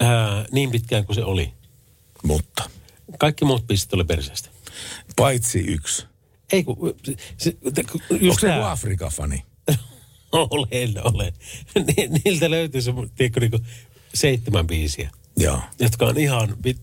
ää, 0.00 0.44
niin 0.52 0.70
pitkään 0.70 1.06
kuin 1.06 1.16
se 1.16 1.24
oli. 1.24 1.52
Mutta. 2.22 2.70
Kaikki 3.18 3.44
muut 3.44 3.66
pistet 3.66 3.92
oli 3.92 4.04
perseestä. 4.04 4.48
Paitsi 5.16 5.58
yksi. 5.58 6.06
Ei 6.52 6.64
kun, 6.64 6.76
se, 7.36 7.56
Onko 7.64 8.24
just 8.24 8.40
se 8.40 8.46
tää. 8.46 8.56
joku 8.56 8.68
Afrika-fani? 8.68 9.44
Olen, 10.32 10.94
olen. 11.04 11.32
Ni- 11.74 12.20
Niiltä 12.24 12.50
löytyy 12.50 12.82
se, 12.82 12.92
tiedätkö, 13.14 13.40
niin 13.40 13.66
seitsemän 14.14 14.66
biisiä, 14.66 15.10
Joo. 15.36 15.60
jotka 15.78 16.06
on 16.06 16.18
ihan... 16.18 16.56
Vit, 16.64 16.80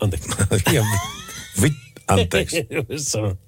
anteeksi. 0.00 0.28
Vit, 1.62 1.72
anteeksi. 2.08 2.66
Sanon, 2.96 3.38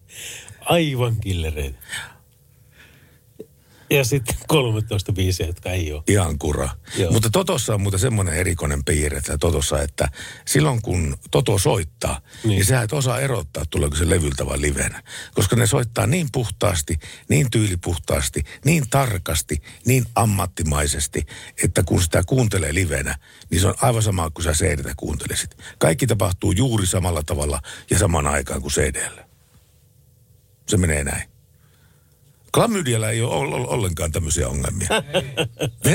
aivan 0.61 1.17
killereitä. 1.21 1.79
Ja 3.91 4.05
sitten 4.05 4.37
13 4.47 5.13
biisiä, 5.13 5.47
jotka 5.47 5.71
ei 5.71 5.93
ole. 5.93 6.03
Ihan 6.09 6.39
kura. 6.39 6.69
Joo. 6.97 7.13
Mutta 7.13 7.31
Totossa 7.31 7.75
on 7.75 7.81
muuten 7.81 8.01
semmoinen 8.01 8.35
erikoinen 8.35 8.85
piirre 8.85 9.19
että 9.19 9.39
Totossa, 9.39 9.83
että 9.83 10.09
silloin 10.47 10.83
kun 10.83 11.17
Toto 11.31 11.59
soittaa, 11.59 12.21
niin. 12.45 12.49
niin 12.49 12.65
sä 12.65 12.83
et 12.83 12.93
osaa 12.93 13.21
erottaa, 13.21 13.65
tuleeko 13.71 13.97
se 13.97 14.09
levyltä 14.09 14.47
vai 14.47 14.61
livenä. 14.61 15.03
Koska 15.35 15.57
ne 15.57 15.67
soittaa 15.67 16.07
niin 16.07 16.29
puhtaasti, 16.33 16.99
niin 17.29 17.51
tyylipuhtaasti, 17.51 18.45
niin 18.65 18.91
tarkasti, 18.91 19.63
niin 19.87 20.05
ammattimaisesti, 20.15 21.27
että 21.65 21.83
kun 21.83 22.03
sitä 22.03 22.23
kuuntelee 22.27 22.75
livenä, 22.75 23.19
niin 23.51 23.61
se 23.61 23.69
on 23.69 23.75
aivan 23.83 24.03
sama 24.03 24.31
kuin 24.31 24.45
sä 24.45 24.53
cd 24.53 24.93
kuuntelisit. 24.97 25.57
Kaikki 25.79 26.07
tapahtuu 26.07 26.53
juuri 26.53 26.87
samalla 26.87 27.23
tavalla 27.23 27.61
ja 27.91 27.99
samaan 27.99 28.27
aikaan 28.27 28.63
kuin 28.63 28.73
CDllä. 28.73 29.30
Se 30.71 30.77
menee 30.77 31.05
näin. 31.05 31.29
Klamydialla 32.55 33.11
ei 33.11 33.23
ole 33.23 33.35
ol- 33.35 33.67
ollenkaan 33.69 34.13
tämmöisiä 34.13 34.49
ongelmia. 34.49 34.89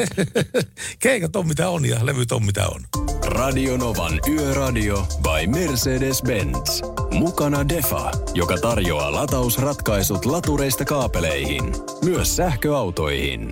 Keikat 1.00 1.36
on 1.36 1.48
mitä 1.48 1.70
on 1.70 1.86
ja 1.86 2.06
levyt 2.06 2.32
on 2.32 2.46
mitä 2.46 2.68
on. 2.68 2.82
Radio 3.26 3.78
Novan 3.78 4.20
Yöradio 4.30 5.08
by 5.22 5.60
Mercedes-Benz. 5.60 6.82
Mukana 7.14 7.70
Defa, 7.70 8.12
joka 8.34 8.58
tarjoaa 8.58 9.12
latausratkaisut 9.12 10.26
latureista 10.26 10.86
kaapeleihin, 10.86 11.64
myös 12.04 12.36
sähköautoihin. 12.36 13.52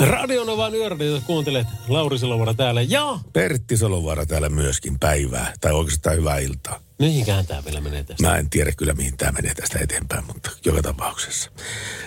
Radionovan 0.00 0.74
yöradio, 0.74 1.20
kuuntelet 1.26 1.66
Lauri 1.88 2.18
Salovara 2.18 2.54
täällä 2.54 2.82
ja... 2.82 3.18
Pertti 3.32 3.76
Salovaara 3.76 4.26
täällä 4.26 4.48
myöskin 4.48 4.98
päivää, 4.98 5.52
tai 5.60 5.72
oikeastaan 5.72 6.16
hyvää 6.16 6.38
iltaa. 6.38 6.83
Mihinkään 6.98 7.46
tämä 7.46 7.64
vielä 7.64 7.80
menee 7.80 8.04
tästä? 8.04 8.22
Mä 8.22 8.36
en 8.36 8.50
tiedä 8.50 8.72
kyllä, 8.72 8.92
mihin 8.92 9.16
tämä 9.16 9.32
menee 9.32 9.54
tästä 9.54 9.78
eteenpäin, 9.78 10.24
mutta 10.26 10.50
joka 10.64 10.82
tapauksessa. 10.82 11.50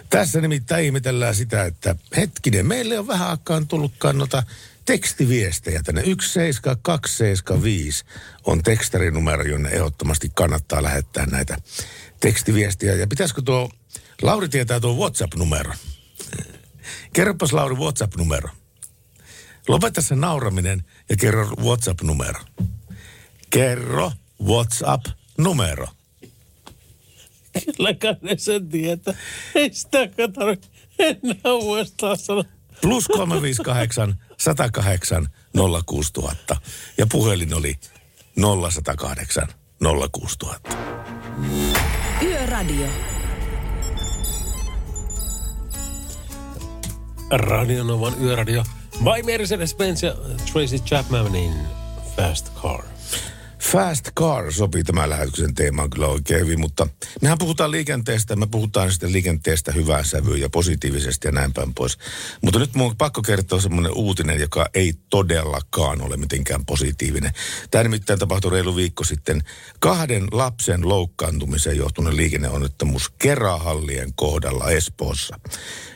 Tässä 0.10 0.42
nimittäin 0.42 0.86
ihmetellään 0.86 1.36
sitä, 1.36 1.64
että 1.64 1.96
hetkinen, 2.18 2.66
meille 2.66 3.00
on 3.00 3.08
vähän 3.08 3.30
aikaan 3.30 3.68
tullut 3.68 3.94
kannota 3.98 4.44
tekstiviestejä 4.86 5.84
tänne. 5.84 6.02
17275 6.02 8.06
on 8.44 8.64
tekstarinumero, 8.64 9.44
jonne 9.44 9.70
ehdottomasti 9.70 10.32
kannattaa 10.36 10.84
lähettää 10.84 11.26
näitä 11.26 11.58
tekstiviestiä. 12.20 12.94
Ja 12.94 13.08
pitäisikö 13.08 13.42
tuo, 13.42 13.70
Lauri 14.22 14.50
tietää 14.50 14.80
tuo 14.80 14.96
WhatsApp-numero. 14.96 15.74
Kerropas 17.14 17.54
Lauri 17.54 17.76
WhatsApp-numero. 17.76 18.50
Lopeta 19.68 20.02
se 20.02 20.16
nauraminen 20.16 20.86
ja 21.10 21.18
kerro 21.18 21.48
WhatsApp-numero. 21.48 22.40
Kerro 23.50 24.12
WhatsApp-numero. 24.46 25.88
Kyllä 27.78 28.18
ne 28.22 28.38
sen 28.38 28.70
tietää. 28.70 29.14
Ei 29.56 29.74
sitä 29.74 29.98
tarvitse 30.34 30.70
enää 31.00 31.54
uudestaan 31.54 32.18
sanoa. 32.18 32.44
Plus 32.82 33.08
358 33.08 34.16
108 34.38 35.28
06000. 35.86 36.58
Ja 36.98 37.08
puhelin 37.12 37.54
oli 37.54 37.80
0108 38.36 39.48
06000. 40.12 40.78
Yöradio. 42.22 42.88
Radionovan 47.32 48.14
yöradio. 48.22 48.64
By 48.98 49.24
Mercedes-Benz 49.24 50.06
ja 50.06 50.14
Tracy 50.52 50.80
Chapmanin 50.80 51.54
Fast 52.16 52.54
Car. 52.54 52.84
Fast 53.72 54.12
car 54.20 54.52
sopii 54.52 54.84
tämän 54.84 55.10
lähetyksen 55.10 55.56
teemaan 55.56 55.90
kyllä 55.90 56.08
oikein 56.08 56.40
hyvin, 56.40 56.60
mutta 56.60 56.88
mehän 57.22 57.38
puhutaan 57.38 57.72
liikenteestä, 57.72 58.36
me 58.36 58.48
puhutaan 58.48 58.92
sitten 58.92 59.14
liikenteestä 59.14 59.72
hyvään 59.72 60.06
sävyyn 60.06 60.42
ja 60.42 60.50
positiivisesti 60.50 61.28
ja 61.28 61.32
näin 61.32 61.54
päin 61.54 61.74
pois. 61.74 61.98
Mutta 62.42 62.60
nyt 62.60 62.76
mun 62.76 62.88
on 62.90 62.98
pakko 62.98 63.22
kertoa 63.22 63.62
semmoinen 63.62 63.94
uutinen, 63.94 64.40
joka 64.40 64.66
ei 64.74 64.94
todellakaan 65.10 66.02
ole 66.02 66.18
mitenkään 66.18 66.66
positiivinen. 66.66 67.32
Tämä 67.72 67.84
nimittäin 67.84 68.20
tapahtui 68.20 68.52
reilu 68.52 68.76
viikko 68.76 69.04
sitten 69.04 69.44
kahden 69.80 70.28
lapsen 70.32 70.90
loukkaantumiseen 70.90 71.78
johtuneen 71.78 72.18
liikenneonnettomuus 72.18 73.10
Kerahallien 73.10 74.14
kohdalla 74.16 74.70
Espoossa. 74.70 75.40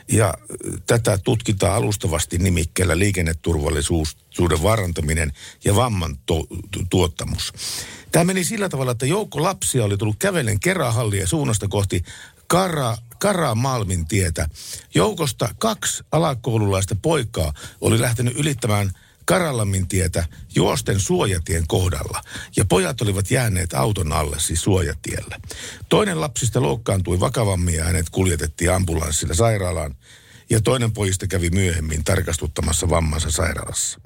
Ja 0.08 0.26
äh, 0.26 0.80
tätä 0.86 1.18
tutkitaan 1.24 1.74
alustavasti 1.74 2.38
nimikkeellä 2.38 2.98
liikenneturvallisuuden 2.98 4.62
varantaminen 4.62 5.32
ja 5.64 5.76
vamman 5.76 6.16
to- 6.26 6.46
tu- 6.70 6.86
tuottamus. 6.90 7.52
Tämä 8.12 8.24
meni 8.24 8.44
sillä 8.44 8.68
tavalla, 8.68 8.92
että 8.92 9.06
joukko 9.06 9.42
lapsia 9.42 9.84
oli 9.84 9.96
tullut 9.96 10.16
kävellen 10.18 10.60
Kerahallia 10.60 11.26
suunnasta 11.26 11.68
kohti 11.68 12.02
Kara, 12.46 12.96
Kara 13.18 13.54
Malmin 13.54 14.06
tietä. 14.06 14.48
Joukosta 14.94 15.54
kaksi 15.58 16.04
alakoululaista 16.12 16.96
poikaa 17.02 17.52
oli 17.80 18.00
lähtenyt 18.00 18.36
ylittämään 18.36 18.92
Karalammin 19.24 19.88
tietä 19.88 20.26
juosten 20.54 21.00
suojatien 21.00 21.66
kohdalla. 21.66 22.20
Ja 22.56 22.64
pojat 22.64 23.00
olivat 23.00 23.30
jääneet 23.30 23.74
auton 23.74 24.12
alle, 24.12 24.40
siis 24.40 24.62
suojatiellä. 24.62 25.40
Toinen 25.88 26.20
lapsista 26.20 26.62
loukkaantui 26.62 27.20
vakavammin 27.20 27.74
ja 27.74 27.84
hänet 27.84 28.10
kuljetettiin 28.10 28.72
ambulanssilla 28.72 29.34
sairaalaan. 29.34 29.94
Ja 30.52 30.60
toinen 30.60 30.92
pojista 30.92 31.26
kävi 31.26 31.50
myöhemmin 31.50 32.04
tarkastuttamassa 32.04 32.90
vammansa 32.90 33.30
sairaalassa. 33.30 34.00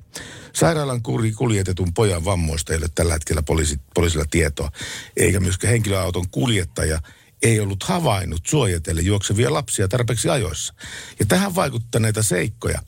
Sairaalan 0.52 1.02
kuri 1.02 1.32
kuljetetun 1.32 1.94
pojan 1.94 2.24
vammoista 2.24 2.72
ei 2.72 2.78
ole 2.78 2.86
tällä 2.94 3.12
hetkellä 3.12 3.42
poliisi, 3.42 3.80
poliisilla 3.94 4.24
tietoa, 4.30 4.70
eikä 5.16 5.40
myöskään 5.40 5.70
henkilöauton 5.70 6.28
kuljettaja 6.30 7.00
ei 7.42 7.60
ollut 7.60 7.82
havainnut 7.82 8.46
suojatelle 8.46 9.02
juoksevia 9.02 9.52
lapsia 9.52 9.88
tarpeeksi 9.88 10.28
ajoissa. 10.28 10.74
Ja 11.18 11.26
tähän 11.26 11.54
vaikuttaneita 11.54 12.22
seikkoja 12.22 12.82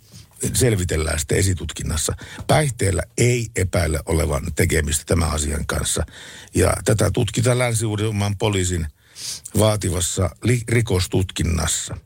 selvitellään 0.54 1.18
sitten 1.18 1.38
esitutkinnassa. 1.38 2.16
Päihteellä 2.46 3.02
ei 3.18 3.48
epäile 3.56 4.00
olevan 4.06 4.42
tekemistä 4.56 5.04
tämän 5.06 5.30
asian 5.30 5.66
kanssa. 5.66 6.06
Ja 6.54 6.72
tätä 6.84 7.10
tutkitaan 7.10 7.58
länsi 7.58 7.86
poliisin 8.38 8.86
vaativassa 9.58 10.30
li- 10.42 10.64
rikostutkinnassa. 10.68 11.96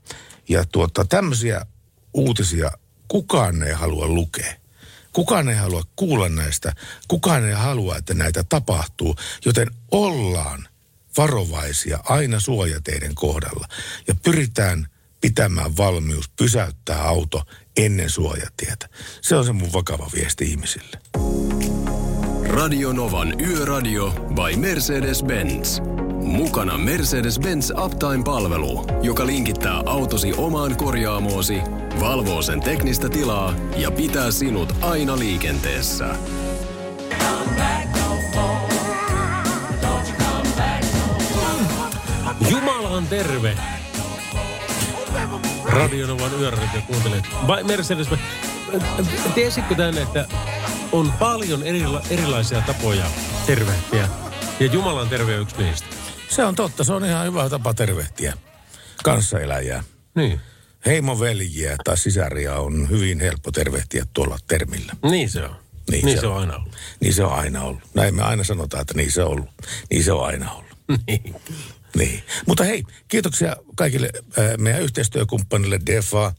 Ja 0.52 0.64
tuota, 0.72 1.04
tämmöisiä 1.04 1.66
uutisia 2.14 2.72
kukaan 3.08 3.62
ei 3.62 3.72
halua 3.72 4.08
lukea. 4.08 4.54
Kukaan 5.12 5.48
ei 5.48 5.56
halua 5.56 5.82
kuulla 5.96 6.28
näistä. 6.28 6.72
Kukaan 7.08 7.44
ei 7.44 7.54
halua, 7.54 7.96
että 7.96 8.14
näitä 8.14 8.44
tapahtuu. 8.48 9.16
Joten 9.44 9.70
ollaan 9.90 10.68
varovaisia 11.16 11.98
aina 12.04 12.40
suojateiden 12.40 13.14
kohdalla. 13.14 13.68
Ja 14.08 14.14
pyritään 14.14 14.86
pitämään 15.20 15.76
valmius 15.76 16.28
pysäyttää 16.28 17.02
auto 17.02 17.42
ennen 17.76 18.10
suojatietä. 18.10 18.88
Se 19.20 19.36
on 19.36 19.44
se 19.44 19.52
mun 19.52 19.72
vakava 19.72 20.10
viesti 20.14 20.44
ihmisille. 20.44 20.98
Radio 22.46 22.92
Novan 22.92 23.40
Yöradio 23.40 24.10
by 24.10 24.56
Mercedes-Benz. 24.56 25.82
Mukana 26.22 26.78
Mercedes-Benz 26.78 27.84
Uptime-palvelu, 27.84 28.84
joka 29.02 29.26
linkittää 29.26 29.82
autosi 29.86 30.32
omaan 30.36 30.76
korjaamoosi, 30.76 31.60
valvoo 32.00 32.42
sen 32.42 32.60
teknistä 32.60 33.08
tilaa 33.08 33.54
ja 33.76 33.90
pitää 33.90 34.30
sinut 34.30 34.76
aina 34.80 35.18
liikenteessä. 35.18 36.06
Jumala 42.50 42.88
on 42.88 43.06
terve. 43.06 43.56
Radionovan 45.64 46.40
yöradio 46.40 46.80
kuuntelet. 46.86 47.24
Vai 47.46 47.64
Mercedes, 47.64 48.08
tiesitkö 49.34 49.74
tänne, 49.74 50.02
että 50.02 50.26
on 50.92 51.12
paljon 51.18 51.62
erila- 51.62 52.02
erilaisia 52.10 52.60
tapoja 52.60 53.04
tervehtiä. 53.46 54.08
Ja 54.60 54.66
Jumalan 54.66 55.08
terve 55.08 55.34
on 55.36 55.42
yksi 55.42 55.62
niistä. 55.62 55.91
Se 56.34 56.44
on 56.44 56.54
totta, 56.54 56.84
se 56.84 56.92
on 56.92 57.04
ihan 57.04 57.26
hyvä 57.26 57.48
tapa 57.48 57.74
tervehtiä 57.74 58.36
kanssaeläjää. 59.04 59.84
Niin. 60.14 60.40
Heimoveljiä 60.86 61.76
tai 61.84 61.98
sisaria 61.98 62.56
on 62.56 62.90
hyvin 62.90 63.20
helppo 63.20 63.52
tervehtiä 63.52 64.06
tuolla 64.12 64.38
termillä. 64.46 64.92
Niin 65.10 65.30
se 65.30 65.44
on. 65.44 65.56
Niin, 65.90 66.06
Niin 66.06 66.20
se 66.20 66.26
on 66.26 66.36
aina 66.36 66.56
ollut. 66.56 66.76
Niin 67.00 67.14
se 67.14 67.24
on 67.24 67.32
aina 67.32 67.62
ollut. 67.62 67.82
Näin 67.94 68.14
me 68.14 68.22
aina 68.22 68.44
sanotaan, 68.44 68.80
että 68.80 68.94
niin 68.94 69.12
se 69.12 69.22
on 69.22 69.30
ollut. 69.30 69.48
Niin 69.90 70.04
se 70.04 70.12
on 70.12 70.26
aina 70.26 70.52
ollut. 70.52 70.78
niin. 71.06 71.34
Niin. 71.96 72.22
Mutta 72.46 72.64
hei, 72.64 72.84
kiitoksia 73.08 73.56
kaikille 73.76 74.10
äh, 74.38 74.58
meidän 74.58 74.82
yhteistyökumppanille 74.82 75.80
Defa, 75.86 76.26
äh, 76.26 76.34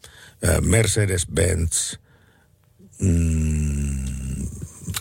Mercedes-Benz, 0.61 1.97
mm, 2.99 4.47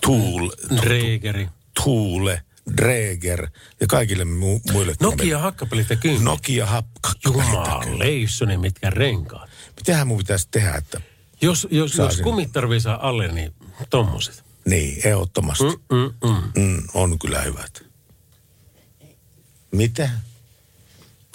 Tool, 0.01 0.51
Dregeri. 0.83 1.49
Tuule, 1.85 2.43
Dreger 2.77 3.49
ja 3.81 3.87
kaikille 3.87 4.25
mu- 4.25 4.73
muille. 4.73 4.95
Nokia 5.01 5.39
hakkapelit 5.39 5.91
ja 5.91 5.97
kyynkä. 5.97 6.25
Nokia 6.25 6.67
hakkapelit 6.67 7.25
ja 7.25 7.31
Jumaleissoni, 7.31 8.57
mitkä 8.57 8.91
renkaat. 8.91 9.51
Mitähän 9.77 10.07
mun 10.07 10.19
pitäisi 10.19 10.49
tehdä, 10.51 10.75
että... 10.75 11.01
Jos, 11.41 11.69
jos, 11.71 11.95
jos 11.95 12.21
kumit 12.21 12.53
tarvii 12.53 12.81
saa 12.81 13.09
alle, 13.09 13.29
niin 13.29 13.55
tommoset. 13.91 14.45
Niin, 14.65 15.01
ehdottomasti. 15.07 15.65
Mm, 15.65 15.97
mm, 15.97 16.31
mm. 16.31 16.63
Mm, 16.63 16.83
on 16.95 17.19
kyllä 17.19 17.41
hyvät. 17.43 17.83
Mitä? 19.73 20.11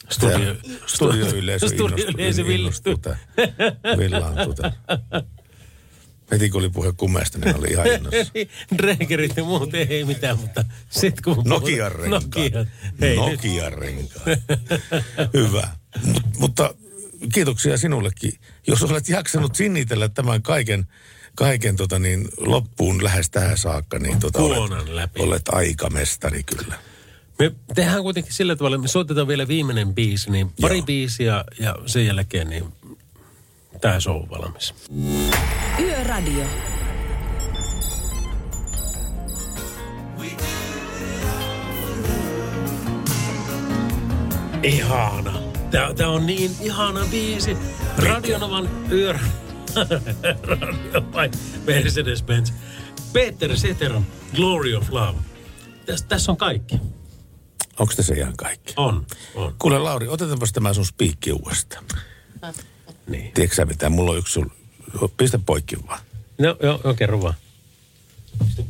Studio, 0.09 0.55
Studioyleisö 0.85 1.67
Studioyleisö 1.67 2.41
innostuu, 2.41 2.55
innostuu 2.55 2.97
tää- 2.97 3.17
villaantuu 3.97 4.53
tää. 4.53 4.73
Heti 6.31 6.49
kun 6.49 6.59
oli 6.61 6.69
puhe 6.69 6.93
kumeesta, 6.97 7.37
niin 7.37 7.55
oli 7.55 7.67
ihan 7.67 7.87
innossa. 7.87 8.33
Drägerit 8.77 9.37
ja 9.37 9.43
muut 9.43 9.73
ei 9.73 10.05
mitään, 10.05 10.39
mutta 10.39 10.65
sit 10.89 11.21
kun... 11.21 11.43
Nokian 11.45 11.91
renkaat. 11.91 12.23
Nokia. 12.23 12.65
Hei. 13.01 13.15
Nokian 13.15 13.73
renkaat. 13.73 14.39
Hyvä. 15.33 15.67
Mut, 16.03 16.23
mutta 16.39 16.75
kiitoksia 17.33 17.77
sinullekin. 17.77 18.33
Jos 18.67 18.83
olet 18.83 19.09
jaksanut 19.09 19.55
sinnitellä 19.55 20.09
tämän 20.09 20.41
kaiken, 20.41 20.87
kaiken 21.35 21.75
tota 21.75 21.99
niin, 21.99 22.27
loppuun 22.37 23.03
lähes 23.03 23.29
tähän 23.29 23.57
saakka, 23.57 23.99
niin 23.99 24.19
tota 24.19 24.39
olet, 24.39 24.89
läpi. 24.89 25.21
olet 25.21 25.49
aikamestari 25.49 26.43
kyllä. 26.43 26.75
Me 27.39 27.51
tehdään 27.75 28.03
kuitenkin 28.03 28.33
sillä 28.33 28.55
tavalla, 28.55 28.75
että 28.75 28.81
me 28.81 28.87
soitetaan 28.87 29.27
vielä 29.27 29.47
viimeinen 29.47 29.95
biisi, 29.95 30.31
niin 30.31 30.51
pari 30.61 30.81
biisiä 30.81 31.45
ja 31.59 31.75
sen 31.85 32.05
jälkeen 32.05 32.49
niin 32.49 32.65
tämä 33.81 33.99
show 33.99 34.15
on 34.15 34.29
valmis. 34.29 34.73
Yöradio. 35.79 36.45
Ihana. 44.63 45.39
Tää, 45.71 45.93
tää 45.93 46.09
on 46.09 46.25
niin 46.25 46.51
ihana 46.61 47.05
biisi. 47.11 47.57
Radionovan 47.97 48.69
yö... 48.91 49.15
Radio 50.43 51.03
vai 51.13 51.31
Mercedes-Benz. 51.65 52.53
Peter 53.13 53.57
Seteron 53.57 54.05
Glory 54.35 54.75
of 54.75 54.89
Love. 54.89 55.17
Tässä 55.85 56.05
täs 56.07 56.29
on 56.29 56.37
kaikki. 56.37 56.75
Onko 57.79 57.93
tässä 57.95 58.15
ihan 58.15 58.37
kaikki? 58.37 58.73
On, 58.77 59.05
on. 59.35 59.55
Kuule 59.59 59.79
Lauri, 59.79 60.07
otetaanpas 60.07 60.51
tämä 60.51 60.73
sun 60.73 60.85
spiikki 60.85 61.31
uudestaan. 61.31 61.85
Niin. 63.07 63.31
Tiedätkö 63.33 63.55
sä 63.55 63.65
mitä? 63.65 63.89
Mulla 63.89 64.11
on 64.11 64.17
yksi. 64.17 64.39
Pistä 65.17 65.39
poikki 65.45 65.77
vaan. 65.87 65.99
No, 66.37 66.57
joo, 66.63 66.81
joo, 66.83 66.93
kerro 66.93 67.21
vaan. 67.21 67.33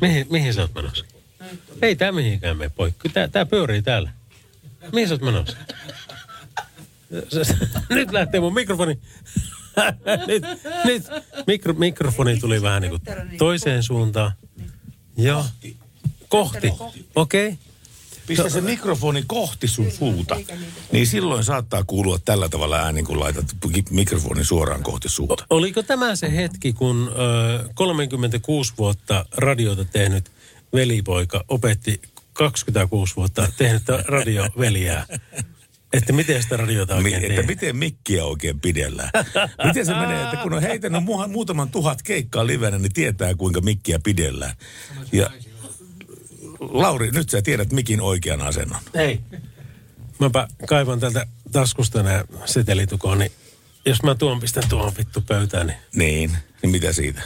Mihin, 0.02 0.28
mihin 0.30 0.54
sä 0.54 0.62
oot 0.62 0.76
menossa? 0.76 1.06
Ei 1.82 1.96
tää 1.96 2.12
mihinkään 2.12 2.58
mene 2.58 2.72
poikki. 2.76 3.10
Tää, 3.10 3.28
tää 3.28 3.46
pyörii 3.46 3.82
täällä. 3.82 4.12
Mihin 4.94 5.08
sä 5.08 5.14
oot 5.14 5.22
menossa? 5.22 5.58
Nyt 7.90 8.12
lähtee 8.12 8.40
mun 8.40 8.54
mikrofoni. 8.54 9.00
nyt, 10.28 10.44
nyt 10.86 11.04
mikro, 11.48 11.74
mikrofoni 11.74 12.38
tuli 12.38 12.62
vähän 12.62 12.82
niin 12.82 12.90
kuin 12.90 13.02
toiseen 13.38 13.84
suuntaan. 13.84 14.32
Joo. 15.18 15.46
Kohti. 16.30 16.74
Okei. 17.16 17.48
Okay. 17.48 17.58
Pistä 18.28 18.50
se 18.50 18.62
mikrofoni 18.62 19.24
kohti 19.28 19.68
sun 19.68 19.92
suuta. 19.92 20.36
Niin 20.92 21.08
silloin 21.08 21.44
saattaa 21.44 21.84
kuulua 21.84 22.20
tällä 22.26 22.50
tavalla 22.50 22.78
ääni, 22.78 23.04
kun 23.04 23.20
laitat 23.20 23.46
mikrofonin 23.90 24.46
suoraan 24.46 24.84
kohti 24.84 25.10
suuta. 25.10 25.46
Oliko 25.50 25.84
tämä 25.84 26.16
se 26.16 26.36
hetki, 26.36 26.74
kun 26.74 27.12
ö, 27.64 27.70
36 27.74 28.74
vuotta 28.78 29.26
radiota 29.38 29.86
tehnyt 29.86 30.32
velipoika 30.74 31.44
opetti 31.48 32.02
26 32.34 33.16
vuotta 33.16 33.48
tehnyt 33.58 33.84
radioveliää? 34.08 35.06
Että 35.94 36.14
miten 36.14 36.44
sitä 36.44 36.58
radiota 36.58 36.94
Mi- 36.96 36.98
oikein 37.00 37.16
että 37.16 37.28
tehdään? 37.28 37.46
miten 37.46 37.76
mikkiä 37.78 38.26
oikein 38.26 38.60
pidellään. 38.60 39.10
miten 39.68 39.86
se 39.86 39.94
menee, 39.94 40.24
että 40.24 40.38
kun 40.38 40.54
on 40.54 40.62
heitänyt 40.62 41.02
mu- 41.04 41.28
muutaman 41.28 41.70
tuhat 41.70 42.02
keikkaa 42.02 42.48
livenä, 42.48 42.78
niin 42.78 42.94
tietää 42.94 43.36
kuinka 43.36 43.62
mikkiä 43.62 44.00
pidellään. 44.04 44.54
Ja 45.12 45.30
Lauri, 46.70 47.12
nyt 47.12 47.30
sä 47.30 47.42
tiedät 47.42 47.74
mikin 47.74 48.02
oikean 48.02 48.42
asennon. 48.42 48.80
Hei, 48.96 49.20
mäpä 50.20 50.48
kaivan 50.68 51.00
tältä 51.00 51.28
taskusta 51.52 52.04
nämä 52.04 52.24
setelitukoon, 52.46 53.20
niin 53.20 53.32
jos 53.86 54.04
mä 54.04 54.16
tuon 54.16 54.40
pistän 54.40 54.70
tuohon 54.70 54.94
vittu 54.98 55.22
pöytään, 55.22 55.68
niin... 55.68 55.78
Niin, 55.96 56.38
niin 56.62 56.70
mitä 56.70 56.94
siitä? 56.94 57.22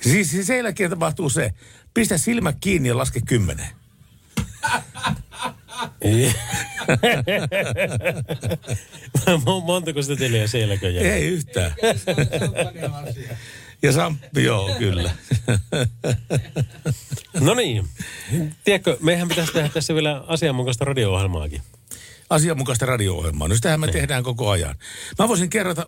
Siis 0.00 0.30
siis 0.30 0.46
sen 0.46 0.56
jälkeen 0.56 0.90
tapahtuu 0.90 1.28
se, 1.28 1.52
pistä 1.94 2.18
silmät 2.18 2.56
kiinni 2.60 2.88
ja 2.88 2.96
laske 2.96 3.20
kymmenen. 3.20 3.68
Montako 9.64 10.02
seteliä 10.02 10.46
selkä 10.46 10.88
jää? 10.88 11.14
Ei 11.14 11.26
yhtään. 11.26 11.74
Ja 13.82 13.92
Samppi, 13.92 14.44
joo, 14.44 14.74
kyllä. 14.78 15.10
No 17.44 17.54
niin. 17.54 17.88
Tiedätkö, 18.64 18.96
meidän 19.00 19.28
pitäisi 19.28 19.52
tehdä 19.52 19.68
tässä 19.68 19.94
vielä 19.94 20.24
asianmukaista 20.26 20.84
radio-ohjelmaakin. 20.84 21.62
Asianmukaista 22.30 22.86
radio-ohjelmaa. 22.86 23.48
No 23.48 23.54
sitähän 23.54 23.80
me 23.80 23.88
tehdään 23.88 24.22
koko 24.22 24.50
ajan. 24.50 24.74
Mä 25.18 25.28
voisin 25.28 25.50
kerrata 25.50 25.86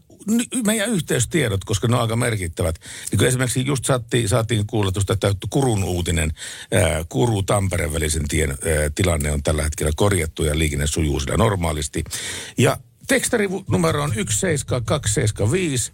meidän 0.65 0.91
yhteystiedot, 0.91 1.65
koska 1.65 1.89
ne 1.89 1.97
on 1.97 2.03
aika 2.03 2.17
merkittävät. 2.17 2.81
Niin 3.11 3.19
kuin 3.19 3.29
esimerkiksi 3.29 3.67
just 3.67 3.85
saatiin, 3.85 4.29
saatiin 4.29 4.67
kuulla 4.67 4.93
tuosta, 4.93 5.13
että 5.13 5.35
Kurun 5.51 5.85
uutinen, 5.85 6.33
ää, 6.73 7.05
Kuru 7.09 7.43
Tampereen 7.43 7.93
välisen 7.93 8.29
tien 8.29 8.51
ää, 8.51 8.57
tilanne 8.95 9.33
on 9.33 9.43
tällä 9.43 9.63
hetkellä 9.63 9.93
korjattu 9.97 10.45
ja 10.45 10.59
liikenne 10.59 10.87
sujuu 10.87 11.21
sillä 11.21 11.37
normaalisti. 11.37 12.05
Ja 12.59 12.77
tekstarinumero 13.07 14.03
on 14.03 14.13
17275 14.15 15.93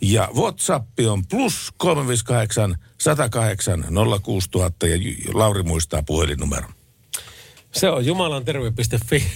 ja 0.00 0.28
WhatsApp 0.34 1.00
on 1.10 1.26
plus 1.26 1.72
358 1.76 2.76
108 2.98 3.84
06000 4.22 4.86
ja 4.86 4.98
Lauri 5.34 5.62
muistaa 5.62 6.02
puhelinnumeron. 6.02 6.70
Se 7.72 7.90
on 7.90 8.06
jumalanterve.fi. 8.06 9.26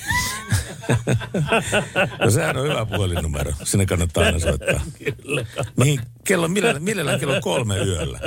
No 2.18 2.30
sehän 2.30 2.56
on 2.56 2.68
hyvä 2.68 2.86
puhelinnumero. 2.86 3.52
Sinne 3.64 3.86
kannattaa 3.86 4.24
aina 4.24 4.38
soittaa. 4.38 4.80
Kyllä. 5.04 5.46
Mihin 5.76 6.00
kello, 6.24 6.48
millä, 6.48 6.80
millään 6.80 7.20
kello 7.20 7.40
kolme 7.40 7.78
yöllä? 7.78 8.20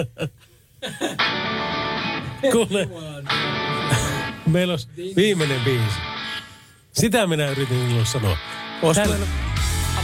Kuule, 2.51 2.89
meillä 4.47 4.73
olisi 4.73 4.87
viimeinen 5.15 5.61
biisi. 5.61 5.97
Sitä 6.93 7.27
minä 7.27 7.49
yritin 7.49 8.05
sanoa. 8.05 8.37
Tällä, 8.95 9.15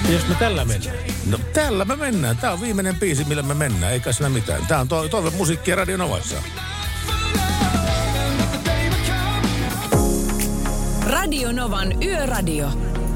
jos 0.09 0.27
me 0.27 0.35
tällä 0.35 0.65
mennään. 0.65 0.97
No 1.29 1.37
tällä 1.53 1.85
me 1.85 1.95
mennään. 1.95 2.37
Tämä 2.37 2.53
on 2.53 2.61
viimeinen 2.61 2.95
biisi, 2.99 3.23
millä 3.23 3.43
me 3.43 3.53
mennään. 3.53 3.93
Eikä 3.93 4.11
siinä 4.11 4.29
mitään. 4.29 4.67
Tämä 4.67 4.81
on 4.81 4.87
to- 4.87 5.09
toive 5.09 5.29
musiikkia 5.29 5.75
Radio 5.75 5.97
Novassa. 5.97 6.35
Radio 11.05 11.51
Novan 11.51 12.03
Yöradio. 12.03 12.69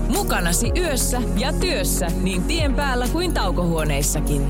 Mukanasi 0.08 0.72
yössä 0.78 1.22
ja 1.38 1.54
työssä 1.54 2.08
niin 2.22 2.44
tien 2.44 2.76
päällä 2.76 3.08
kuin 3.08 3.34
taukohuoneissakin. 3.34 4.50